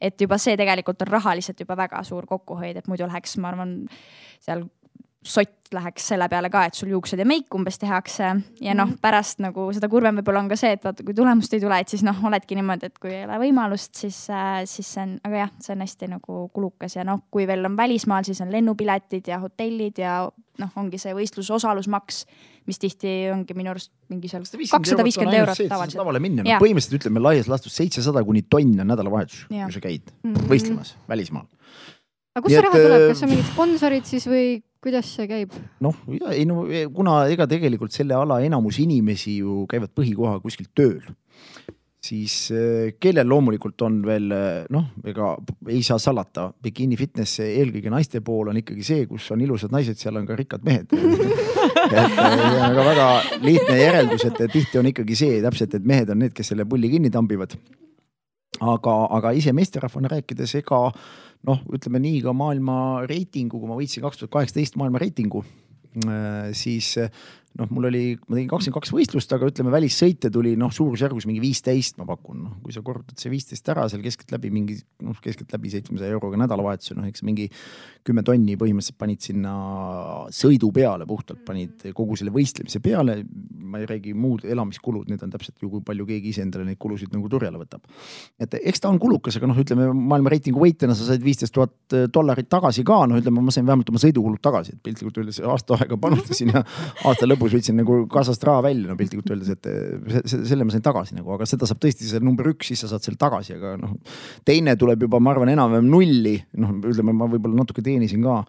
[0.00, 3.74] et juba see tegelikult on rahaliselt juba väga suur kokkuhoid, et muidu läheks, ma arvan,
[4.40, 4.64] seal
[5.26, 8.98] sott läheks selle peale ka, et sul juuksed ja meik umbes tehakse ja noh, mhm.
[9.02, 11.92] pärast nagu seda kurvem võib-olla on ka see, et vaata, kui tulemust ei tule, et
[11.92, 15.44] siis noh, oledki niimoodi, et kui ei ole võimalust, siis äh,, siis see on, aga
[15.44, 19.30] jah, see on hästi nagu kulukas ja noh, kui veel on välismaal, siis on lennupiletid
[19.30, 20.16] ja hotellid ja
[20.60, 22.24] noh, ongi see võistluse osalusmaks,
[22.68, 26.00] mis tihti ongi minu arust mingi seal kakssada viiskümmend eurot tavaliselt.
[26.00, 30.10] tavale minna, no põhimõtteliselt ütleme laias laastus seitsesada kuni tonn on nädalavahetus, kui sa käid
[30.24, 30.50] mm -hmm.
[30.50, 31.46] võistlemas välismaal.
[32.34, 34.44] Aga kust see raha tuleb, kas on mingid sponsorid siis või
[34.82, 35.56] kuidas see käib?
[35.84, 35.96] noh,
[36.30, 41.02] ei no e, kuna ega tegelikult selle ala enamus inimesi ju käivad põhikohaga kuskil tööl,
[42.00, 42.62] siis e,
[43.02, 45.34] kellel loomulikult on veel e, noh, ega
[45.68, 49.98] ei saa salata, bikiini fitness eelkõige naiste pool on ikkagi see, kus on ilusad naised,
[50.00, 53.08] seal on ka rikkad mehed et see on aga väga
[53.42, 56.92] lihtne järeldus, et tihti on ikkagi see täpselt, et mehed on need, kes selle pulli
[56.94, 57.58] kinni tambivad.
[58.60, 60.80] aga, aga ise meesterahvana rääkides, ega
[61.48, 62.76] noh, ütleme nii ka maailma
[63.08, 65.44] reitingu, kui ma võitsin kaks tuhat kaheksateist maailma reitingu,
[66.04, 66.96] äh, siis
[67.58, 71.42] noh, mul oli, ma tegin kakskümmend kaks võistlust, aga ütleme, välissõite tuli noh, suurusjärgus mingi
[71.42, 75.72] viisteist, ma pakun, noh, kui sa korrutad see viisteist ära seal keskeltläbi mingi noh, keskeltläbi
[75.72, 77.48] seitsmesaja euroga nädalavahetusel, noh, eks mingi
[78.06, 79.54] kümme tonni põhimõtteliselt panid sinna
[80.34, 83.22] sõidu peale, puhtalt panid kogu selle võistlemise peale.
[83.70, 86.78] ma ei räägi muud elamiskulud, need on täpselt ju, kui palju keegi ise endale neid
[86.80, 87.84] kulusid nagu turjale võtab.
[88.38, 91.98] et eks ta on kulukas, aga noh, ütleme maailma reitingu võitjana sa said viisteist tuhat
[92.14, 95.76] dollarit tagasi ka, noh, ütleme, ma sain vähemalt oma sõidukulud tagasi, et piltlikult öeldes aasta
[95.78, 96.64] aega panustasin ja
[97.10, 100.84] aasta lõpus lõpus võtsin nagu kassast raha välja, no piltlikult öeldes, et selle ma sain
[100.84, 103.76] tagasi nagu, aga seda saab tõesti see number üks, siis sa saad selle tagasi, aga
[103.80, 103.96] noh.
[104.46, 108.42] teine tuleb juba, ma arvan, enam-vähem nulli, noh, ütleme, ma võib-olla natuke teenisin ka.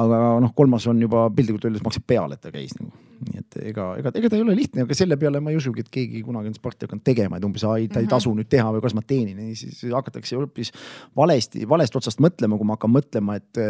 [0.00, 3.07] aga noh, kolmas on juba piltlikult öeldes maksab peale, et ta käis nagu.
[3.26, 5.84] Nii et ega, ega, ega ta ei ole lihtne, aga selle peale ma ei usugi,
[5.84, 8.08] et keegi kunagi on sporti hakanud tegema, et umbes, ta ei mhm.
[8.10, 9.40] tasu nüüd teha või kas ma teenin.
[9.58, 10.72] Siis hakatakse hoopis
[11.18, 13.62] valesti, valest otsast mõtlema, kui ma hakkan mõtlema, et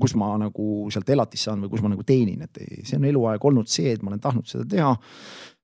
[0.00, 3.50] kus ma nagu sealt elatist saan või kus ma nagu teenin, et see on eluaeg
[3.50, 4.94] olnud see, et ma olen tahtnud seda teha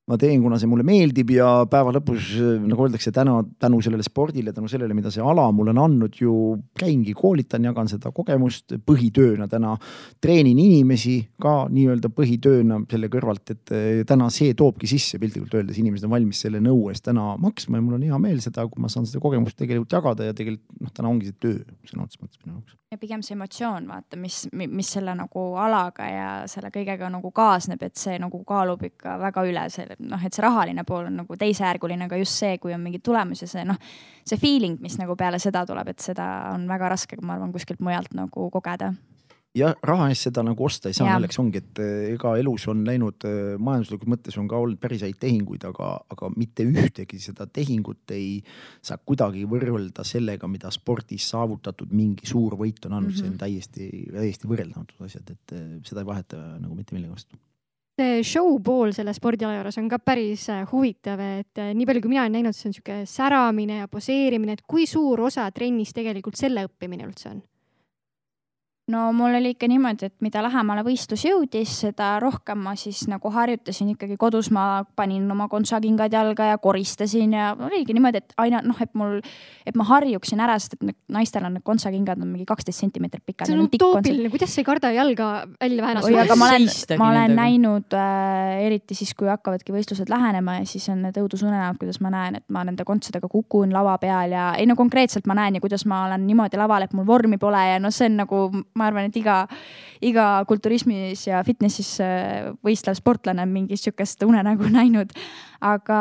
[0.09, 2.30] ma teen, kuna see mulle meeldib ja päeva lõpus
[2.64, 6.32] nagu öeldakse täna tänu sellele spordile, tänu sellele, mida see ala mulle on andnud ju
[6.78, 9.74] käingi, koolitan, jagan seda kogemust põhitööna täna.
[10.20, 15.80] treenin inimesi ka nii-öelda põhitööna selle kõrvalt, et eh, täna see toobki sisse piltlikult öeldes,
[15.82, 18.80] inimesed on valmis selle nõu eest täna maksma ja mul on hea meel seda, kui
[18.82, 22.24] ma saan seda kogemust tegelikult jagada ja tegelikult noh, täna ongi see töö sõna otseses
[22.24, 26.70] mõttes minu jaoks ja pigem see emotsioon, vaata, mis, mis selle nagu alaga ja selle
[26.72, 30.84] kõigega nagu kaasneb, et see nagu kaalub ikka väga üle selle, noh, et see rahaline
[30.89, 33.76] pool on nagu teisejärguline, aga just see, kui on mingi tulemus ja see noh,
[34.24, 37.84] see feeling, mis nagu peale seda tuleb, et seda on väga raske, ma arvan, kuskilt
[37.84, 38.95] mujalt nagu kogeda
[39.57, 42.84] jah, raha eest seda nagu osta ei saa, selleks ongi, et eh, ega elus on
[42.86, 47.49] läinud eh, majanduslikus mõttes on ka olnud päris häid tehinguid, aga, aga mitte ühtegi seda
[47.51, 48.38] tehingut ei
[48.84, 53.18] saa kuidagi võrrelda sellega, mida spordis saavutatud mingi suur võit on andnud mm, -hmm.
[53.18, 53.42] see on mhm.
[53.42, 57.40] täiesti, täiesti võrreldamatud asjad, et eh, seda ei vaheta nagu mitte millegi vastu
[57.99, 62.22] see show pool selle spordiala juures on ka päris huvitav, et nii palju, kui mina
[62.22, 66.62] olen näinud, see on sihuke säramine ja poseerimine, et kui suur osa trennist tegelikult selle
[66.68, 67.40] õppimine üldse on?
[68.89, 73.30] No mul oli ikka niimoodi, et mida lähemale võistlus jõudis, seda rohkem ma siis nagu
[73.32, 78.62] harjutasin ikkagi kodus, ma panin oma kontsakingad jalga ja koristasin ja oligi niimoodi, et aina
[78.64, 79.18] noh, et mul,
[79.68, 83.51] et ma harjuksin ära, sest et naistel on need kontsakingad on mingi kaksteist sentimeetrit pikad.
[83.51, 85.28] see on utoopiline, kuidas sa ei karda jalga
[85.61, 86.09] välja väänata?
[86.09, 86.68] oi, aga ma olen,
[87.03, 91.76] ma olen näinud äh, eriti siis, kui hakkavadki võistlused lähenema ja siis on need õudusunenäod,
[91.82, 95.36] kuidas ma näen, et ma nende kontsadega kukun lava peal ja ei no konkreetselt ma
[95.36, 98.20] näen ja kuidas ma olen niimoodi laval, et mul vormi pole ja noh, see on
[98.22, 98.43] nagu
[98.78, 99.40] ma arvan, et iga,
[100.04, 105.12] iga kulturismis ja fitnessis äh, võistlev sportlane on mingit sihukest unenägu näinud.
[105.60, 105.98] aga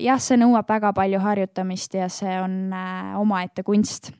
[0.00, 4.12] jah, see nõuab väga palju harjutamist ja see on äh, omaette kunst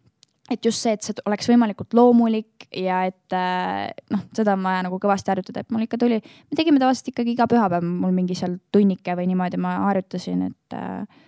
[0.50, 4.84] et just see, et see oleks võimalikult loomulik ja et äh, noh, seda on vaja
[4.86, 8.36] nagu kõvasti harjutada, et mul ikka tuli, me tegime tavaliselt ikkagi iga pühapäev mul mingi
[8.38, 11.20] seal tunnike või niimoodi ma harjutasin, et äh,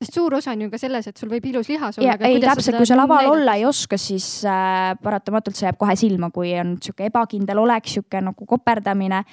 [0.00, 2.16] sest suur osa on ju ka selles, et sul võib ilus lihas olla.
[2.26, 3.36] ei, täpselt, kui sa laval näidata?
[3.36, 7.90] olla ei oska, siis äh, paratamatult see jääb kohe silma, kui on sihuke ebakindel olek,
[7.90, 9.24] sihuke nagu koperdamine.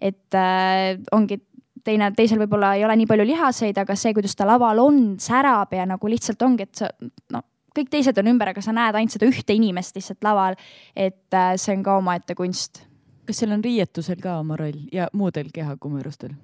[0.00, 1.38] et äh, ongi
[1.86, 5.76] teine, teisel võib-olla ei ole nii palju lihaseid, aga see, kuidas ta laval on, särab
[5.76, 6.90] ja nagu lihtsalt ongi, et sa
[7.30, 7.44] no
[7.76, 10.58] kõik teised on ümber, aga sa näed ainult seda ühte inimest lihtsalt laval.
[10.96, 12.86] et äh, see on ka omaette kunst
[13.26, 16.36] kas seal on riietusel ka oma roll ja muudel kehakummerustel?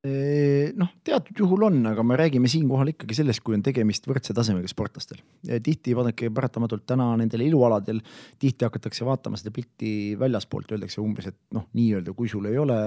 [0.00, 4.70] Noh, teatud juhul on, aga me räägime siinkohal ikkagi sellest, kui on tegemist võrdse tasemega
[4.70, 5.20] sportlastel.
[5.62, 8.00] tihti vaadake paratamatult täna nendel ilualadel
[8.40, 12.80] tihti hakatakse vaatama seda pilti väljaspoolt, öeldakse umbes, et noh, nii-öelda, kui sul ei ole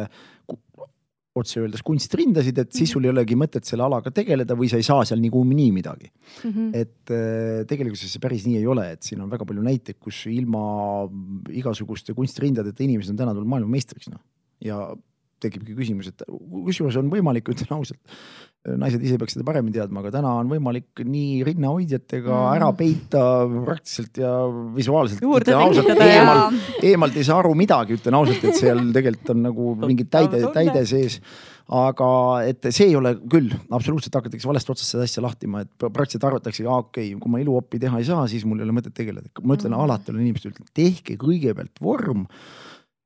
[1.34, 4.86] otse öeldes kunstrindasid, et siis sul ei olegi mõtet selle alaga tegeleda või sa ei
[4.86, 6.52] saa seal niikuinii midagi mm.
[6.52, 6.68] -hmm.
[6.78, 7.14] et
[7.70, 10.62] tegelikkuses see päris nii ei ole, et siin on väga palju näiteid, kus ilma
[11.50, 14.22] igasuguste kunstrindadeta inimesed on täna tulnud maailmameistriks noh
[14.62, 14.94] ja
[15.44, 18.02] tekibki küsimus, et kusjuures on võimalik, ütlen ausalt,
[18.80, 22.52] naised ise peaks seda paremini teadma, aga täna on võimalik nii rinnahoidjatega mm.
[22.58, 23.24] ära peita
[23.68, 24.34] praktiliselt ja
[24.76, 25.24] visuaalselt.
[26.08, 30.46] eemalt, eemalt ei saa aru midagi, ütlen ausalt, et seal tegelikult on nagu mingid täide,
[30.56, 31.20] täide sees
[31.72, 32.08] aga
[32.50, 36.68] et see ei ole küll, absoluutselt hakatakse valest otsast seda asja lahtima, et praktiliselt arvataksegi,
[36.68, 39.32] aa okei okay,, kui ma iluoppi teha ei saa, siis mul ei ole mõtet tegeleda.
[39.42, 39.86] ma ütlen mm.
[39.86, 42.28] alati olen inimestele, tehke kõigepealt vorm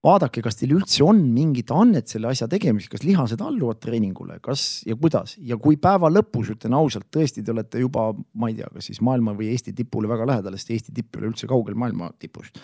[0.06, 4.84] vaadake, kas teil üldse on mingit annet selle asja tegemiseks, kas lihased alluvad treeningule, kas
[4.88, 5.36] ja kuidas?
[5.41, 9.02] Ja kui päeva lõpus ütlen ausalt, tõesti, te olete juba, ma ei tea, kas siis
[9.06, 12.61] maailma või Eesti tipule väga lähedal, sest Eesti tipp ei ole üldse kaugel maailma tipust.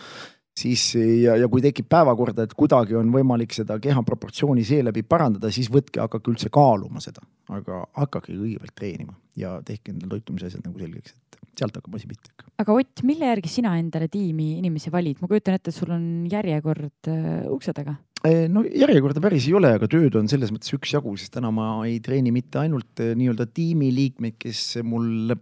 [0.60, 5.50] Siis ja, ja kui tekib päevakorda, et kuidagi on võimalik seda keha proportsiooni seeläbi parandada,
[5.52, 10.68] siis võtke, hakake üldse kaaluma seda, aga hakake kõigepealt treenima ja tehke endale toitumise asjad
[10.68, 12.50] nagu selgeks, et sealt hakkab asi pihta ikka.
[12.64, 16.08] aga Ott, mille järgi sina endale tiimi inimesi valid, ma kujutan ette, et sul on
[16.32, 21.12] järjekord äh, ukse taga no järjekorda päris ei ole, aga tööd on selles mõttes üksjagu,
[21.20, 25.34] sest täna ma ei treeni mitte ainult eh, nii-öelda tiimiliikmeid, kes mul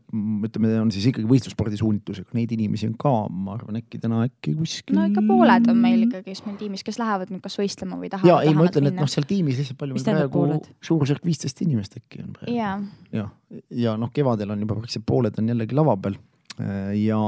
[0.47, 4.55] ütleme, on siis ikkagi võistlusspordi suunitlusega, neid inimesi on ka, ma arvan, äkki täna äkki
[4.57, 4.97] kuskil.
[4.97, 8.09] no ikka pooled on meil ikkagi, kes meil tiimis, kes lähevad nüüd kas võistlema või
[8.13, 8.31] tahavad.
[8.31, 10.01] ja ei, ma ütlen, et noh, seal tiimis lihtsalt palju.
[10.01, 10.47] praegu
[10.89, 12.57] suurusjärk viisteist inimest äkki on praegu.
[12.57, 12.73] ja,
[13.13, 13.29] ja,
[13.83, 16.17] ja noh, kevadel on juba praktiliselt pooled on jällegi lava peal
[16.97, 17.19] ja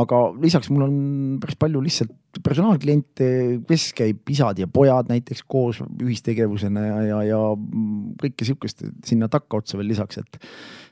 [0.00, 0.98] aga lisaks mul on
[1.42, 3.30] päris palju lihtsalt personaalkliente,
[3.66, 7.40] kes käib isad ja pojad näiteks koos ühistegevusena ja, ja, ja
[8.20, 10.46] kõike sihukest sinna takkaotsa veel lisaks, et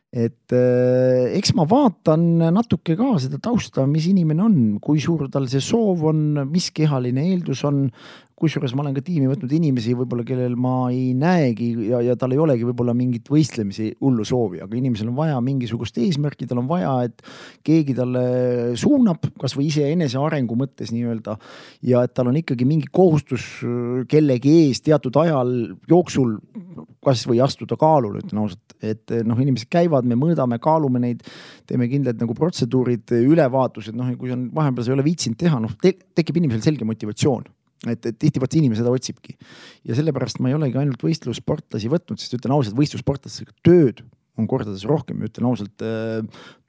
[0.08, 5.50] et äh, eks ma vaatan natuke ka seda tausta, mis inimene on, kui suur tal
[5.52, 7.90] see soov on, mis kehaline eeldus on,
[8.38, 12.34] kusjuures ma olen ka tiimi võtnud inimesi võib-olla, kellel ma ei näegi ja, ja tal
[12.34, 16.68] ei olegi võib-olla mingit võistlemisi hullu soovi, aga inimesel on vaja mingisugust eesmärki, tal on
[16.70, 17.24] vaja, et
[17.66, 18.22] keegi talle
[18.78, 21.36] suunab, kasvõi iseenese arengu mõttes nii-öelda.
[21.90, 23.48] ja et tal on ikkagi mingi kohustus
[24.10, 25.52] kellegi ees teatud ajal
[25.90, 26.36] jooksul
[27.04, 31.22] kasvõi astuda kaalule, ütlen ausalt, et noh, inimesed käivad, me mõõdame, kaalume neid,
[31.66, 35.74] teeme kindlad nagu protseduurid, ülevaatused, noh, kui on vahepeal sa ei ole viitsinud teha, noh
[35.82, 37.46] te, tekib inimesel selge motivatsioon
[37.86, 39.36] et, et tihti vot see inimene seda otsibki.
[39.86, 44.04] ja sellepärast ma ei olegi ainult võistlussportlasi võtnud, sest ütlen ausalt, võistlussportlastega tööd
[44.38, 46.20] on kordades rohkem, ütlen ausalt, äh,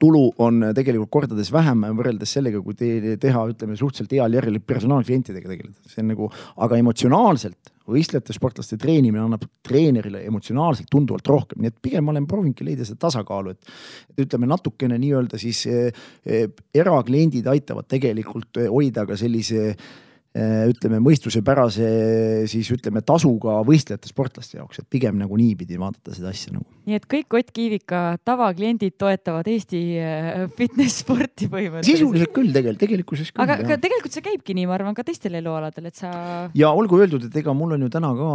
[0.02, 5.52] tulu on tegelikult kordades vähem võrreldes sellega, kui te, teha, ütleme suhteliselt heal järjel personaalklientidega
[5.52, 6.30] tegeleda, see on nagu,
[6.66, 12.28] aga emotsionaalselt võistlejate sportlaste treenimine annab treenerile emotsionaalselt tunduvalt rohkem, nii et pigem ma olen
[12.30, 13.72] proovinudki leida seda tasakaalu, et,
[14.12, 19.90] et ütleme natukene nii-öelda siis eh, eh, erakliendid aitavad tegelikult hoida ka sellise eh,
[20.30, 21.86] ütleme mõistusepärase
[22.50, 26.66] siis ütleme tasuga võistlejate sportlaste jaoks, et pigem nagu niipidi vaadata seda asja nagu.
[26.86, 31.90] nii et kõik Ott Kiivika tavakliendid toetavad Eesti äh, fitness sporti põhimõtteliselt.
[31.90, 33.42] sisuliselt küll tegelikult, tegelikkuses küll.
[33.42, 36.12] aga, aga tegelikult see käibki nii, ma arvan, ka teistel elualadel, et sa.
[36.54, 38.30] ja olgu öeldud, et ega mul on ju täna ka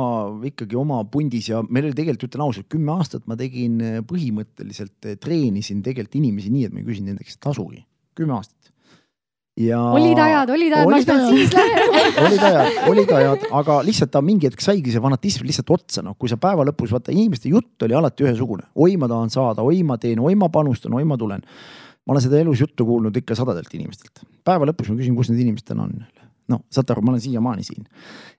[0.51, 5.15] ikkagi oma pundis ja meil oli tegelikult, ütlen ausalt, kümme aastat ma tegin äh, põhimõtteliselt,
[5.23, 7.85] treenisin tegelikult inimesi nii, et ma ei küsinud nende käest tasugi,
[8.19, 8.74] kümme aastat
[9.57, 9.79] ja.
[9.95, 11.93] olid ajad, olid ajad, ma pean siis lähen
[12.25, 16.17] olid ajad, olid ajad, aga lihtsalt ta mingi hetk saigi see fanatism lihtsalt otsa, noh,
[16.19, 19.81] kui sa päeva lõpus vaata, inimeste jutt oli alati ühesugune, oi, ma tahan saada, oi,
[19.87, 21.45] ma teen, oi, ma panustan, oi, ma tulen.
[22.05, 24.25] ma olen seda elus juttu kuulnud ikka sadadelt inimestelt.
[24.45, 26.03] päeva lõpus ma küsin, kus need inimesed täna on
[26.51, 27.85] noh, saate aru, ma olen siiamaani siin.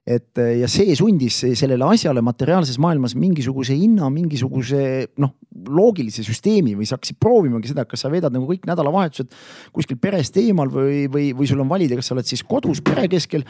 [0.07, 4.81] et ja see sundis sellele asjale materiaalses maailmas mingisuguse hinna, mingisuguse
[5.19, 5.33] noh,
[5.67, 9.33] loogilise süsteemi või sa hakkasid proovimagi seda, kas sa veedad nagu kõik nädalavahetused
[9.75, 13.09] kuskil perest eemal või, või, või sul on valida, kas sa oled siis kodus pere
[13.11, 13.43] keskel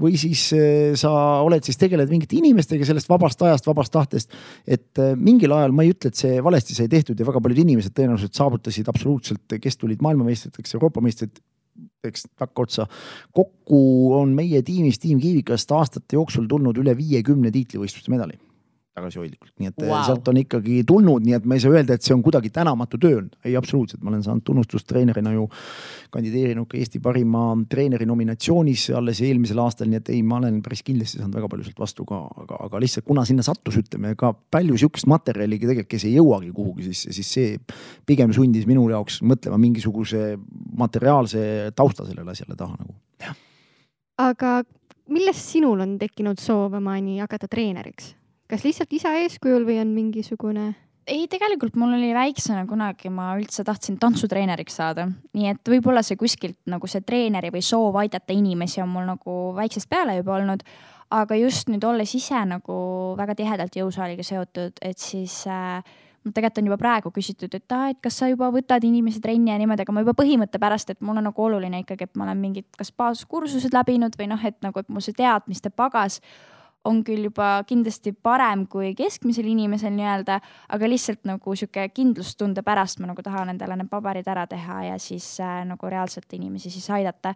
[0.00, 1.10] või siis eh, sa
[1.44, 4.34] oled siis, tegeled mingite inimestega sellest vabast ajast, vabast tahtest.
[4.66, 7.62] et eh, mingil ajal ma ei ütle, et see valesti sai tehtud ja väga paljud
[7.62, 11.38] inimesed tõenäoliselt saavutasid absoluutselt, kes tulid maailmameistriteks, Euroopa meistrid
[12.04, 12.86] teeks takkotsa.
[13.32, 13.80] kokku
[14.20, 18.38] on meie tiimis, tiim Kiivikast aastate jooksul tulnud üle viiekümne tiitlivõistluste medali
[18.94, 20.04] tagasihoidlikult, nii et wow.
[20.06, 23.00] sealt on ikkagi tulnud, nii et ma ei saa öelda, et see on kuidagi tänamatu
[23.02, 23.24] töö.
[23.44, 25.48] ei, absoluutselt, ma olen saanud tunnustust treenerina ju,
[26.14, 30.84] kandideerinud ka Eesti parima treeneri nominatsioonis alles eelmisel aastal, nii et ei, ma olen päris
[30.86, 34.30] kindlasti saanud väga palju sealt vastu ka, aga, aga lihtsalt kuna sinna sattus, ütleme ka
[34.54, 37.58] palju sihukest materjali tegelikult, kes ei jõuagi kuhugi sisse, siis see
[38.06, 40.36] pigem sundis minu jaoks mõtlema mingisuguse
[40.78, 43.34] materiaalse tausta sellele asjale taha nagu.
[44.22, 44.60] aga
[45.10, 48.14] millest sinul on tekkinud soov omani hakata treeneriks?
[48.54, 50.72] Kas lihtsalt isa eeskujul või on mingisugune?
[51.04, 55.04] ei, tegelikult mul oli väiksena kunagi, ma üldse tahtsin tantsutreeneriks saada,
[55.36, 59.34] nii et võib-olla see kuskilt nagu see treeneri või soov aidata inimesi on mul nagu
[59.58, 60.62] väiksest peale juba olnud.
[61.14, 62.76] aga just nüüd olles ise nagu
[63.18, 65.82] väga tihedalt jõusaaliga seotud, et siis äh,
[66.24, 69.52] mul tegelikult on juba praegu küsitud, et aa, et kas sa juba võtad inimesi trenni
[69.52, 72.24] ja niimoodi, aga ma juba põhimõtte pärast, et mul on nagu oluline ikkagi, et ma
[72.30, 76.22] olen mingid kas baaskursused läbinud või noh, et nagu, et mul see teadmiste pagas
[76.84, 80.38] on küll juba kindlasti parem kui keskmisel inimesel nii-öelda,
[80.76, 84.98] aga lihtsalt nagu sihuke kindlustunde pärast ma nagu tahan endale need paberid ära teha ja
[85.02, 87.34] siis äh, nagu reaalselt inimesi siis aidata.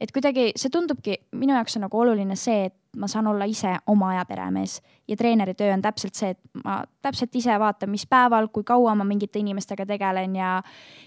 [0.00, 3.74] et kuidagi see tundubki, minu jaoks on nagu oluline see, et ma saan olla ise
[3.86, 8.06] oma aja peremees ja treeneri töö on täpselt see, et ma täpselt ise vaatan, mis
[8.10, 10.56] päeval, kui kaua ma mingite inimestega tegelen ja,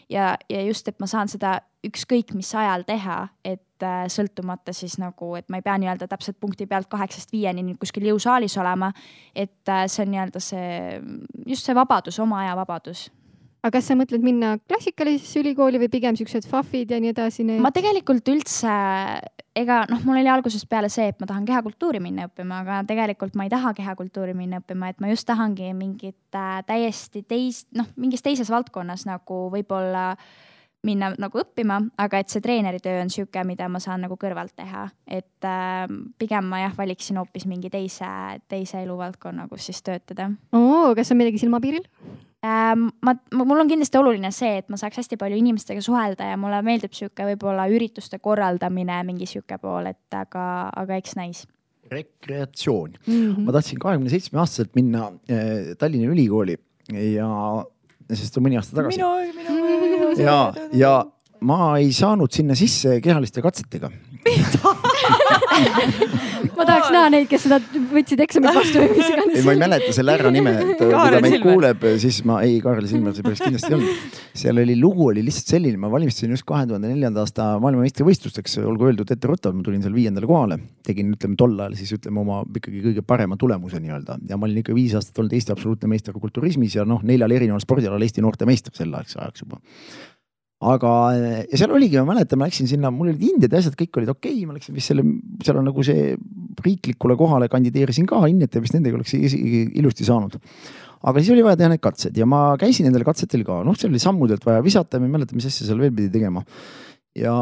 [0.10, 4.98] ja, ja just, et ma saan seda ükskõik mis ajal teha, et äh, sõltumata siis
[4.99, 8.91] nagu, et ma ei pea nii-öelda täpselt punkti pealt kaheksast viieni nüüd kuskil jõusaalis olema.
[9.36, 10.99] et äh, see on nii-öelda see,
[11.48, 13.10] just see vabadus, oma aja vabadus
[13.64, 17.61] aga kas sa mõtled minna klassikalisesse ülikooli või pigem siuksed FAF-id ja nii edasi need...?
[17.64, 18.76] ma tegelikult üldse,
[19.57, 23.38] ega noh, mul oli algusest peale see, et ma tahan kehakultuuri minna õppima, aga tegelikult
[23.39, 27.89] ma ei taha kehakultuuri minna õppima, et ma just tahangi mingit äh, täiesti teist, noh,
[27.99, 30.13] mingis teises valdkonnas nagu võib-olla
[30.88, 34.85] minna nagu õppima, aga et see treeneritöö on sihuke, mida ma saan nagu kõrvalt teha,
[35.07, 35.84] et äh,
[36.21, 38.07] pigem ma jah, valiksin hoopis mingi teise,
[38.51, 40.31] teise eluvaldkonna, kus siis töötada.
[40.55, 41.85] oo, kas on midagi silmapiiril?
[42.40, 46.61] Ma, mul on kindlasti oluline see, et ma saaks hästi palju inimestega suhelda ja mulle
[46.64, 51.44] meeldib sihuke võib-olla ürituste korraldamine, mingi sihuke pool, et aga, aga eks näis.
[51.90, 53.45] rekreatsioon mm, -hmm.
[53.45, 56.56] ma tahtsin kahekümne seitsme aastaselt minna äh, Tallinna Ülikooli
[56.94, 57.30] ja,
[58.14, 59.02] sest mõni aasta tagasi.
[59.02, 60.11] minu, minu.
[60.22, 60.94] ja, ja
[61.41, 63.90] ma ei saanud sinna sisse kehaliste katsetega
[66.58, 67.58] ma tahaks näha neid, kes seda
[67.94, 69.36] võtsid eksamit vastu või mis iganes.
[69.38, 72.58] ei, ma ei mäleta selle härra nime, et kui ta meid kuuleb, siis ma, ei,
[72.64, 74.18] Kaarel Silmer, see päris kindlasti ei olnud.
[74.41, 78.90] seal oli, lugu oli lihtsalt selline, ma valmistusin just kahe tuhande neljanda aasta maailmameistrivõistlusteks, olgu
[78.90, 80.60] öeldud etteruttav, ma tulin seal viiendale kohale.
[80.90, 84.60] tegin, ütleme tol ajal siis ütleme oma ikkagi kõige parema tulemuse nii-öelda ja ma olin
[84.64, 88.74] ikka viis aastat olnud Eesti absoluutne meister kulturismis ja noh, neljal erineval spordialal Eesti noortemeister
[88.76, 89.60] sel ajaks juba
[90.60, 90.91] aga,
[91.48, 94.11] ja seal oligi, ma mäletan, ma läksin sinna, mul olid Indiad ja asjad, kõik olid
[94.11, 95.06] okei okay,, ma läksin vist selle,
[95.45, 96.11] seal on nagu see
[96.65, 100.36] riiklikule kohale kandideerisin ka ja vist nendega oleks isegi ilusti saanud.
[100.99, 103.94] aga siis oli vaja teha need katsed ja ma käisin nendel katsetel ka, noh, seal
[103.94, 106.44] oli sammudelt vaja visata ja ma ei mäleta, mis asja seal veel pidi tegema.
[107.15, 107.34] ja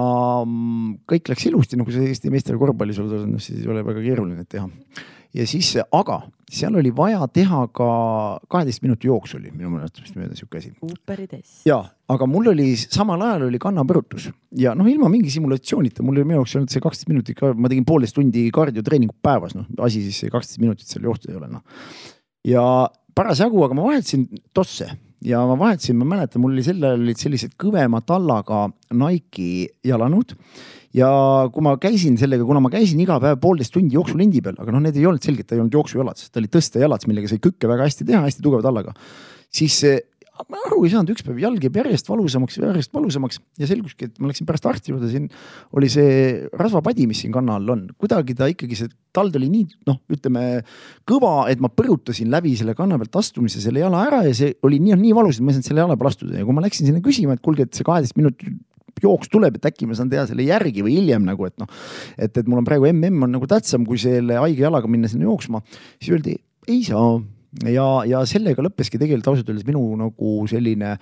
[0.46, 4.46] mm, kõik läks ilusti, nagu see Eesti meistrikorvpallis olnud on, siis ei ole väga keeruline
[4.46, 4.70] teha
[5.38, 7.88] ja siis, aga seal oli vaja teha ka
[8.50, 10.72] kaheteist minuti jooksu oli minu mäletamist mööda sihuke asi.
[11.68, 11.80] ja,
[12.14, 16.42] aga mul oli samal ajal oli kannapõrutus ja noh, ilma mingi simulatsioonita, mul oli minu
[16.42, 20.34] jaoks olnud see kaksteist minutit ma tegin poolteist tundi kardiotreeningut päevas, noh asi siis see
[20.34, 21.66] kaksteist minutit seal jooksul ei ole noh.
[22.48, 22.64] ja
[23.18, 24.90] parasjagu, aga ma vahetasin tosse
[25.26, 30.38] ja ma vahetasin, ma mäletan, mul oli sel ajal olid sellised kõvema tallaga Nike'i jalanõud
[30.98, 31.10] ja
[31.54, 34.84] kui ma käisin sellega, kuna ma käisin iga päev poolteist tundi jooksulindi peal, aga noh,
[34.84, 37.88] need ei olnud selgelt, ta ei olnud jooksujalad, ta oli tõstejalad, millega sai kükke väga
[37.88, 38.96] hästi teha, hästi tugeva tallaga.
[39.54, 39.82] siis
[40.52, 44.20] ma aru ei saanud, üks päev jalg jääb järjest valusamaks, järjest valusamaks ja selguski, et
[44.22, 45.26] ma läksin pärast arsti juurde, siin
[45.78, 46.12] oli see
[46.60, 50.46] rasvapadi, mis siin kanna all on, kuidagi ta ikkagi see tald oli nii noh, ütleme
[51.10, 54.82] kõva, et ma põrutasin läbi selle kanna pealt astumise selle jala ära ja see oli
[54.84, 56.90] nii, nii valus, et ma ei saanud selle jala peal astuda ja kui ma läksin
[56.90, 58.54] sinna küsima, et kuulge, et see kaheteist minutit
[59.04, 61.72] jooks tuleb, et äkki ma saan teha selle järgi või hiljem nagu, et noh.
[62.18, 65.28] et, et mul on praegu mm on nagu tähtsam, kui selle haige jalaga minna sinna
[65.30, 65.62] jooksma.
[66.00, 66.38] siis öeldi,
[66.68, 67.18] ei saa
[67.72, 70.96] ja, ja sellega lõppeski tegelikult ausalt öeldes minu nagu selline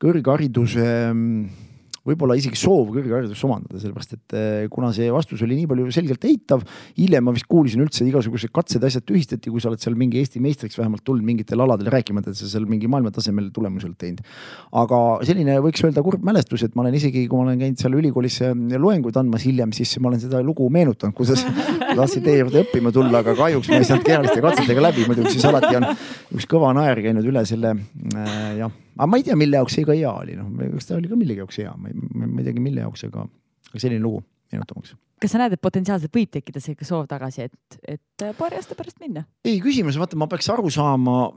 [0.00, 1.68] kõrghariduse mm,
[2.10, 6.24] võib-olla isegi soov kõrgharidust omandada, sellepärast et eh, kuna see vastus oli nii palju selgelt
[6.28, 6.64] eitav,
[6.98, 10.42] hiljem ma vist kuulsin üldse igasugused katsed, asjad tühistati, kui sa oled seal mingi Eesti
[10.42, 14.24] meistriks vähemalt tulnud mingitel aladel, rääkimata, et sa seal mingi maailmatasemel tulemusi oled teinud.
[14.82, 17.96] aga selline võiks öelda kurb mälestus, et ma olen isegi, kui ma olen käinud seal
[18.00, 18.40] ülikoolis
[18.80, 21.44] loenguid andmas hiljem, siis ma olen seda lugu meenutanud, kuidas
[21.98, 25.48] tahtsin teie juurde õppima tulla, aga kahjuks ma ei saanud kehaliste katsetega läbi, muidugi siis
[25.48, 25.90] alati on
[26.36, 29.86] üks kõva naer käinud üle selle äh, jah aga ma ei tea, mille jaoks see
[29.88, 32.48] ka hea oli, noh, kas ta oli ka millegi jaoks hea, ma ei, ma ei
[32.48, 33.24] teagi, mille jaoks, aga,
[33.70, 34.20] aga selline lugu
[34.52, 34.96] meenutamaks.
[35.20, 39.00] kas sa näed, et potentsiaalselt võib tekkida sihuke soov tagasi, et, et paari aasta pärast
[39.02, 39.24] minna?
[39.46, 41.30] ei, küsimus, vaata, ma peaks aru saama,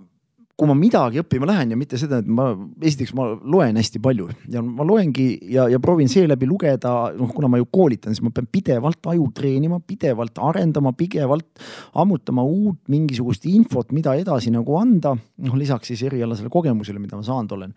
[0.63, 2.45] kui ma midagi õppima lähen ja mitte seda, et ma
[2.79, 7.49] esiteks ma loen hästi palju ja ma loengi ja, ja proovin seeläbi lugeda, noh, kuna
[7.51, 11.59] ma ju koolitan, siis ma pean pidevalt aju treenima, pidevalt arendama, pidevalt
[11.99, 15.17] ammutama uut mingisugust infot, mida edasi nagu anda.
[15.43, 17.75] noh, lisaks siis erialasele kogemusele, mida ma saanud olen.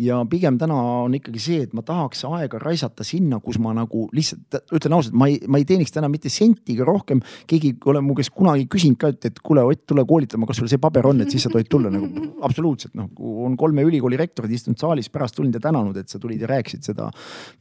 [0.00, 4.06] ja pigem täna on ikkagi see, et ma tahaks aega raisata sinna, kus ma nagu
[4.16, 7.20] lihtsalt ütlen ausalt, ma ei, ma ei teeniks täna mitte sentigi rohkem.
[7.46, 10.58] keegi ei ole mu käest kunagi küsinud ka, et, et kuule Ott, tule koolitama, kas
[10.58, 12.08] sul see paber on, et siis sa tohid tulla nagu
[12.46, 13.08] absoluutselt noh,
[13.46, 16.86] on kolme ülikooli rektorid istunud saalis pärast tulnud ja tänanud, et sa tulid ja rääkisid
[16.92, 17.08] seda,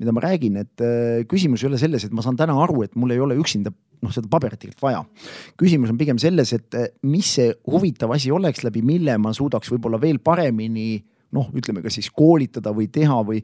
[0.01, 2.97] mida ma räägin, et äh, küsimus ei ole selles, et ma saan täna aru, et
[2.99, 5.03] mul ei ole üksinda noh, seda paberit tegelikult vaja.
[5.59, 9.71] küsimus on pigem selles, et äh, mis see huvitav asi oleks, läbi mille ma suudaks
[9.73, 11.01] võib-olla veel paremini
[11.35, 13.41] noh, ütleme kas siis koolitada või teha või.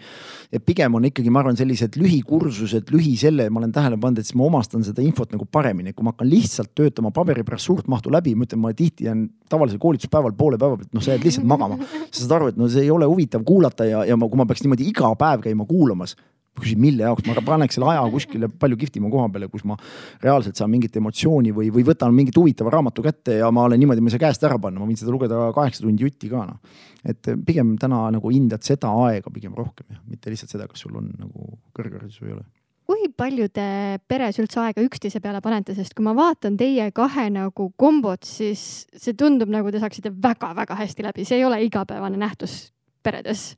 [0.51, 4.29] et pigem on ikkagi, ma arvan, sellised lühikursused, lühi selle, ma olen tähele pannud, et
[4.29, 7.87] siis ma omastan seda infot nagu paremini, kui ma hakkan lihtsalt töötama paberi pärast suurt
[7.91, 11.27] mahtu läbi, ma ütlen, ma tihti jään tavalisel koolituspäeval poole päeva pealt, noh, sa jääd
[11.27, 11.79] lihtsalt magama.
[12.11, 14.47] sa saad aru, et no see ei ole huvitav kuulata ja, ja ma, kui ma
[14.49, 16.17] peaks niimoodi iga päev käima kuulamas
[16.61, 19.77] küsin, mille jaoks, ma paneks selle aja kuskile palju kihvtima koha peale, kus ma
[20.23, 24.03] reaalselt saan mingit emotsiooni või, või võtan mingit huvitava raamatu kätte ja ma olen niimoodi,
[24.03, 26.83] ma ei saa käest ära panna, ma võin seda lugeda kaheksa tundi jutti ka noh.
[27.07, 30.97] et pigem täna nagu hindad seda aega pigem rohkem jah, mitte lihtsalt seda, kas sul
[30.99, 32.47] on nagu kõrgharidus või ei ole.
[32.87, 33.63] Kui palju te
[34.07, 38.61] peres üldse aega üksteise peale panete, sest kui ma vaatan teie kahe nagu kombot, siis
[38.95, 42.69] see tundub nagu te saaksite väga-väga hästi läbi, see ei ole igapäevane nähtus
[43.03, 43.49] peredes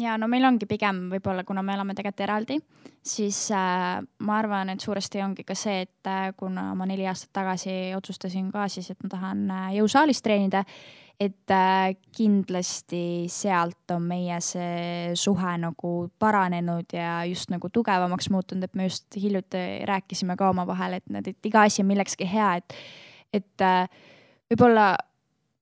[0.00, 2.58] ja no meil ongi pigem võib-olla, kuna me elame tegelikult eraldi,
[3.06, 7.32] siis äh, ma arvan, et suuresti ongi ka see, et äh, kuna ma neli aastat
[7.36, 10.64] tagasi otsustasin ka siis, et ma tahan äh, jõusaalis treenida,
[11.20, 18.68] et äh, kindlasti sealt on meie see suhe nagu paranenud ja just nagu tugevamaks muutunud,
[18.68, 22.76] et me just hiljuti rääkisime ka omavahel, et, et iga asi on millekski hea, et,
[23.40, 23.88] et äh,
[24.52, 24.92] võib-olla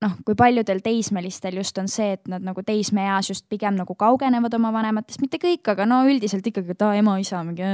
[0.04, 4.54] noh, kui paljudel teismelistel just on see, et nad nagu teismeeas just pigem nagu kaugenevad
[4.58, 7.70] oma vanematest, mitte kõik, aga no üldiselt ikkagi, et aa ema-isa mingi.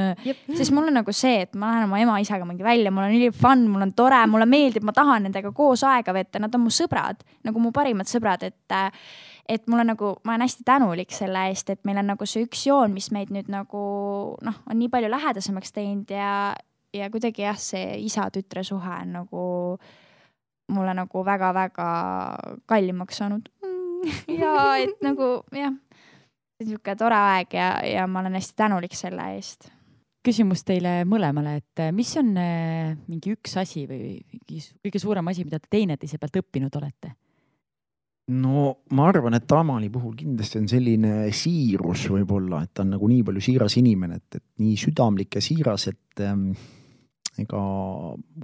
[0.57, 3.33] siis mul on nagu see, et ma lähen oma ema-isaga mingi välja, mul on üli
[3.35, 6.75] fun, mul on tore, mulle meeldib, ma tahan nendega koos aega veeta, nad on mu
[6.75, 8.81] sõbrad, nagu mu parimad sõbrad, et
[9.51, 12.45] et mul on nagu, ma olen hästi tänulik selle eest, et meil on nagu see
[12.47, 13.81] üks joon, mis meid nüüd nagu
[14.47, 16.53] noh, on nii palju lähedasemaks teinud ja,
[16.95, 19.43] ja kuidagi jah, see isa-tütre suhe on nagu
[20.71, 21.89] mulle nagu väga-väga
[22.71, 23.49] kallimaks saanud
[24.43, 25.75] ja et nagu jah,
[26.61, 29.71] niisugune tore aeg ja, ja ma olen hästi tänulik selle eest.
[30.25, 34.21] küsimus teile mõlemale, et eh, mis on eh, mingi üks asi või
[34.85, 37.15] kõige suurem asi, mida te teineteise pealt õppinud olete?
[38.31, 43.09] no ma arvan, et Tamani puhul kindlasti on selline siirus võib-olla, et ta on nagu
[43.11, 46.53] nii palju siiras inimene, et, et nii südamlik ja siiras, et ähm,
[47.39, 47.61] ega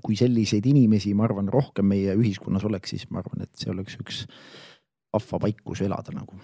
[0.04, 3.98] kui selliseid inimesi, ma arvan, rohkem meie ühiskonnas oleks, siis ma arvan, et see oleks
[4.02, 4.22] üks
[5.14, 6.38] vahva paik, kus elada nagu.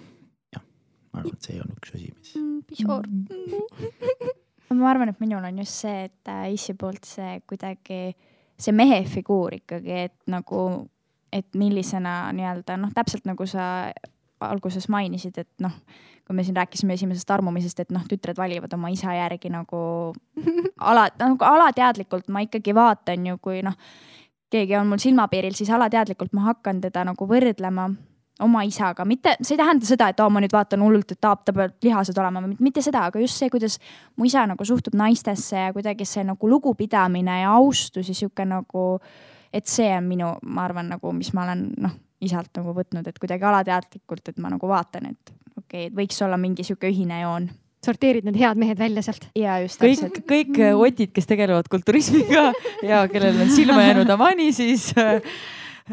[0.55, 0.65] jah,
[1.13, 2.35] ma arvan, et see on üks asi, mis.
[2.39, 3.09] Mm, pisoor.
[4.81, 8.17] ma arvan, et minul on just see, et äh, issi poolt see kuidagi,
[8.59, 10.65] see mehe figuur ikkagi, et nagu,
[11.33, 13.67] et millisena nii-öelda noh, täpselt nagu sa
[14.49, 15.77] alguses mainisid, et noh
[16.27, 19.81] kui me siin rääkisime esimesest armumisest, et noh, tütred valivad oma isa järgi nagu
[20.91, 23.75] ala, nagu alateadlikult ma ikkagi vaatan ju, kui noh,
[24.53, 27.89] keegi on mul silmapiiril, siis alateadlikult ma hakkan teda nagu võrdlema
[28.43, 31.35] oma isaga, mitte, see ei tähenda seda, et oo, ma nüüd vaatan hullult, et ta,
[31.37, 33.77] ta peab lihased olema, mitte seda, aga just see, kuidas
[34.17, 38.87] mu isa nagu suhtub naistesse ja kuidagi see nagu lugupidamine ja austus ja sihuke nagu,
[39.53, 43.19] et see on minu, ma arvan, nagu, mis ma olen noh, isalt nagu võtnud, et
[43.19, 47.23] kuidagi alateadlikult, et ma nagu vaatan, et okei okay,, et võiks olla mingi sihuke ühine
[47.23, 47.51] joon
[47.83, 49.27] sorteerid need head mehed välja sealt.
[49.39, 50.21] ja just täpselt.
[50.23, 52.53] kõik, kõik äh, otid, kes tegelevad kulturismiga
[52.91, 55.19] ja kellel on silma jäänud Amani, siis äh,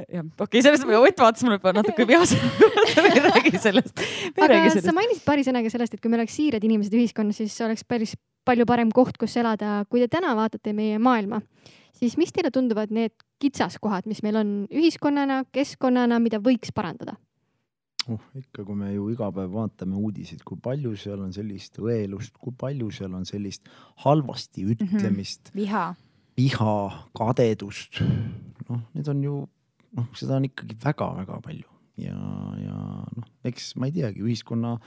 [0.05, 2.51] jah, okei okay,, sellest Ott vaatas mulle juba natuke vihasena
[3.03, 4.05] me ei räägi sellest.
[4.37, 7.85] aga sa mainisid paari sõnaga sellest, et kui meil oleks siired inimesed ühiskonnas, siis oleks
[7.89, 8.13] päris
[8.45, 9.83] palju parem koht, kus elada.
[9.89, 11.41] kui te täna vaatate meie maailma,
[11.99, 17.17] siis mis teile tunduvad need kitsaskohad, mis meil on ühiskonnana, keskkonnana, mida võiks parandada?
[18.09, 22.37] oh, ikka, kui me ju iga päev vaatame uudiseid, kui palju seal on sellist õelust,
[22.41, 23.67] kui palju seal on sellist
[24.05, 24.77] halvasti mhm.
[24.77, 25.51] ütlemist mm.
[25.51, 25.59] -hmm.
[25.61, 25.85] viha.
[26.39, 26.77] viha,
[27.17, 28.01] kadedust.
[28.69, 29.35] noh, need on ju,
[29.97, 31.69] noh, seda on ikkagi väga-väga palju
[31.99, 32.17] ja,
[32.63, 32.79] ja
[33.17, 34.77] noh, eks ma ei teagi, ühiskonna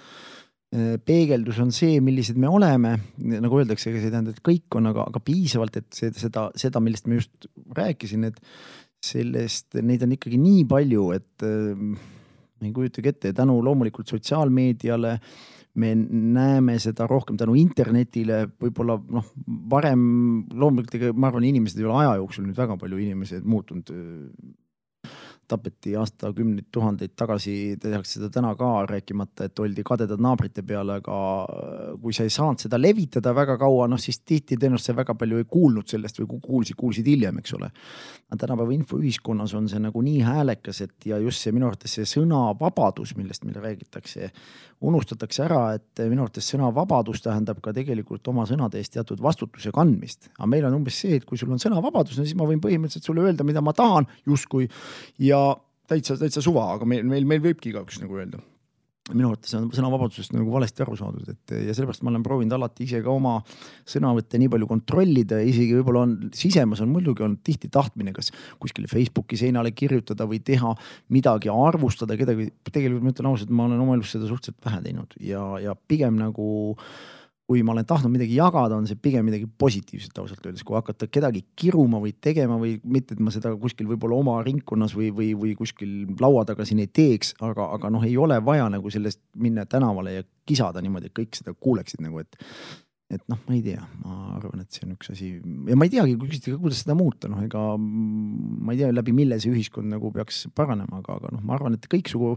[0.73, 4.89] peegeldus on see, millised me oleme, nagu öeldakse, ega see ei tähenda, et kõik on,
[4.89, 8.40] aga, aga piisavalt, et see, seda, seda, millest ma just rääkisin, et
[9.05, 11.82] sellest, neid on ikkagi nii palju, et äh,
[12.62, 15.19] ma ei kujutagi ette, tänu loomulikult sotsiaalmeediale
[15.74, 19.31] me näeme seda rohkem tänu internetile, võib-olla noh,
[19.73, 20.03] varem
[20.53, 23.93] loomulikult ega ma arvan, inimesed ei ole aja jooksul nüüd väga palju inimesed muutunud
[25.52, 31.18] tapeti aastakümneid, tuhandeid tagasi, tehakse seda täna ka, rääkimata, et oldi kadedad naabrite peale, aga
[32.00, 35.42] kui sa ei saanud seda levitada väga kaua, noh siis tihti tõenäoliselt sa väga palju
[35.42, 37.70] ei kuulnud sellest või kui kuulsid, kuulsid hiljem, eks ole.
[38.32, 42.08] aga tänapäeva infoühiskonnas on see nagu nii häälekas, et ja just see minu arvates see
[42.08, 44.30] sõnavabadus, millest meile räägitakse,
[44.82, 50.30] unustatakse ära, et minu arvates sõnavabadus tähendab ka tegelikult oma sõnade eest teatud vastutuse kandmist.
[50.38, 53.10] aga meil on umbes see, et kui sul on sõnavabadus, no siis ma võin põhimõtteliselt
[53.10, 54.68] sulle öelda, mida ma tahan justkui
[55.22, 55.41] ja
[55.90, 58.43] täitsa, täitsa suva, aga meil, meil, meil võibki igaüks nagu öelda
[59.10, 62.85] minu arvates on sõnavabadusest nagu valesti aru saadud, et ja sellepärast ma olen proovinud alati
[62.86, 63.32] ise ka oma
[63.89, 68.31] sõnavõtte nii palju kontrollida ja isegi võib-olla on sisemas on muidugi olnud tihti tahtmine, kas
[68.62, 70.70] kuskile Facebooki seinale kirjutada või teha
[71.14, 72.52] midagi, arvustada kedagi.
[72.70, 76.23] tegelikult ma ütlen ausalt, ma olen oma elus seda suhteliselt vähe teinud ja, ja pigem
[76.23, 76.47] nagu
[76.77, 76.86] äh,
[77.52, 81.08] kui ma olen tahtnud midagi jagada, on see pigem midagi positiivset ausalt öeldes, kui hakata
[81.12, 85.32] kedagi kiruma või tegema või mitte, et ma seda kuskil võib-olla oma ringkonnas või, või,
[85.36, 89.20] või kuskil laua taga siin ei teeks, aga, aga noh, ei ole vaja nagu sellest
[89.36, 92.40] minna tänavale ja kisada niimoodi, et kõik seda kuuleksid nagu, et
[93.16, 95.28] et noh, ma ei tea, ma arvan, et see on üks asi.
[95.68, 99.14] Ja ma ei teagi, kui küsite, kuidas seda muuta, noh, ega ma ei tea, läbi
[99.16, 102.32] mille see ühiskond nagu peaks paranema, aga, aga noh, ma arvan, et kõiksugu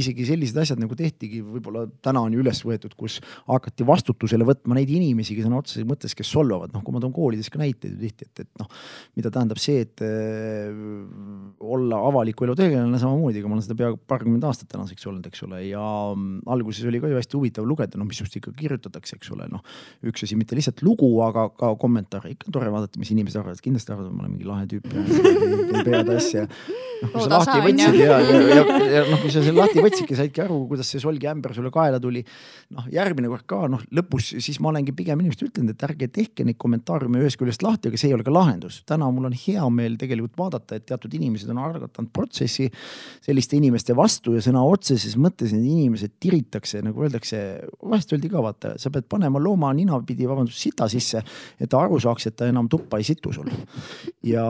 [0.00, 4.78] isegi sellised asjad nagu tehtigi, võib-olla täna on ju üles võetud, kus hakati vastutusele võtma
[4.78, 7.94] neid inimesi, kes on otseses mõttes, kes solvavad, noh, kui ma toon koolides ka näiteid
[7.94, 8.70] ju tihti, et, et noh,
[9.18, 10.72] mida tähendab see, et äh,
[11.64, 15.44] olla avaliku elu tegelane samamoodi, aga ma olen seda peaaegu paarkümmend aastat tänaseks olnud, eks
[15.46, 15.84] ole, ja
[16.14, 19.62] mm, alguses oli ka ju hästi huvitav lugeda, noh, missugust ikka kirjutatakse, eks ole, noh
[20.14, 23.92] üks asi, mitte lihtsalt lugu, aga ka kommentaar, ikka tore vaadata, mis inimesed arvavad, kindlasti
[23.92, 26.44] arvavad, et ma olen mingi lahe tüüp ja pead asja.
[27.02, 28.62] noh, kui sa lahti võtsid ja, ja, ja,
[28.94, 32.22] ja noh, kui sa selle lahti võtsidki, saidki aru, kuidas see solgiämber sulle kaela tuli.
[32.74, 36.46] noh, järgmine kord ka noh, lõpus siis ma olengi pigem inimestele ütlenud, et ärge tehke
[36.46, 38.82] neid kommentaariume ühest küljest lahti, aga see ei ole ka lahendus.
[38.88, 42.70] täna mul on hea meel tegelikult vaadata, et teatud inimesed on algatanud protsessi
[43.24, 47.40] selliste inimeste vastu ja sõna otseses mõttes need inimesed tiritakse, nagu öeldakse,
[47.82, 51.22] vahest öeldi ka vaata, sa pead panema looma nina pidi, vabandust, sita sisse,
[51.58, 53.50] et ta aru saaks, et ta enam tuppa ei situ sul.
[54.24, 54.44] ja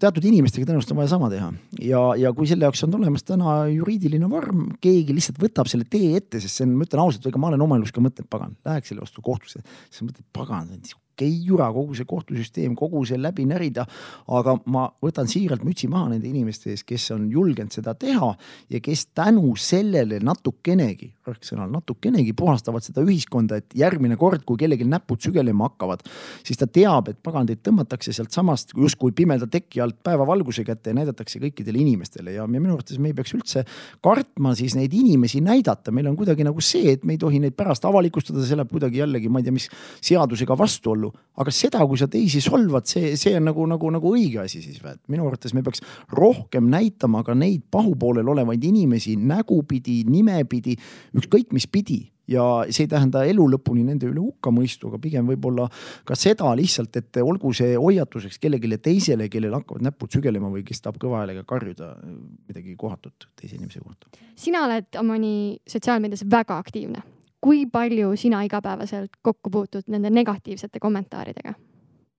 [0.00, 1.50] teatud inimestega tõenäoliselt on vaja sama teha
[1.84, 6.16] ja, ja kui selle jaoks on olemas täna juriidiline vorm, keegi lihtsalt võtab selle tee
[6.18, 8.56] ette, sest see on, ma ütlen ausalt, ega ma olen oma elus ka mõtelnud, pagan,
[8.66, 13.02] läheks selle vastu kohtusse, siis mõtled, pagan, see on okei jura, kogu see kohtusüsteem, kogu
[13.08, 13.84] see läbi närida.
[14.30, 18.30] aga ma võtan siiralt mütsi maha nende inimeste ees, kes on julgenud seda teha
[18.70, 21.10] ja kes tänu sellele natukenegi,
[21.44, 26.04] sõnal natukenegi puhastavad seda ühiskonda, et järgmine kord, kui kellelgi näpud sügelema hakkavad,
[26.46, 31.00] siis ta teab, et pagan, teid tõmmatakse sealtsamast justkui pimeda teki alt päevavalguse kätte ja
[31.00, 32.36] näidatakse kõikidele inimestele.
[32.38, 33.64] Ja minu arvates me ei peaks üldse
[34.04, 37.56] kartma siis neid inimesi näidata, meil on kuidagi nagu see, et me ei tohi neid
[37.58, 39.68] pärast avalikustada, see läheb kuidagi jällegi, ma ei tea, mis
[40.06, 44.14] seadusega vastuollu palju, aga seda, kui sa teisi solvad, see, see on nagu, nagu, nagu
[44.14, 45.82] õige asi siis või, et minu arvates me peaks
[46.12, 50.76] rohkem näitama ka neid pahupoolel olevaid inimesi nägupidi, nimepidi,
[51.16, 52.06] ükskõik mis pidi.
[52.30, 55.64] Ja see ei tähenda elu lõpuni nende üle hukkamõistu, aga pigem võib-olla
[56.06, 60.78] ka seda lihtsalt, et olgu see hoiatuseks kellelegi teisele, kellel hakkavad näpud sügelema või kes
[60.84, 64.06] tahab kõva häälega karjuda midagi kohatut teise inimese kohta.
[64.38, 67.02] sina oled omani sotsiaalmeedias väga aktiivne
[67.40, 71.54] kui palju sina igapäevaselt kokku puutud nende negatiivsete kommentaaridega?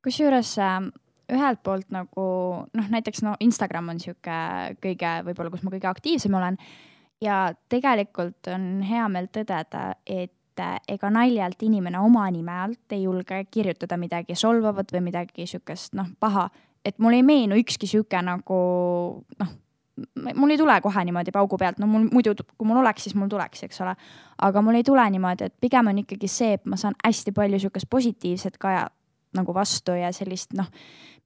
[0.02, 0.78] kusjuures äh,
[1.32, 2.26] ühelt poolt nagu
[2.66, 4.38] noh, näiteks no Instagram on sihuke
[4.84, 6.58] kõige, võib-olla, kus ma kõige aktiivsem olen.
[7.22, 13.04] ja tegelikult on hea meel tõdeda, et äh, ega naljalt inimene oma nime alt ei
[13.04, 16.50] julge kirjutada midagi solvavat või midagi sihukest noh, paha.
[16.86, 18.62] et mul ei meenu ükski sihuke nagu
[19.40, 19.58] noh
[20.36, 23.30] mul ei tule kohe niimoodi paugu pealt, no mul muidu, kui mul oleks, siis mul
[23.30, 23.96] tuleks, eks ole.
[24.42, 27.60] aga mul ei tule niimoodi, et pigem on ikkagi see, et ma saan hästi palju
[27.60, 28.90] sihukest positiivset ka
[29.38, 30.68] nagu vastu ja sellist noh,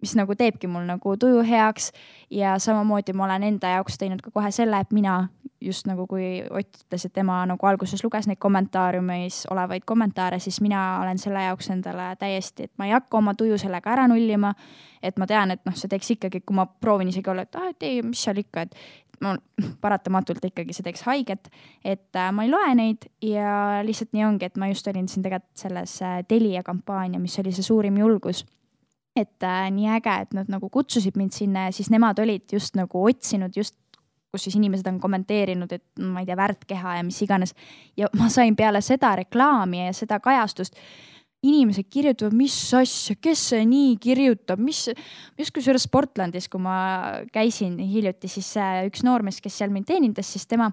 [0.02, 1.92] mis nagu teebki mul nagu tuju heaks.
[2.30, 5.28] ja samamoodi ma olen enda jaoks teinud ka kohe selle, et mina
[5.62, 10.60] just nagu, kui Ott ütles, et tema nagu alguses luges neid kommentaariumis olevaid kommentaare, siis
[10.62, 14.54] mina olen selle jaoks endale täiesti, et ma ei hakka oma tuju sellega ära nullima.
[15.06, 17.68] et ma tean, et noh, see teeks ikkagi, kui ma proovin isegi olla, et ah,
[17.70, 18.74] et ei, mis seal ikka, et
[19.22, 19.40] mul
[19.84, 21.50] paratamatult ikkagi see teeks haiget,
[21.84, 25.26] et äh, ma ei loe neid ja lihtsalt nii ongi, et ma just olin siin
[25.26, 28.46] tegelikult selles äh, Telia kampaania, mis oli see suurim julgus
[29.16, 32.76] et äh, nii äge, et nad nagu kutsusid mind sinna ja siis nemad olid just
[32.76, 33.78] nagu otsinud just
[34.36, 37.56] kus siis inimesed on kommenteerinud, et ma ei tea, värdkeha ja mis iganes.
[37.98, 40.76] ja ma sain peale seda reklaami ja seda kajastust.
[41.46, 44.86] Inimesed kirjutavad, mis asja, kes see nii kirjutab, mis,
[45.40, 46.78] just kusjuures Portlandis, kui ma
[47.34, 48.52] käisin hiljuti, siis
[48.88, 50.72] üks noormees, kes seal mind teenindas, siis tema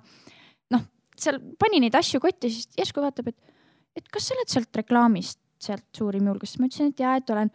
[0.73, 0.85] noh,
[1.19, 3.57] seal pani neid asju kotti, siis järsku vaatab, et,
[3.99, 7.35] et kas sa oled sealt reklaamist, sealt Suurim julgus, siis ma ütlesin, et jaa, et
[7.35, 7.53] olen.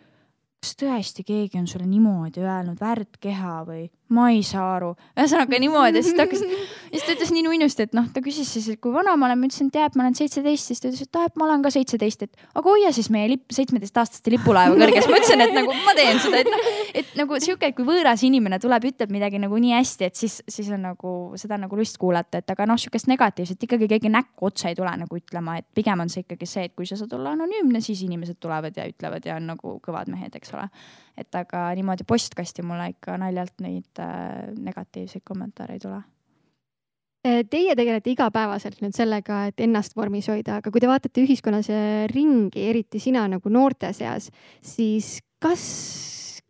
[0.58, 4.94] Kas tõesti keegi on sulle niimoodi öelnud, värdkeha või ma ei saa aru.
[5.18, 6.44] ühesõnaga niimoodi, siis ta hakkas,
[6.94, 9.40] siis ta ütles nii nuinusti, et noh, ta küsis siis, et kui vana ma olen,
[9.42, 11.48] ma ütlesin, et jaa, et ma olen seitseteist, siis ta ütles, et aa, et ma
[11.48, 15.10] olen ka seitseteist, et aga hoia siis meie lipp, seitsmeteistaastaste lipulaeva kõrges.
[15.12, 16.70] ma ütlesin, et nagu ma teen seda, et noh,
[17.02, 20.40] et nagu sihuke, et kui võõras inimene tuleb, ütleb midagi nagu nii hästi, et siis,
[20.48, 24.52] siis on nagu seda nagu lust kuulata, et aga noh, sihukest negatiivset ikkagi keegi näkku
[24.52, 27.14] otsa ei tule nagu ütlema, et pigem on see ikkagi see, et kui sa saad
[27.18, 30.70] olla anonüümne, siis inimesed tulevad ja ütlevad ja on nagu kõvad mehed, eks ole
[31.18, 37.76] et aga niimoodi postkasti mulle ikka naljalt neid äh, negatiivseid kommentaare ei tule äh, Teie
[37.76, 41.72] tegelete igapäevaselt nüüd sellega, et ennast vormis hoida, aga kui te vaatate ühiskonnas
[42.14, 44.30] ringi, eriti sina nagu noorte seas,
[44.62, 45.66] siis kas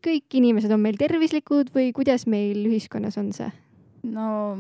[0.04, 3.50] kõik inimesed on meil tervislikud või kuidas meil ühiskonnas on see?
[4.08, 4.56] no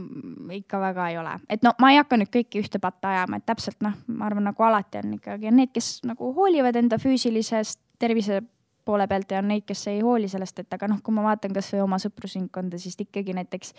[0.52, 3.46] ikka väga ei ole, et no ma ei hakka nüüd kõiki ühte patta ajama, et
[3.48, 8.42] täpselt noh, ma arvan, nagu alati on ikkagi need, kes nagu hoolivad enda füüsilisest tervise
[8.88, 11.56] poole pealt ja on neid, kes ei hooli sellest, et aga noh, kui ma vaatan
[11.56, 13.74] kasvõi oma sõprusringkonda, siis ikkagi näiteks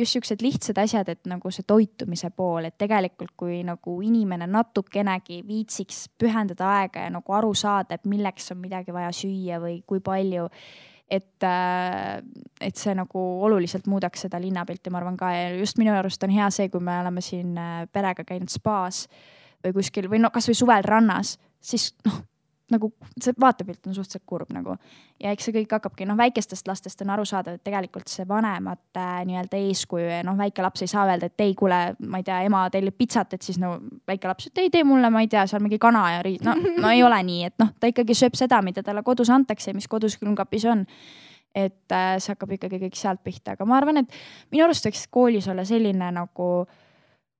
[0.00, 5.42] just siuksed lihtsad asjad, et nagu see toitumise pool, et tegelikult kui nagu inimene natukenegi
[5.46, 10.00] viitsiks pühendada aega ja nagu aru saada, et milleks on midagi vaja süüa või kui
[10.04, 10.48] palju
[11.10, 12.22] et, äh,
[12.60, 15.32] et see nagu oluliselt muudaks seda linnapilti, ma arvan ka.
[15.34, 19.06] Ja just minu arust on hea see, kui me oleme siin äh, perega käinud spaas
[19.64, 22.22] või kuskil või no kasvõi suvel rannas, siis noh,
[22.74, 22.90] nagu
[23.20, 24.76] see vaatepilt on suhteliselt kurb nagu.
[25.20, 29.22] Ja eks see kõik hakkabki noh, väikestest lastest on arusaadav, et tegelikult see vanemate äh,
[29.28, 32.40] nii-öelda eeskuju ja noh, väike laps ei saa öelda, et ei, kuule, ma ei tea,
[32.48, 33.76] ema tellib pitsat, et siis no
[34.08, 36.56] väike laps, et ei tee mulle, ma ei tea, seal mingi kana ja riid, no,
[36.56, 39.78] no ei ole nii, et noh, ta ikkagi sööb seda, mida talle kodus antakse ja
[39.78, 40.86] mis kodus külmkapis on.
[41.50, 44.18] Et äh, see hakkab ikkagi kõik sealt pihta, aga ma arvan, et
[44.54, 46.50] minu arust võiks koolis olla selline nagu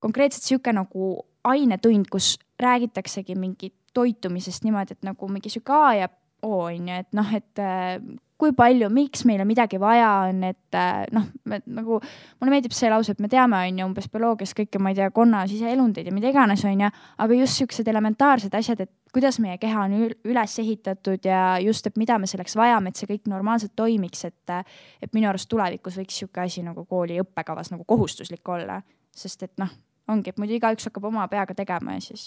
[0.02, 1.12] konkreetselt sihuke nagu
[1.46, 6.10] ainetund, kus räägitaksegi mingit toitumisest niimoodi, et nagu mingi sihuke A ja
[6.42, 7.98] O on ju, et noh, et äh,
[8.40, 13.12] kui palju, miks meile midagi vaja on, et äh, noh, nagu mulle meeldib see lause,
[13.12, 16.30] et me teame, on ju, umbes bioloogias kõike, ma ei tea, konna siseelundeid ja mida
[16.32, 16.88] iganes, on ju,
[17.24, 21.98] aga just siuksed elementaarsed asjad, et kuidas meie keha on üles ehitatud ja just, et
[22.00, 24.54] mida me selleks vajame, et see kõik normaalselt toimiks, et,
[25.02, 28.80] et minu arust tulevikus võiks sihuke asi nagu kooli õppekavas nagu kohustuslik olla,
[29.12, 29.76] sest et noh,
[30.08, 32.24] ongi, et muidu igaüks hakkab oma peaga tegema ja siis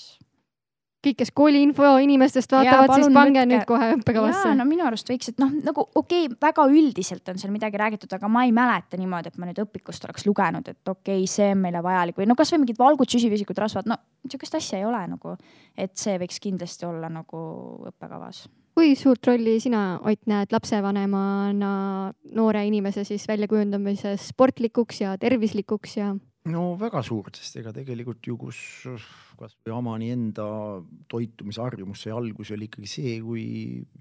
[1.04, 3.50] kõik, kes kooliinfo inimestest vaatavad, siis pange võtke.
[3.52, 4.54] nüüd kohe õppekavasse.
[4.58, 8.16] no minu arust võiks, et noh, nagu okei okay,, väga üldiselt on seal midagi räägitud,
[8.16, 11.52] aga ma ei mäleta niimoodi, et ma nüüd õpikust oleks lugenud, et okei okay,, see
[11.54, 15.06] on meile vajalik või no kasvõi mingid valgud, süsivesikud, rasvad, no sihukest asja ei ole
[15.14, 15.38] nagu,
[15.78, 17.46] et see võiks kindlasti olla nagu
[17.92, 21.74] õppekavas kui suurt rolli sina, Ott, näed lapsevanemana
[22.34, 26.14] noore inimese siis väljakujundamises sportlikuks ja tervislikuks ja?
[26.52, 28.60] No väga suurt, sest ega tegelikult ju, kus
[29.40, 30.45] kasvõi Amani enda
[31.11, 33.45] toitumisharjumus sai alguse, oli ikkagi see, kui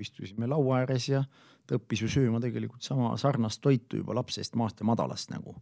[0.02, 1.22] istusime laua ääres ja
[1.66, 5.54] ta õppis ju sööma tegelikult sama sarnast toitu juba lapsest maast ja madalast nagu.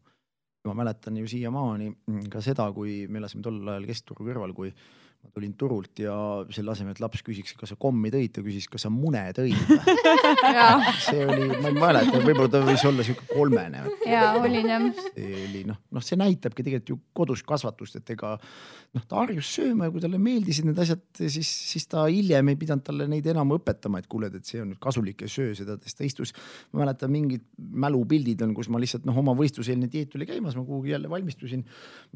[0.68, 1.86] ma mäletan ju siiamaani
[2.28, 4.72] ka seda, kui me elasime tol ajal Keskturu kõrval, kui
[5.20, 6.14] ma tulin turult ja
[6.54, 9.56] selle asemel, et laps küsiks, kas sa kommi tõid, ta küsis, kas sa mune tõid
[11.06, 13.84] see oli, ma ei mäleta, võib-olla ta võis olla sihuke kolmene.
[14.08, 14.86] ja olin jah.
[15.10, 18.32] see oli noh, noh, see näitabki tegelikult ju kodus kasvatust, et ega
[18.96, 22.58] noh, ta harjus sööma ja kui talle meeldisid need asjad, siis, siis ta hiljem ei
[22.60, 25.76] pidanud talle neid enam õpetama, et kuule, et see on nüüd kasulik ja söö seda,
[25.84, 26.34] siis ta istus.
[26.72, 27.44] ma mäletan mingid
[27.84, 31.66] mälupildid on, kus ma lihtsalt noh, oma võistluseelne dieet oli käimas, ma kuhugi jälle valmistusin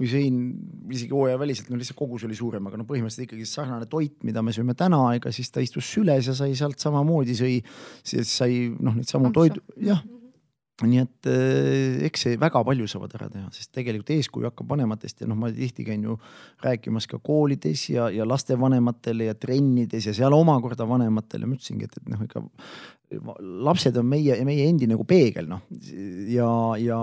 [0.01, 0.41] või sõin
[0.89, 4.55] isegi hooajaväliselt, no lihtsalt kogus oli suurem, aga no põhimõtteliselt ikkagi sarnane toit, mida me
[4.55, 7.59] sööme täna, ega siis ta istus süles ja sai sealt samamoodi sõi,
[8.07, 10.05] siis sai noh, neid samu toidu, jah.
[10.83, 15.23] Nii et eh, eks see väga palju saavad ära teha, sest tegelikult eeskuju hakkab vanematest
[15.23, 16.17] ja noh, ma tihti käin ju
[16.65, 21.95] rääkimas ka koolides ja, ja lastevanematele ja trennides ja seal omakorda vanematele, ma ütlesingi, et,
[22.01, 22.43] et noh, ikka
[23.13, 25.63] lapsed on meie, meie endi nagu peegel noh
[26.31, 26.49] ja,
[26.81, 26.99] ja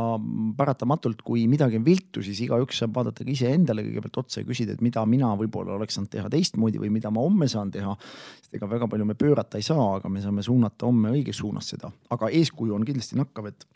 [0.57, 4.75] paratamatult, kui midagi on viltu, siis igaüks saab vaadata ka iseendale kõigepealt otsa ja küsida,
[4.75, 7.93] et mida mina võib-olla oleks saanud teha teistmoodi või mida ma homme saan teha.
[8.41, 11.69] sest ega väga palju me pöörata ei saa, aga me saame suunata homme õiges suunas
[11.73, 13.67] seda, aga eeskuju on kindlasti nakkav, et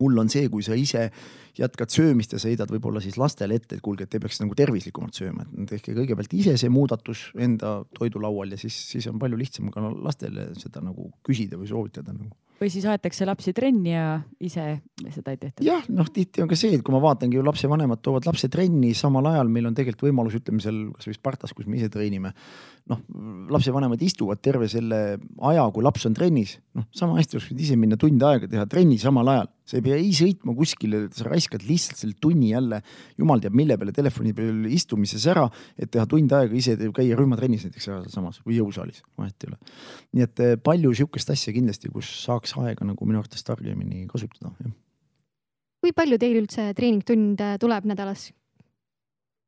[0.00, 1.08] hull on see, kui sa ise
[1.58, 4.56] jätkad söömist ja sa heidad võib-olla siis lastele ette, et kuulge, et te peaks nagu
[4.56, 9.38] tervislikumalt sööma, et tehke kõigepealt ise see muudatus enda toidulaual ja siis, siis on palju
[9.40, 12.32] lihtsam ka lastele seda nagu küsida või soovitada nagu
[12.62, 14.66] või siis aetakse lapsi trenni ja ise
[15.10, 15.64] seda ei tehta?
[15.66, 18.92] jah, noh, tihti on ka see, et kui ma vaatangi ju lapsevanemad toovad lapse trenni,
[18.98, 22.32] samal ajal meil on tegelikult võimalus, ütleme seal kasvõi Spartas, kus me ise treenime.
[22.90, 23.02] noh,
[23.54, 25.00] lapsevanemad istuvad terve selle
[25.50, 28.98] aja, kui laps on trennis, noh, sama hästi võinud ise minna tund aega teha trenni
[29.02, 32.82] samal ajal sa ei pea ei sõitma kuskile, sa raiskad lihtsalt selle tunni jälle
[33.20, 35.46] jumal teab mille peale telefoni peal istumises ära,
[35.78, 39.60] et teha tund aega ise käia rühmatrennis näiteks ära samas või jõusaalis, vahet ei ole.
[40.18, 44.54] nii et eh, palju sihukest asja kindlasti, kus saaks aega nagu minu arvates targemini kasutada,
[44.60, 44.72] jah
[45.82, 48.28] kui palju teil üldse treeningtunde tuleb nädalas?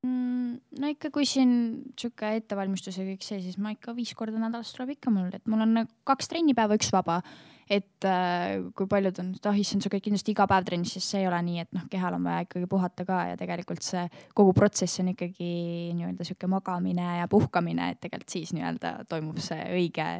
[0.05, 1.55] Mm, no ikka, kui siin
[1.97, 5.47] sihuke ettevalmistus ja kõik see, siis ma ikka viis korda nädalas tuleb ikka mul, et
[5.49, 7.23] mul on kaks trennipäeva, üks vaba.
[7.65, 11.07] et äh, kui paljud on, et ah issand, sa käid kindlasti iga päev trennis, siis
[11.09, 14.03] see ei ole nii, et noh, kehal on vaja ikkagi puhata ka ja tegelikult see
[14.37, 15.49] kogu protsess on ikkagi
[15.97, 20.11] nii-öelda sihuke magamine ja puhkamine, et tegelikult siis nii-öelda toimub see õige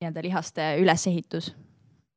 [0.00, 1.52] nii-öelda lihaste ülesehitus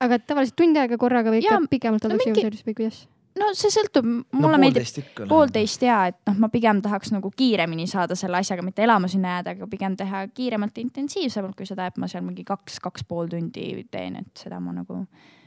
[0.03, 3.03] aga tavaliselt tund aega korraga või ikka pikemalt no ollakse mingi- jõusaalis või kuidas?
[3.39, 7.31] no see sõltub, mulle no, meeldib poolteist poolteist ja et noh, ma pigem tahaks nagu
[7.33, 11.67] kiiremini saada selle asjaga, mitte elama sinna jääda, aga pigem teha kiiremalt ja intensiivsemalt kui
[11.69, 15.03] seda, et ma seal mingi kaks, kaks pool tundi teen, et seda ma nagu.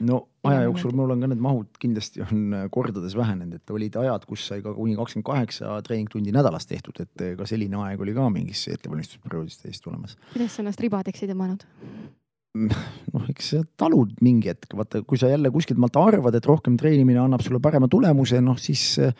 [0.07, 3.97] no aja jooksul mul on ka need mahud kindlasti on äh, kordades vähenenud, et olid
[4.03, 8.03] ajad, kus sai ka kuni kakskümmend kaheksa treeningtundi nädalas tehtud, et äh, ka selline aeg
[8.03, 10.19] oli ka mingis ettevalmistusperioodis täiesti olemas.
[10.33, 11.67] kuidas sa ennast ribadeks ei tõmmanud?
[12.65, 16.77] Noh, eks sa talud mingi hetk, vaata, kui sa jälle kuskilt maalt arvad, et rohkem
[16.79, 19.13] treenimine annab sulle parema tulemuse, noh siis äh,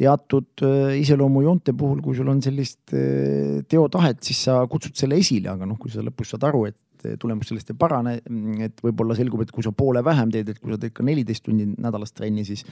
[0.00, 5.52] teatud äh, iseloomujoonte puhul, kui sul on sellist äh, teotahet, siis sa kutsud selle esile,
[5.54, 6.78] aga noh, kui sa lõpus saad aru, et
[7.08, 8.16] äh, tulemus sellest ei parane,
[8.64, 11.46] et võib-olla selgub, et kui sa poole vähem teed, et kui sa teed ka neliteist
[11.46, 12.64] tundi nädalas trenni, siis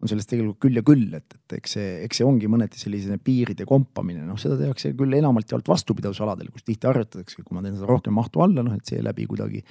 [0.00, 3.18] on sellest tegelikult küll ja küll, et, et eks see, eks see ongi mõneti selline
[3.22, 7.78] piiride kompamine, noh, seda tehakse küll enamalt jaolt vastupidavusaladel, kus tihti arvutatakse, kui ma teen
[7.78, 9.64] seda rohkem mahtu alla, noh, et seeläbi kuidagi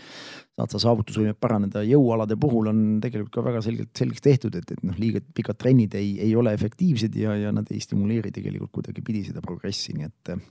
[0.53, 1.81] saad sa saavutusvõimet paraneda.
[1.87, 5.95] jõualade puhul on tegelikult ka väga selgelt selgeks tehtud, et, et noh, liiga pikad trennid
[5.97, 10.33] ei, ei ole efektiivsed ja, ja nad ei stimuleeri tegelikult kuidagipidi seda progressi, nii et
[10.35, 10.43] äh,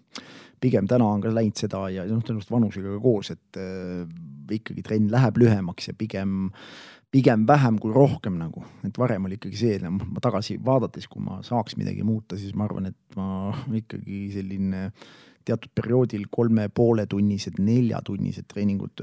[0.63, 4.03] pigem täna on ka läinud seda ja noh, tõenäoliselt vanusega ka koos, et äh,
[4.59, 6.51] ikkagi trenn läheb lühemaks ja pigem
[7.13, 11.21] pigem vähem kui rohkem nagu, et varem oli ikkagi see, noh, ma tagasi vaadates, kui
[11.23, 14.87] ma saaks midagi muuta, siis ma arvan, et ma ikkagi selline
[15.47, 19.03] teatud perioodil kolme poole tunnised, neljatunnised treeningud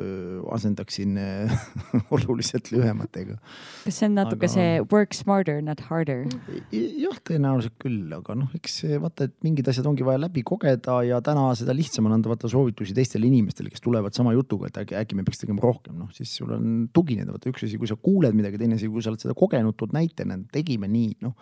[0.55, 1.17] asendaksin
[2.15, 3.37] oluliselt lühematega.
[3.85, 6.25] kas see on natuke Aga- see work smarter, not harder?
[6.71, 11.19] jah, tõenäoliselt küll, aga noh, eks vaata, et mingid asjad ongi vaja läbi kogeda ja
[11.25, 14.97] täna seda lihtsam on anda vaata soovitusi teistele inimestele, kes tulevad sama jutuga, et äkki,
[14.99, 17.99] äkki me peaks tegema rohkem, noh siis sul on tugineda, vaata üks asi, kui sa
[17.99, 21.37] kuuled midagi, teine asi, kui sa oled seda kogenud, tood näitena, tegime nii, noh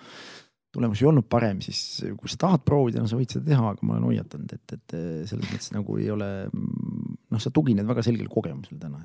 [0.76, 3.88] tulemus ei olnud parem, siis kui sa tahad proovida, no sa võid seda teha, aga
[3.88, 4.98] ma olen hoiatanud, et, et
[5.30, 9.02] selles mõttes nagu ei ole, noh, sa tugined väga selgele kogemusele täna.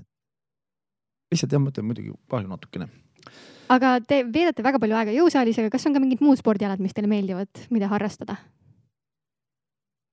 [1.32, 2.88] lihtsalt jah, ma ütlen muidugi kahju natukene.
[3.72, 6.96] aga te veedate väga palju aega jõusaalis, aga kas on ka mingid muud spordialad, mis
[6.96, 8.36] teile meeldivad, mida harrastada?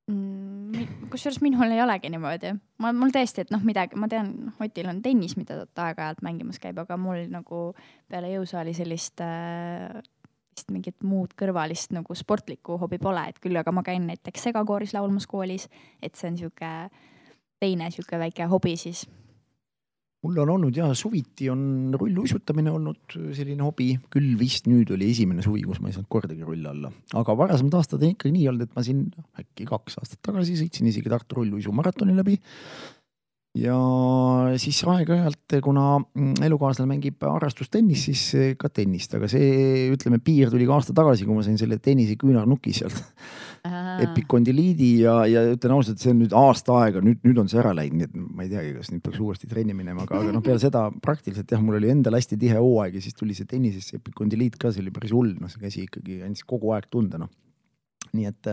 [0.09, 2.53] mm, kusjuures minul ei olegi niimoodi,
[2.83, 6.61] ma, mul tõesti, et noh, midagi, ma tean, Otil on tennis, mida ta aeg-ajalt mängimas
[6.61, 7.65] käib, aga mul nagu
[8.09, 9.99] peale jõusaali sellist äh,
[10.73, 15.27] mingit muud kõrvalist nagu sportlikku hobi pole, et küll aga ma käin näiteks segakooris laulmas
[15.29, 15.69] koolis,
[16.03, 16.73] et see on sihuke
[17.59, 19.07] teine sihuke väike hobi siis.
[20.23, 25.41] mul on olnud ja suviti on rulluisutamine olnud selline hobi, küll vist nüüd oli esimene
[25.41, 28.67] suvi, kus ma ei saanud kordagi rulli alla, aga varasemad aastad on ikkagi nii olnud,
[28.67, 29.05] et ma siin
[29.39, 32.35] äkki kaks aastat tagasi sõitsin isegi Tartu rulluisumaratoni läbi
[33.57, 33.75] ja
[34.61, 35.97] siis aeg-ajalt, kuna
[36.45, 41.37] elukaaslane mängib harrastustennist, siis ka tennist, aga see, ütleme, piir tuli ka aasta tagasi, kui
[41.37, 43.01] ma sain selle tennise küünarnuki sealt.
[43.99, 47.73] Epikondiliidi ja, ja ütlen ausalt, see on nüüd aasta aega, nüüd, nüüd on see ära
[47.75, 50.45] läinud, nii et ma ei teagi, kas nüüd peaks uuesti trenni minema, aga, aga noh,
[50.45, 53.99] peale seda praktiliselt jah, mul oli endal hästi tihe hooaeg ja siis tuli see tennisesse
[53.99, 57.33] epikondiliit ka, see oli päris hull, noh, see käsi ikkagi andis kogu aeg tunda, noh
[58.15, 58.51] nii et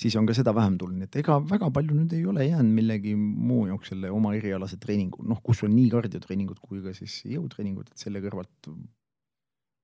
[0.00, 2.76] siis on ka seda vähem tulnud, nii et ega väga palju nüüd ei ole jäänud
[2.78, 7.20] millegi muu jaoks selle oma erialase treeningu, noh, kus on nii kardiotreeningud kui ka siis
[7.28, 8.70] jõutreeningud, et selle kõrvalt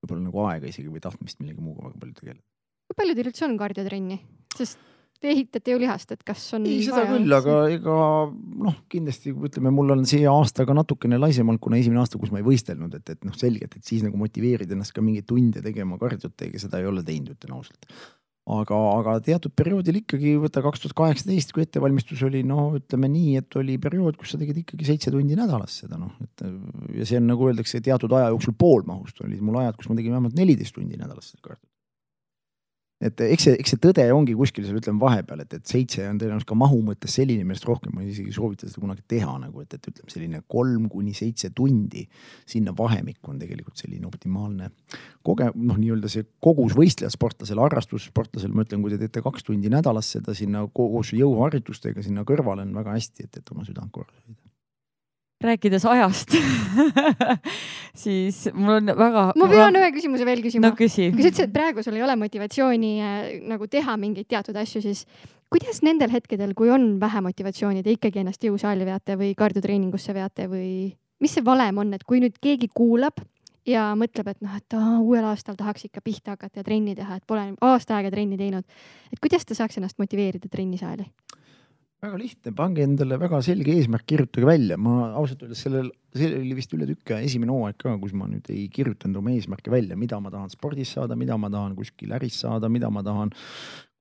[0.01, 2.47] võib-olla nagu aega isegi või tahtmist millegi muuga väga palju tegeleda.
[2.87, 4.17] kui palju teil üldse on kardiotrenni,
[4.55, 4.87] sest
[5.21, 6.65] te ehitate ju lihast, et kas on?
[6.65, 7.97] ei, seda küll, aga ega
[8.65, 12.33] noh, kindlasti ütleme, mul on see aasta ka natukene laisem olnud, kuna esimene aasta, kus
[12.33, 15.61] ma ei võistelnud, et, et noh, selgelt, et siis nagu motiveerida ennast ka mingeid tunde
[15.61, 17.85] tegema kardiot, ega seda ei ole teinud, ütlen ausalt
[18.49, 23.35] aga, aga teatud perioodil ikkagi võtta kaks tuhat kaheksateist, kui ettevalmistus oli, no ütleme nii,
[23.41, 26.45] et oli periood, kus sa tegid ikkagi seitse tundi nädalas seda noh, et
[26.97, 30.17] ja see on nagu öeldakse, teatud aja jooksul poolmahust olid mul ajad, kus ma tegin
[30.17, 31.70] vähemalt neliteist tundi nädalas seda kardiot
[33.01, 36.19] et eks see, eks see tõde ongi kuskil seal ütleme vahepeal, et, et seitse on
[36.21, 39.63] tõenäoliselt ka mahu mõttes selline, millest rohkem ma isegi ei soovita seda kunagi teha nagu,
[39.63, 42.05] et, et ütleme selline kolm kuni seitse tundi
[42.49, 44.69] sinna vahemikku on tegelikult selline optimaalne
[45.25, 49.73] koge-, noh, nii-öelda see kogus võistlejad sportlasel, harrastussportlasel, ma ütlen, kui te teete kaks tundi
[49.73, 54.21] nädalas seda sinna koos jõuharjutustega sinna kõrvale on väga hästi, et, et oma südant korras
[54.21, 54.50] hoida
[55.45, 56.35] rääkides ajast
[58.03, 59.25] siis mul on väga.
[59.35, 61.09] ma pean ühe küsimuse veel küsima no küsi.
[61.11, 63.19] kui sa ütlesid, et praegu sul ei ole motivatsiooni äh,
[63.51, 65.05] nagu teha mingeid teatud asju, siis
[65.51, 70.47] kuidas nendel hetkedel, kui on vähe motivatsiooni, te ikkagi ennast jõusaali veate või kardiotreeningusse veate
[70.51, 70.71] või
[71.21, 73.19] mis see valem on, et kui nüüd keegi kuulab
[73.67, 77.19] ja mõtleb, et noh, et aa, uuel aastal tahaks ikka pihta hakata ja trenni teha,
[77.19, 78.65] et pole aasta aega trenni teinud.
[79.11, 81.05] et kuidas ta saaks ennast motiveerida trennisaali?
[82.01, 86.55] Väga lihtne, pange endale väga selge eesmärk, kirjutage välja, ma ausalt öeldes sellel, see oli
[86.57, 89.97] vist üle tükk aja esimene hooaeg ka, kus ma nüüd ei kirjutanud oma eesmärke välja,
[89.99, 93.29] mida ma tahan spordis saada, mida ma tahan kuskil äris saada, mida ma tahan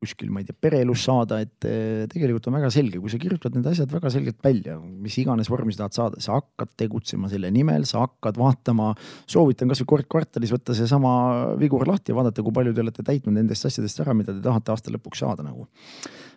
[0.00, 3.58] kuskil, ma ei tea, pereelus saada, et eh, tegelikult on väga selge, kui sa kirjutad
[3.58, 7.52] need asjad väga selgelt välja, mis iganes vormi sa tahad saada, sa hakkad tegutsema selle
[7.52, 8.94] nimel, sa hakkad vaatama,
[9.28, 11.12] soovitan kasvõi kord kvartalis võtta seesama
[11.60, 14.72] vigur lahti ja vaadata, kui palju te olete täitnud nendest asjadest ära, mida te tahate
[14.72, 15.68] aasta lõpuks saada nagu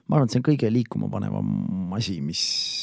[0.04, 2.42] ma arvan, et see on kõige liikuma panevam asi, mis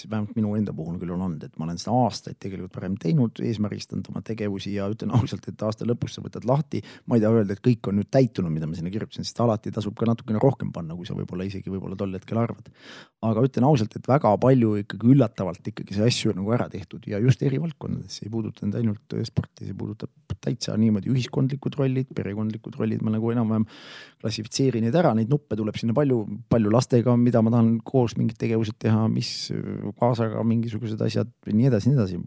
[0.08, 3.42] vähemalt minu enda puhul küll on olnud, et ma olen seda aastaid tegelikult varem teinud,
[3.44, 6.80] eesmärgistanud oma tegevusi ja ütlen ausalt, et aasta lõpus sa võtad lahti.
[7.06, 9.72] ma ei taha öelda, et kõik on nüüd täitunud, mida ma sinna kirjutasin, sest alati
[9.74, 12.72] tasub ka natukene rohkem panna, kui sa võib-olla isegi võib-olla tol hetkel arvad.
[13.28, 17.04] aga ütlen ausalt, et väga palju ikkagi üllatavalt ikkagi see asju on nagu ära tehtud
[17.10, 20.08] ja just eri valdkondades, ei puuduta nüüd ainult sporti, see puudutab
[20.40, 23.66] täitsa niimoodi ühiskondlikud rollid, perekondlikud rollid, ma nagu enam-vähem
[24.22, 28.16] klassifitseerin neid ära, neid nuppe tuleb sinna palju, palju lastega sellega, mida ma tahan koos
[28.16, 29.50] mingid tegevused teha, mis
[29.98, 32.20] kaasaga mingisugused asjad ja nii edasi, nii edasi.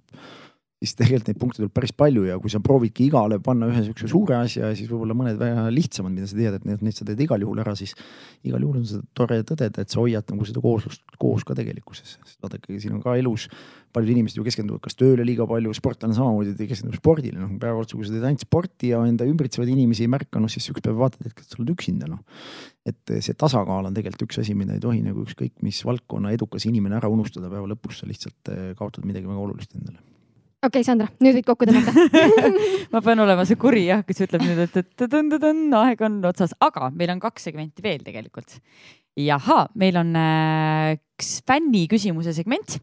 [0.83, 4.09] Siis tegelikult neid punkte tuleb päris palju ja kui sa proovidki igale panna ühe siukse
[4.11, 7.07] suure asja ja siis võib-olla mõned väga lihtsamad, mida sa tead, et need, need sa
[7.07, 7.95] teed igal juhul ära, siis
[8.43, 12.17] igal juhul on seda tore tõdeda, et sa hoiad nagu seda kooslust koos ka tegelikkuses.
[12.43, 13.47] vaadake, siin on ka elus
[13.93, 17.95] paljud inimesed ju keskenduvad kas tööle liiga palju, sportlane samamoodi keskendub spordile, noh päeva otsa,
[17.95, 21.05] kui sa teed ainult sporti ja enda ümbritsevaid inimesi ei märka, noh siis siukest päeva
[21.05, 22.23] vaatad, et sa oled üksinda, noh
[22.89, 26.67] et see tasakaal on tegelikult üks asi, mida ei tohi nagu ükskõik mis valdkonna edukas
[26.67, 30.01] inimene ära unustada, päeva lõpus sa lihtsalt eh, kaotad midagi väga olulist endale.
[30.63, 31.93] Okei okay,, Sandra, nüüd võid kokku tõmmata
[32.93, 36.55] ma pean olema see kuri jah, kes ütleb nüüd, et, et tõn-tõn, aeg on otsas,
[36.63, 38.59] aga meil on kaks segmenti veel tegelikult.
[39.19, 42.79] jahaa, meil on äh, üks fänni küsimuse segment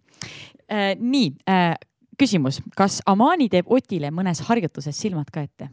[0.68, 0.94] äh,.
[0.98, 1.74] nii äh,,
[2.20, 5.70] küsimus, kas Amani teeb Otile mõnes harjutuses silmad ka ette?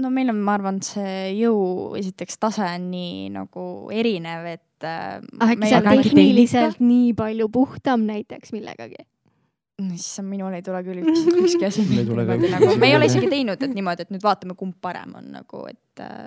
[0.00, 5.20] no meil on, ma arvan, see jõu esiteks tase on nii nagu erinev, et äh,.
[5.44, 9.04] äkki see on tehniliselt nii palju puhtam näiteks millegagi?
[9.80, 12.38] No issand, minul ei tule küll üks, ükski asi meelde.
[12.52, 15.64] Nagu, me ei ole isegi teinud, et niimoodi, et nüüd vaatame, kumb parem on nagu,
[15.70, 16.26] et äh,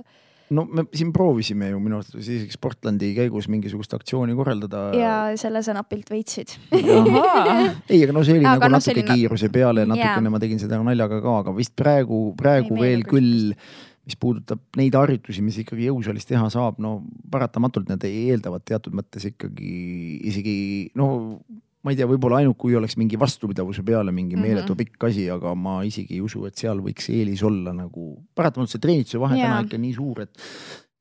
[0.53, 4.84] no me siin proovisime ju minu arvates isegi Sportlandi käigus mingisugust aktsiooni korraldada.
[4.97, 9.17] ja selle sa napilt võitsid ei, aga no see oli aga nagu no, natuke selline...
[9.17, 13.55] kiiruse peale, natukene ma tegin seda naljaga ka, aga vist praegu, praegu ei, veel küll
[14.05, 16.99] mis puudutab neid harjutusi, mis ikkagi jõusaalis teha saab, no
[17.34, 19.72] paratamatult need eeldavad teatud mõttes ikkagi
[20.30, 20.57] isegi
[20.99, 21.07] no
[21.86, 24.56] ma ei tea, võib-olla ainult kui oleks mingi vastupidavuse peale mingi mm -hmm.
[24.57, 28.74] meeletu pikk asi, aga ma isegi ei usu, et seal võiks eelis olla nagu, paratamatult
[28.74, 29.53] see treenituse vahe yeah.
[29.53, 30.34] täna ikka nii suur, et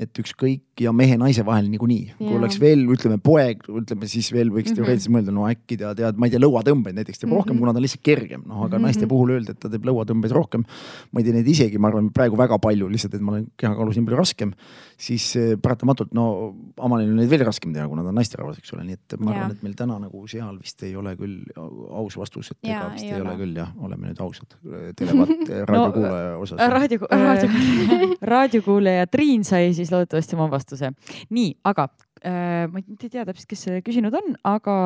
[0.03, 4.73] et ükskõik ja mehe-naise vahel niikuinii, kui oleks veel, ütleme poeg, ütleme siis veel võiks
[4.73, 4.79] mm -hmm.
[4.81, 7.39] teoreetiliselt mõelda, no äkki ta tead, ma ei tea, lõuatõmbeid näiteks teeb mm -hmm.
[7.39, 8.87] rohkem, kuna ta on lihtsalt kergem, noh, aga mm -hmm.
[8.89, 10.65] naiste puhul öeldi, et ta teeb lõuatõmbeid rohkem.
[11.13, 13.97] ma ei tea neid isegi, ma arvan praegu väga palju, lihtsalt, et ma olen kehakaalus
[13.97, 14.53] nii palju raskem,
[14.99, 18.73] siis eh, paratamatult no Amalil on neid veel raskem teha, kuna ta on naisterahvas, eks
[18.75, 22.17] ole, nii et ma arvan, et meil täna nagu seal vist ei ole küll aus
[22.17, 23.31] vastus, et ega vist ei, ole.
[23.31, 24.59] ole küll jah, oleme nüüd ausad
[24.99, 26.69] televaat- raadiokuulaja osas no,.
[26.75, 30.93] raadio, raadio, raadiokuulaja Triin sai siis loodetavasti oma vastuse.
[31.35, 31.89] nii, aga
[32.25, 34.77] äh, ma ei tea täpselt, kes see küsinud on, aga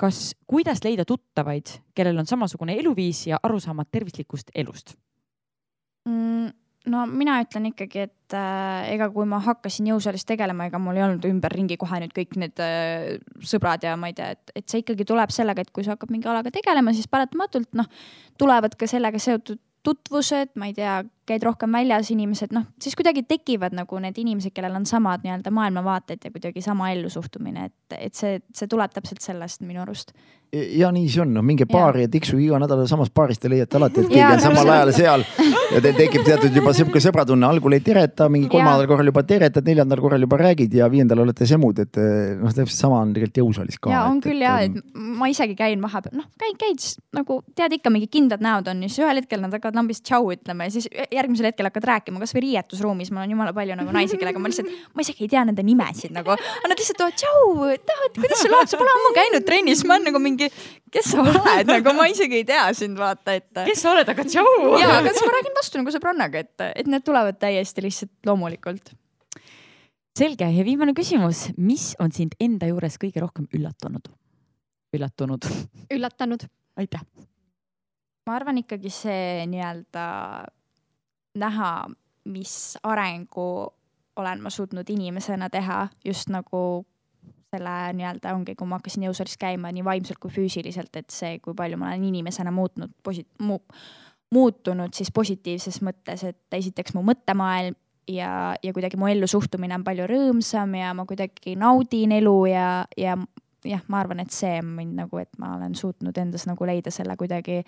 [0.00, 4.96] kas, kuidas leida tuttavaid, kellel on samasugune eluviis ja arusaamad tervislikust elust
[6.08, 6.50] mm,?
[6.88, 11.04] no mina ütlen ikkagi, et äh, ega kui ma hakkasin jõusaalis tegelema, ega mul ei
[11.04, 14.84] olnud ümberringi kohe nüüd kõik need äh, sõbrad ja ma ei tea, et, et see
[14.84, 17.90] ikkagi tuleb sellega, et kui sa hakkad mingi alaga tegelema, siis paratamatult noh,
[18.40, 20.98] tulevad ka sellega seotud tutvused, ma ei tea,
[21.28, 25.52] käid rohkem väljas, inimesed, noh, siis kuidagi tekivad nagu need inimesed, kellel on samad nii-öelda
[25.54, 30.12] maailmavaated ja kuidagi sama ellu suhtumine, et, et see, see tuleb täpselt sellest minu arust
[30.52, 33.78] ja nii see on, noh minge baari ja, tiksuge iga nädal samas baaris, te leiate
[33.78, 35.26] alati, et keegi on samal ajal seal.
[35.70, 39.66] Ja teil tekib teatud juba sihuke sõbratunne, algul ei tereta, mingi kolmandal korral juba teretad,
[39.66, 43.38] neljandal korral juba räägid ja viiendal olete semud, et eh, noh, täpselt sama on tegelikult
[43.38, 43.92] jõusaalis ka.
[43.92, 44.74] ja on et, küll ja, et
[45.20, 48.90] ma isegi käin vahepeal, noh käid, käid nagu tead ikka mingi kindlad näod on ja
[48.90, 52.42] siis ühel hetkel nad hakkavad lambist tšau ütlema ja siis järgmisel hetkel hakkad rääkima, kasvõi
[52.48, 55.62] riietusruumis, mul on jumala palju nagu naisi, kellega ma lihtsalt, ma isegi ei tea nende
[55.66, 58.98] nimesid nagu, nad lihtsalt tulevad tšau, tahad, kuidas sul läheb, sa pole?
[58.98, 60.39] Ammu käinud trennis, ma olen nagu mingi
[60.92, 63.50] kes sa oled, nagu ma isegi ei tea sind vaata, et.
[63.66, 64.54] kes sa oled, aga tšau.
[64.80, 68.94] ja, aga siis ma räägin vastu nagu sõbrannaga, et, et need tulevad täiesti lihtsalt loomulikult.
[70.18, 74.10] selge ja viimane küsimus, mis on sind enda juures kõige rohkem üllatanud?
[74.96, 75.46] üllatunud.
[75.96, 76.46] üllatanud.
[76.76, 77.02] aitäh.
[78.26, 80.06] ma arvan ikkagi see nii-öelda
[81.40, 81.72] näha,
[82.30, 83.70] mis arengu
[84.20, 86.84] olen ma suutnud inimesena teha just nagu
[87.50, 91.56] selle nii-öelda ongi, kui ma hakkasin jõusaalis käima nii vaimselt kui füüsiliselt, et see, kui
[91.58, 93.62] palju ma olen inimesena muutnud posi-, mu-,
[94.34, 97.76] muutunud siis positiivses mõttes, et esiteks mu mõttemaailm
[98.10, 102.68] ja, ja kuidagi mu ellu suhtumine on palju rõõmsam ja ma kuidagi naudin elu ja,
[102.96, 103.16] ja
[103.66, 106.94] jah, ma arvan, et see on mind nagu, et ma olen suutnud endas nagu leida
[106.94, 107.60] selle kuidagi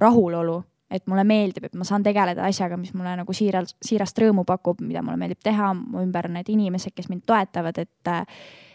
[0.00, 0.60] rahulolu,
[0.94, 4.78] et mulle meeldib, et ma saan tegeleda asjaga, mis mulle nagu siiralt, siirast rõõmu pakub,
[4.84, 8.12] mida mulle meeldib teha, mu ümber on need inimesed, kes mind toetavad, et,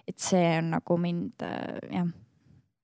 [0.09, 2.09] et see on nagu mind jah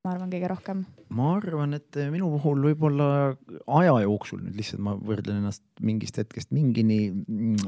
[0.05, 0.83] ma arvan, kõige rohkem?
[1.15, 3.07] ma arvan, et minu puhul võib-olla
[3.79, 7.09] aja jooksul nüüd lihtsalt ma võrdlen ennast mingist hetkest mingini,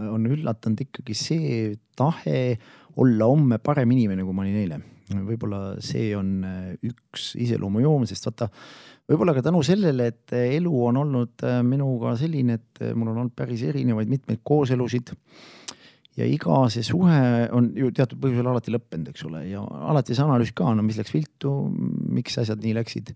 [0.06, 2.58] on üllatanud ikkagi see tahe
[2.98, 4.80] olla homme parem inimene, kui ma olin eile.
[5.08, 6.42] võib-olla see on
[6.86, 8.50] üks iseloomujoon, sest vaata,
[9.10, 13.64] võib-olla ka tänu sellele, et elu on olnud minuga selline, et mul on olnud päris
[13.70, 15.16] erinevaid mitmeid kooselusid
[16.18, 20.26] ja iga see suhe on ju teatud põhjusel alati lõppenud, eks ole, ja alati see
[20.26, 21.54] analüüs ka, no mis läks viltu,
[22.18, 23.14] miks asjad nii läksid.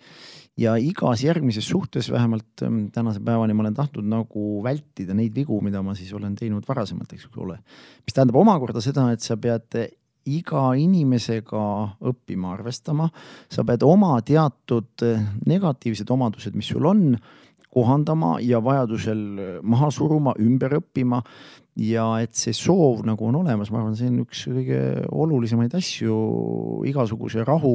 [0.61, 5.61] ja igas järgmises suhtes vähemalt ähm, tänase päevani ma olen tahtnud nagu vältida neid vigu,
[5.61, 7.57] mida ma siis olen teinud varasemalt, eks ole.
[8.06, 9.82] mis tähendab omakorda seda, et sa pead
[10.30, 11.61] iga inimesega
[12.11, 13.07] õppima arvestama,
[13.49, 15.02] sa pead oma teatud
[15.49, 17.15] negatiivsed omadused, mis sul on,
[17.72, 19.22] kohandama ja vajadusel
[19.64, 21.22] maha suruma, ümber õppima
[21.80, 26.15] ja et see soov nagu on olemas, ma arvan, see on üks kõige olulisemaid asju
[26.89, 27.72] igasuguse rahu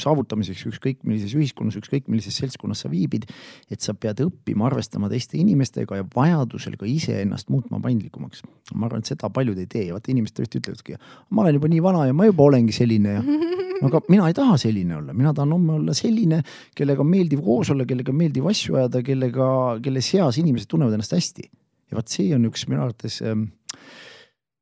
[0.00, 3.28] saavutamiseks, ükskõik millises ühiskonnas, ükskõik millises seltskonnas sa viibid.
[3.70, 8.42] et sa pead õppima arvestama teiste inimestega ja vajadusel ka iseennast muutma paindlikumaks.
[8.74, 10.96] ma arvan, et seda paljud ei tee, vaata inimesed tõesti ütlevadki,
[11.30, 13.22] ma olen juba nii vana ja ma juba olengi selline ja
[13.80, 16.40] no aga mina ei taha selline olla, mina tahan homme olla selline,
[16.74, 19.46] kellega on meeldiv koos olla, kellega on meeldiv asju ajada, kellega,
[19.84, 21.50] kelle seas inimesed tunnevad ennast hästi
[21.90, 23.34] ja vot see on üks minu arvates äh,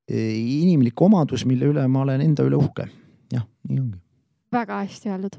[0.09, 2.89] inimlik omadus, mille üle ma olen enda üle uhke.
[3.35, 4.01] jah, nii ongi.
[4.55, 5.39] väga hästi öeldud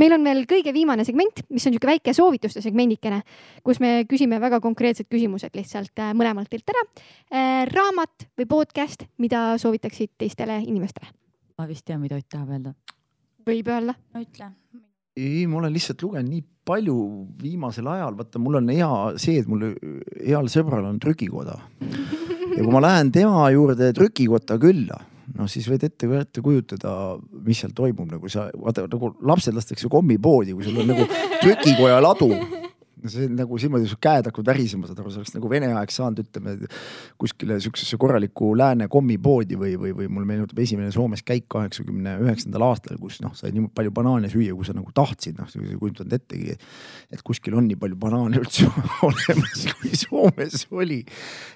[0.00, 3.22] meil on veel kõige viimane segment, mis on niisugune väike soovituste segmendikene,
[3.66, 7.66] kus me küsime väga konkreetsed küsimused lihtsalt äh, mõlemalt teilt ära äh,.
[7.72, 11.12] raamat või podcast, mida soovitaksid teistele inimestele?
[11.58, 12.74] ma vist tean, mida Ott tahab öelda.
[13.46, 13.98] võib öelda.
[14.14, 14.52] no ütle
[15.16, 16.96] ei, ma olen lihtsalt lugenud nii palju
[17.42, 18.90] viimasel ajal, vaata, mul on hea
[19.20, 19.72] see, et mul
[20.22, 21.58] heal sõbral on trükikoda.
[22.52, 25.00] ja kui ma lähen tema juurde trükikotta külla,
[25.36, 29.90] noh siis võid ette, ette kujutada, mis seal toimub, nagu sa, vaata nagu lapsed lastakse
[29.92, 31.08] kommipoodi, kui sul on nagu
[31.42, 32.32] trükikoja ladu
[33.10, 36.22] see nagu niimoodi, su käed hakkavad värisema, saad aru, see oleks nagu Vene aeg saanud,
[36.22, 36.54] ütleme
[37.20, 42.66] kuskile siuksesse korralikku lääne kommipoodi või, või, või mul meenutab esimene Soomes käik kaheksakümne üheksandal
[42.68, 45.78] aastal, kus noh, sai nii palju banaane süüa, kui sa nagu tahtsid, noh, sa ei
[45.80, 46.56] kujutanud ettegi,
[47.12, 48.68] et kuskil on nii palju banaane üldse
[49.08, 51.02] olemas, kui Soomes oli.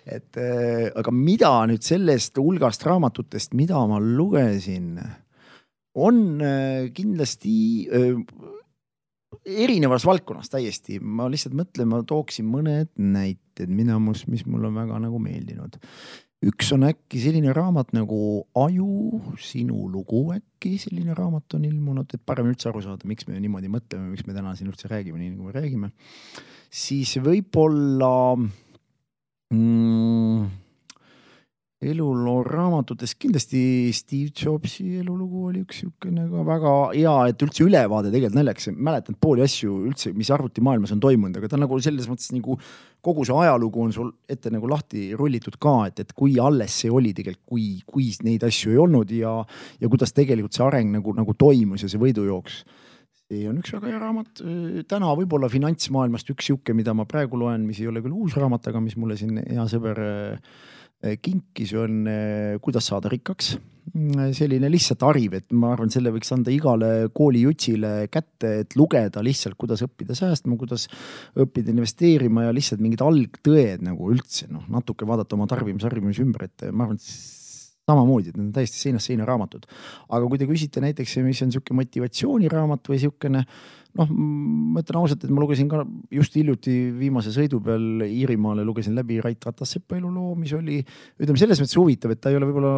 [0.06, 4.96] et äh, aga mida nüüd sellest hulgast raamatutest, mida ma lugesin,
[5.96, 7.56] on äh, kindlasti
[7.88, 8.20] äh,
[9.46, 15.00] erinevas valdkonnas täiesti, ma lihtsalt mõtlen, ma tooksin mõned näited, mida, mis mulle on väga
[15.02, 15.78] nagu meeldinud.
[16.46, 18.18] üks on äkki selline raamat nagu
[18.60, 23.40] Aju, sinu lugu äkki, selline raamat on ilmunud, et parem üldse aru saada, miks me
[23.40, 25.90] niimoodi mõtleme, miks me täna siin üldse räägime, nii nagu me räägime.
[26.70, 28.36] siis võib-olla
[29.50, 30.46] mm,
[31.84, 38.08] eluloo raamatutes kindlasti Steve Jobsi elulugu oli üks niisugune ka väga hea, et üldse ülevaade
[38.14, 42.32] tegelikult naljakas, mäletan pooli asju üldse, mis arvutimaailmas on toimunud, aga ta nagu selles mõttes
[42.32, 42.56] nagu
[43.04, 46.92] kogu see ajalugu on sul ette nagu lahti rullitud ka, et, et kui alles see
[46.92, 49.36] oli tegelikult, kui, kui neid asju ei olnud ja,
[49.82, 52.62] ja kuidas tegelikult see areng nagu, nagu toimus ja see võidujooks
[53.26, 54.40] see on üks väga hea raamat.
[54.88, 58.70] täna võib-olla finantsmaailmast üks sihuke, mida ma praegu loen, mis ei ole küll uus raamat,
[58.70, 60.56] aga mis mulle siin hea sõber äh,
[61.22, 63.56] kinkis, on eh, Kuidas saada rikkaks.
[63.94, 69.22] Mm, selline lihtsalt hariv, et ma arvan, selle võiks anda igale koolijutsile kätte, et lugeda
[69.22, 70.88] lihtsalt, kuidas õppida säästma, kuidas
[71.38, 76.66] õppida investeerima ja lihtsalt mingid algtõed nagu üldse noh, natuke vaadata oma tarbimisharjumusi ümber, et
[76.72, 77.06] ma arvan, et
[77.86, 79.66] samamoodi, et need on täiesti seinast seina raamatud.
[80.08, 83.44] aga kui te küsite näiteks, mis on niisugune motivatsiooniraamat või niisugune
[83.96, 85.82] noh, ma ütlen ausalt, et ma lugesin ka
[86.12, 91.60] just hiljuti viimase sõidu peal Iirimaale lugesin läbi Rait Ratassepa eluloo, mis oli ütleme selles
[91.62, 92.72] mõttes huvitav, et ta ei ole võib-olla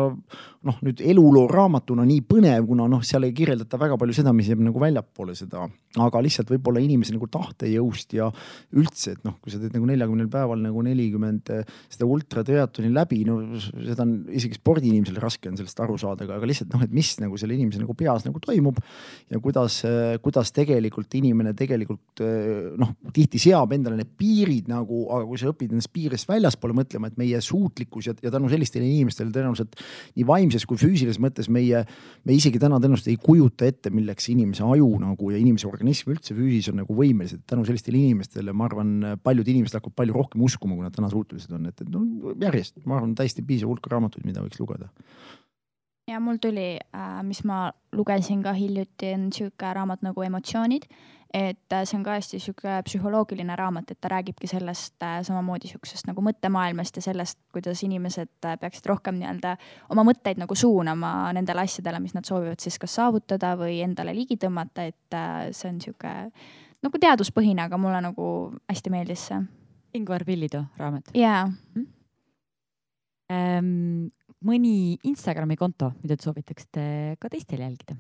[0.68, 4.50] noh, nüüd eluloo raamatuna nii põnev, kuna noh, seal ei kirjeldata väga palju seda, mis
[4.50, 5.66] jääb nagu väljapoole seda,
[6.04, 8.30] aga lihtsalt võib-olla inimese nagu tahtejõust ja
[8.78, 11.52] üldse, et noh, kui sa teed nagu neljakümnel päeval nagu nelikümmend
[11.88, 16.72] seda ultratriatloni läbi, no seda on isegi spordiinimesel raske on sellest aru saada, aga lihtsalt
[16.74, 18.78] noh, et mis nagu selle inimese nagu peas nagu toimub
[19.32, 19.80] ja kuidas,
[20.22, 25.40] kuidas tegelikult tegelikult inimene tegelikult eh, noh, tihti seab endale need piirid nagu, aga kui
[25.40, 29.78] sa õpid nendest piiridest väljaspoole mõtlema, et meie suutlikkus ja, ja tänu sellistele inimestele tõenäoliselt
[30.16, 31.84] nii vaimses kui füüsilises mõttes meie,
[32.24, 36.36] me isegi täna tõenäoliselt ei kujuta ette, milleks inimese aju nagu ja inimese organism üldse
[36.36, 37.44] füüsis on nagu võimelised.
[37.48, 41.52] tänu sellistele inimestele, ma arvan, paljud inimesed hakkavad palju rohkem uskuma, kui nad täna suutelised
[41.54, 44.92] on, et, et no järjest, ma arvan, täiesti piisav hulk raamatuid, mida võiks lugeda
[46.08, 50.88] ja mul tuli äh,, mis ma lugesin ka hiljuti, on sihuke raamat nagu Emotsioonid.
[51.34, 55.68] et äh, see on ka hästi sihuke psühholoogiline raamat, et ta räägibki sellest äh, samamoodi
[55.68, 59.56] sihukesest nagu mõttemaailmast ja sellest, kuidas inimesed äh, peaksid rohkem nii-öelda
[59.92, 64.40] oma mõtteid nagu suunama nendele asjadele, mis nad soovivad siis kas saavutada või endale ligi
[64.40, 66.14] tõmmata, et äh, see on sihuke
[66.86, 68.32] nagu teaduspõhine, aga mulle nagu
[68.72, 69.44] hästi meeldis see.
[70.00, 71.12] Ingvar Pillitoo raamat.
[71.14, 71.44] jaa.
[73.28, 74.08] -hmm
[74.44, 76.84] mõni Instagrami konto, mida te soovitaksite
[77.18, 77.96] ka teistel jälgida?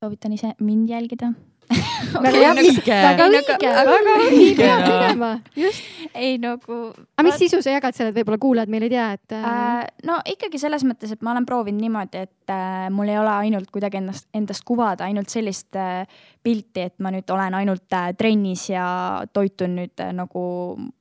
[0.00, 1.34] soovitan ise mind jälgida
[1.70, 5.84] väga õige, väga õige, väga õige, peab tegema, just.
[6.14, 6.78] ei nagu.
[7.14, 9.84] aga mis sisu sa jagad seal, et võib-olla kuulajad meil ei tea, et äh, äh,?
[10.08, 13.70] no ikkagi selles mõttes, et ma olen proovinud niimoodi, et äh, mul ei ole ainult
[13.70, 16.02] kuidagi ennast, endast kuvada ainult sellist äh,
[16.42, 18.84] pilti, et ma nüüd olen ainult äh, trennis ja
[19.32, 20.42] toitun nüüd äh, nagu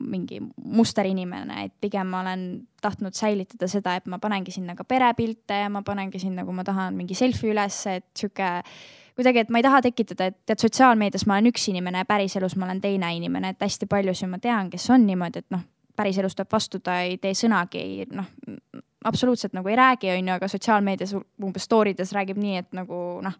[0.03, 2.45] mingi musterinimene, et pigem ma olen
[2.83, 6.63] tahtnud säilitada seda, et ma panengi sinna ka perepilte ja ma panengi sinna, kui ma
[6.67, 8.49] tahan mingi selfie ülesse, et sihuke
[9.19, 12.55] kuidagi, et ma ei taha tekitada, et tead, sotsiaalmeedias ma olen üks inimene ja päriselus
[12.59, 15.65] ma olen teine inimene, et hästi paljusid ma tean, kes on niimoodi, et noh,
[15.99, 18.29] päriselus tuleb vastu, ta ei tee sõnagi, noh,
[19.09, 23.19] absoluutselt nagu ei räägi, on ju, aga sotsiaalmeedias umbes story des räägib nii, et nagu
[23.25, 23.39] noh,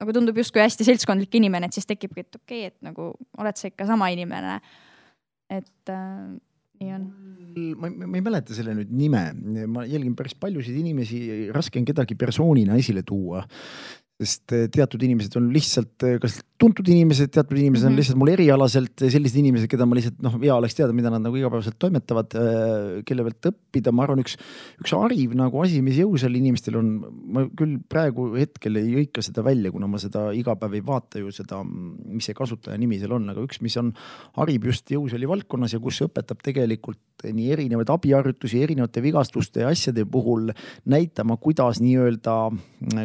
[0.00, 3.60] nagu tundub justkui hästi seltskondlik inimene, et siis tekibki, et okei okay,, et nagu oled
[3.60, 4.60] sa ikka sama inimene.
[5.50, 6.38] et äh,
[6.80, 7.06] nii on.
[7.76, 9.24] Ma, ma ei mäleta selle nüüd nime,
[9.68, 11.18] ma jälgin päris paljusid inimesi,
[11.52, 13.42] raske on kedagi persoonina esile tuua
[14.20, 17.88] sest eh, teatud inimesed on lihtsalt eh, kas tuntud inimesed, teatud inimesed mm -hmm.
[17.88, 18.00] on mhm.
[18.00, 21.36] lihtsalt mul erialaselt sellised inimesed, keda ma lihtsalt noh, hea oleks teada, mida nad nagu
[21.40, 24.36] igapäevaselt toimetavad, eh, kelle pealt õppida, ma arvan, üks,
[24.84, 26.90] üks hariv nagu asi, mis jõusal inimestel on,
[27.32, 31.22] ma küll praegu hetkel ei hõika seda välja, kuna ma seda iga päev ei vaata
[31.22, 33.94] ju seda, mis see kasutaja nimi seal on, aga üks, mis on,
[34.36, 40.04] harib just jõusaali valdkonnas ja kus õpetab tegelikult nii erinevaid abiharjutusi erinevate vigastuste ja asjade
[40.08, 40.52] puhul
[40.88, 42.36] näitama, kuidas nii-öelda,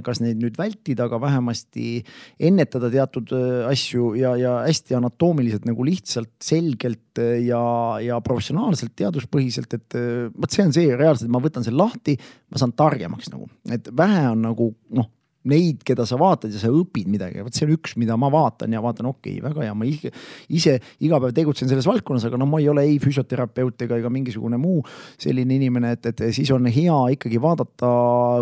[0.05, 2.01] kas neid nüüd vältida aga vähemasti
[2.39, 7.63] ennetada teatud äh, asju ja, ja hästi anatoomiliselt nagu lihtsalt, selgelt äh, ja,
[8.03, 12.17] ja professionaalselt, teaduspõhiselt, et äh, vot see on see reaalselt, ma võtan selle lahti,
[12.51, 15.11] ma saan targemaks nagu, et vähe on nagu noh
[15.49, 18.73] neid, keda sa vaatad ja sa õpid midagi, vot see on üks, mida ma vaatan
[18.75, 22.47] ja vaatan, okei okay,, väga hea, ma ise, iga päev tegutsen selles valdkonnas, aga no
[22.49, 24.81] ma ei ole ei füsioterapeut ega, ega mingisugune muu
[25.21, 27.91] selline inimene, et, et siis on hea ikkagi vaadata,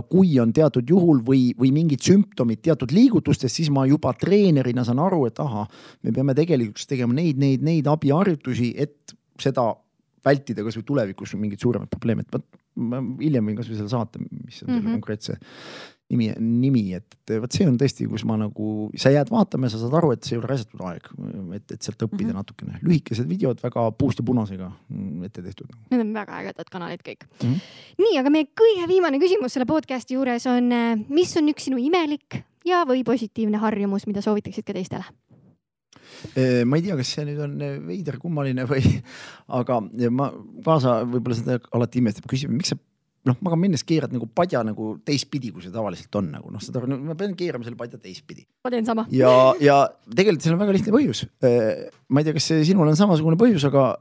[0.10, 5.04] kui on teatud juhul või, või mingid sümptomid teatud liigutustest, siis ma juba treenerina saan
[5.04, 5.68] aru, et ahah,
[6.04, 9.74] me peame tegelikult tegema neid, neid, neid abiharjutusi, et seda
[10.24, 12.46] vältida kasvõi tulevikus mingeid suuremaid probleeme, et vot
[12.80, 14.94] ma hiljem võin kasvõi selle saata, mis on selle mm -hmm.
[14.98, 15.38] konkreetse
[16.14, 18.70] nimi, nimi, et vot see on tõesti, kus ma nagu,
[19.00, 21.10] sa jääd vaatama ja sa saad aru, et see ei ole raisatud aeg,
[21.58, 22.40] et, et sealt õppida mm -hmm.
[22.42, 22.80] natukene.
[22.86, 24.72] lühikesed videod väga puust ja punasega
[25.26, 25.74] ette tehtud.
[25.92, 27.50] Need on väga ägedad kanalid kõik mm.
[27.50, 27.60] -hmm.
[28.06, 30.72] nii, aga meie kõige viimane küsimus selle podcast'i juures on,
[31.10, 35.04] mis on üks sinu imelik ja, või positiivne harjumus, mida soovitaksid ka teistele?
[36.66, 37.58] ma ei tea, kas see nüüd on
[37.88, 38.82] veider, kummaline või,
[39.60, 40.32] aga ma
[40.64, 42.78] kaasa võib-olla seda alati imestab, küsib, miks sa
[43.30, 46.84] noh, magama minnes keerad nagu padja nagu teistpidi, kui see tavaliselt on nagu noh, seda
[46.92, 48.46] ma pean keerama selle padja teistpidi.
[48.66, 49.08] ma teen sama.
[49.14, 49.34] ja,
[49.64, 49.78] ja
[50.10, 51.26] tegelikult seal on väga lihtne põhjus.
[51.44, 53.94] Äh, ma ei tea, kas sinul on samasugune põhjus, aga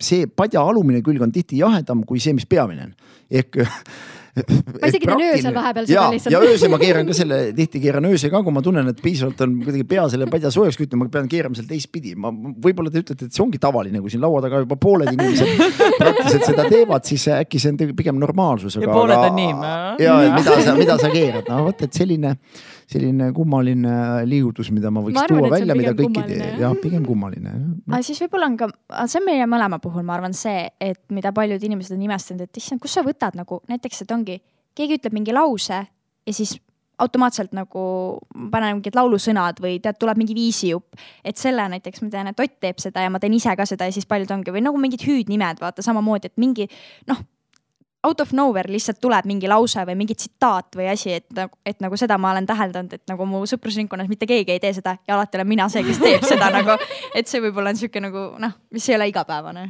[0.00, 2.94] see padja alumine külg on tihti jahedam kui see, mis peamine on.
[3.28, 3.60] ehk
[4.46, 6.34] ma isegi teen öösel vahepeal seda lihtsalt.
[6.34, 9.42] ja öösel ma keeran ka selle, tihti keeran öösel ka, kui ma tunnen, et piisavalt
[9.46, 12.14] on kuidagi pea selle padja soojaks kütnud, ma pean keerama seal teistpidi.
[12.20, 15.62] ma, võib-olla te ütlete, et see ongi tavaline, kui siin laua taga juba pooled inimesed
[16.00, 18.78] praktiliselt seda teevad, siis äkki see on pigem normaalsus.
[18.80, 19.52] ja pooled on nii.
[20.04, 22.36] ja, mida sa, mida sa keerad, no vot, et selline
[22.88, 23.94] selline kummaline
[24.28, 27.52] liigutus, mida ma võiks ma arvan, tuua välja, mida kõik ei tee, jah, pigem kummaline.
[27.90, 28.70] aga siis võib-olla on ka,
[29.04, 32.62] see on meie mõlema puhul, ma arvan, see, et mida paljud inimesed on imestanud, et
[32.62, 34.40] issand, kus sa võtad nagu näiteks, et ongi,
[34.78, 36.56] keegi ütleb mingi lause ja siis
[36.98, 37.82] automaatselt nagu
[38.50, 40.98] panen mingid laulusõnad või tead, tuleb mingi viisijupp.
[41.24, 43.86] et selle näiteks ma tean, et Ott teeb seda ja ma teen ise ka seda
[43.86, 46.66] ja siis paljud ongi või nagu mingid hüüdnimed, vaata samamoodi, et mingi
[47.06, 47.20] noh
[48.06, 51.26] out of nowhere lihtsalt tuleb mingi lause või mingi tsitaat või asi, et,
[51.66, 54.92] et nagu seda ma olen täheldanud, et nagu mu sõprusringkonnas mitte keegi ei tee seda
[55.08, 56.76] ja alati olen mina see, kes teeb seda nagu.
[57.18, 59.64] et see võib-olla on sihuke nagu noh, mis ei ole igapäevane.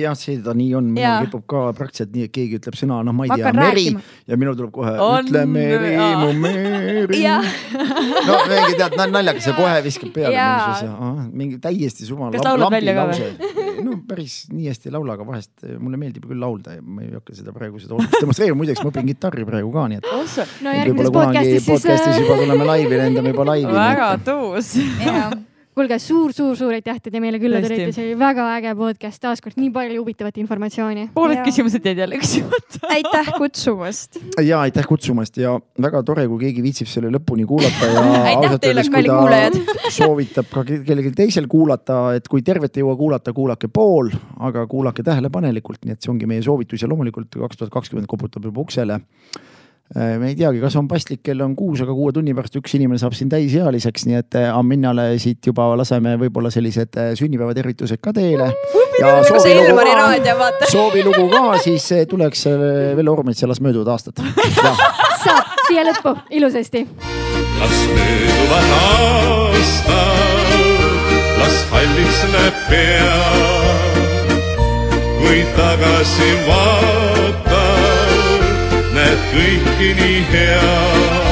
[0.00, 3.28] jah, seda nii on, minul kipub ka praktiliselt nii, et keegi ütleb sõna, noh, ma
[3.28, 4.04] ei Ma tea, meri rääkima.
[4.32, 5.92] ja minul tuleb kohe On- ütle meri
[6.24, 7.22] mu meri.
[8.24, 12.30] No mingi tead naljakas ja kohe viskab peale mingisuguse, mingi täiesti suva.
[12.32, 13.52] Kas laulad välja ka või?
[13.84, 17.10] no päris nii hästi ei laula, aga vahest mulle meeldib küll laulda ja ma ei
[17.12, 20.10] hakka seda praegu seda oskust demonstreerima, muideks ma õpin kitarri praegu ka, nii et.
[20.66, 23.74] no järgmises podcast'is siis podcast'is äh, juba tuleme laivi, lendame juba laivi.
[23.74, 24.74] väga tuus.
[25.74, 29.72] Kuulge suur-suur-suur aitäh, et te meile külla tulite, see oli väga äge podcast, taaskord nii
[29.74, 31.08] palju huvitavat informatsiooni.
[31.14, 32.78] pooled küsimused jäid jälle küsimata.
[32.94, 34.20] aitäh kutsumast.
[34.42, 38.62] ja aitäh kutsumast ja väga tore, kui keegi viitsib selle lõpuni kuulata ja Aitäh ausalt
[38.62, 39.90] teile, öeldes, kui kallid kuulajad.
[39.98, 44.66] soovitab ka ke- kellelgi teisel kuulata, et kui tervet ei jõua kuulata, kuulake pool, aga
[44.70, 48.62] kuulake tähelepanelikult, nii et see ongi meie soovitus ja loomulikult kaks tuhat kakskümmend koputab juba
[48.62, 49.00] uksele.
[49.92, 52.98] Me ei teagi, kas on paslik, kell on kuus, aga kuue tunni pärast üks inimene
[52.98, 58.14] saab siin täisealiseks, nii et eh, Aminale siit juba laseme võib-olla sellised eh, sünnipäevatervitused ka
[58.16, 58.48] teele.
[58.98, 59.38] ja nagu
[60.72, 62.46] soovilugu ka, siis tuleks
[62.96, 64.24] Vello Ormets ja las mööduvad aastad.
[65.24, 66.86] saab siia lõppu ilusasti.
[67.60, 70.50] las mööduvad aastad,
[71.38, 73.14] las halliks läheb pea.
[75.20, 77.73] kui tagasi vaatad,
[79.04, 81.23] oled kõiki nii hea.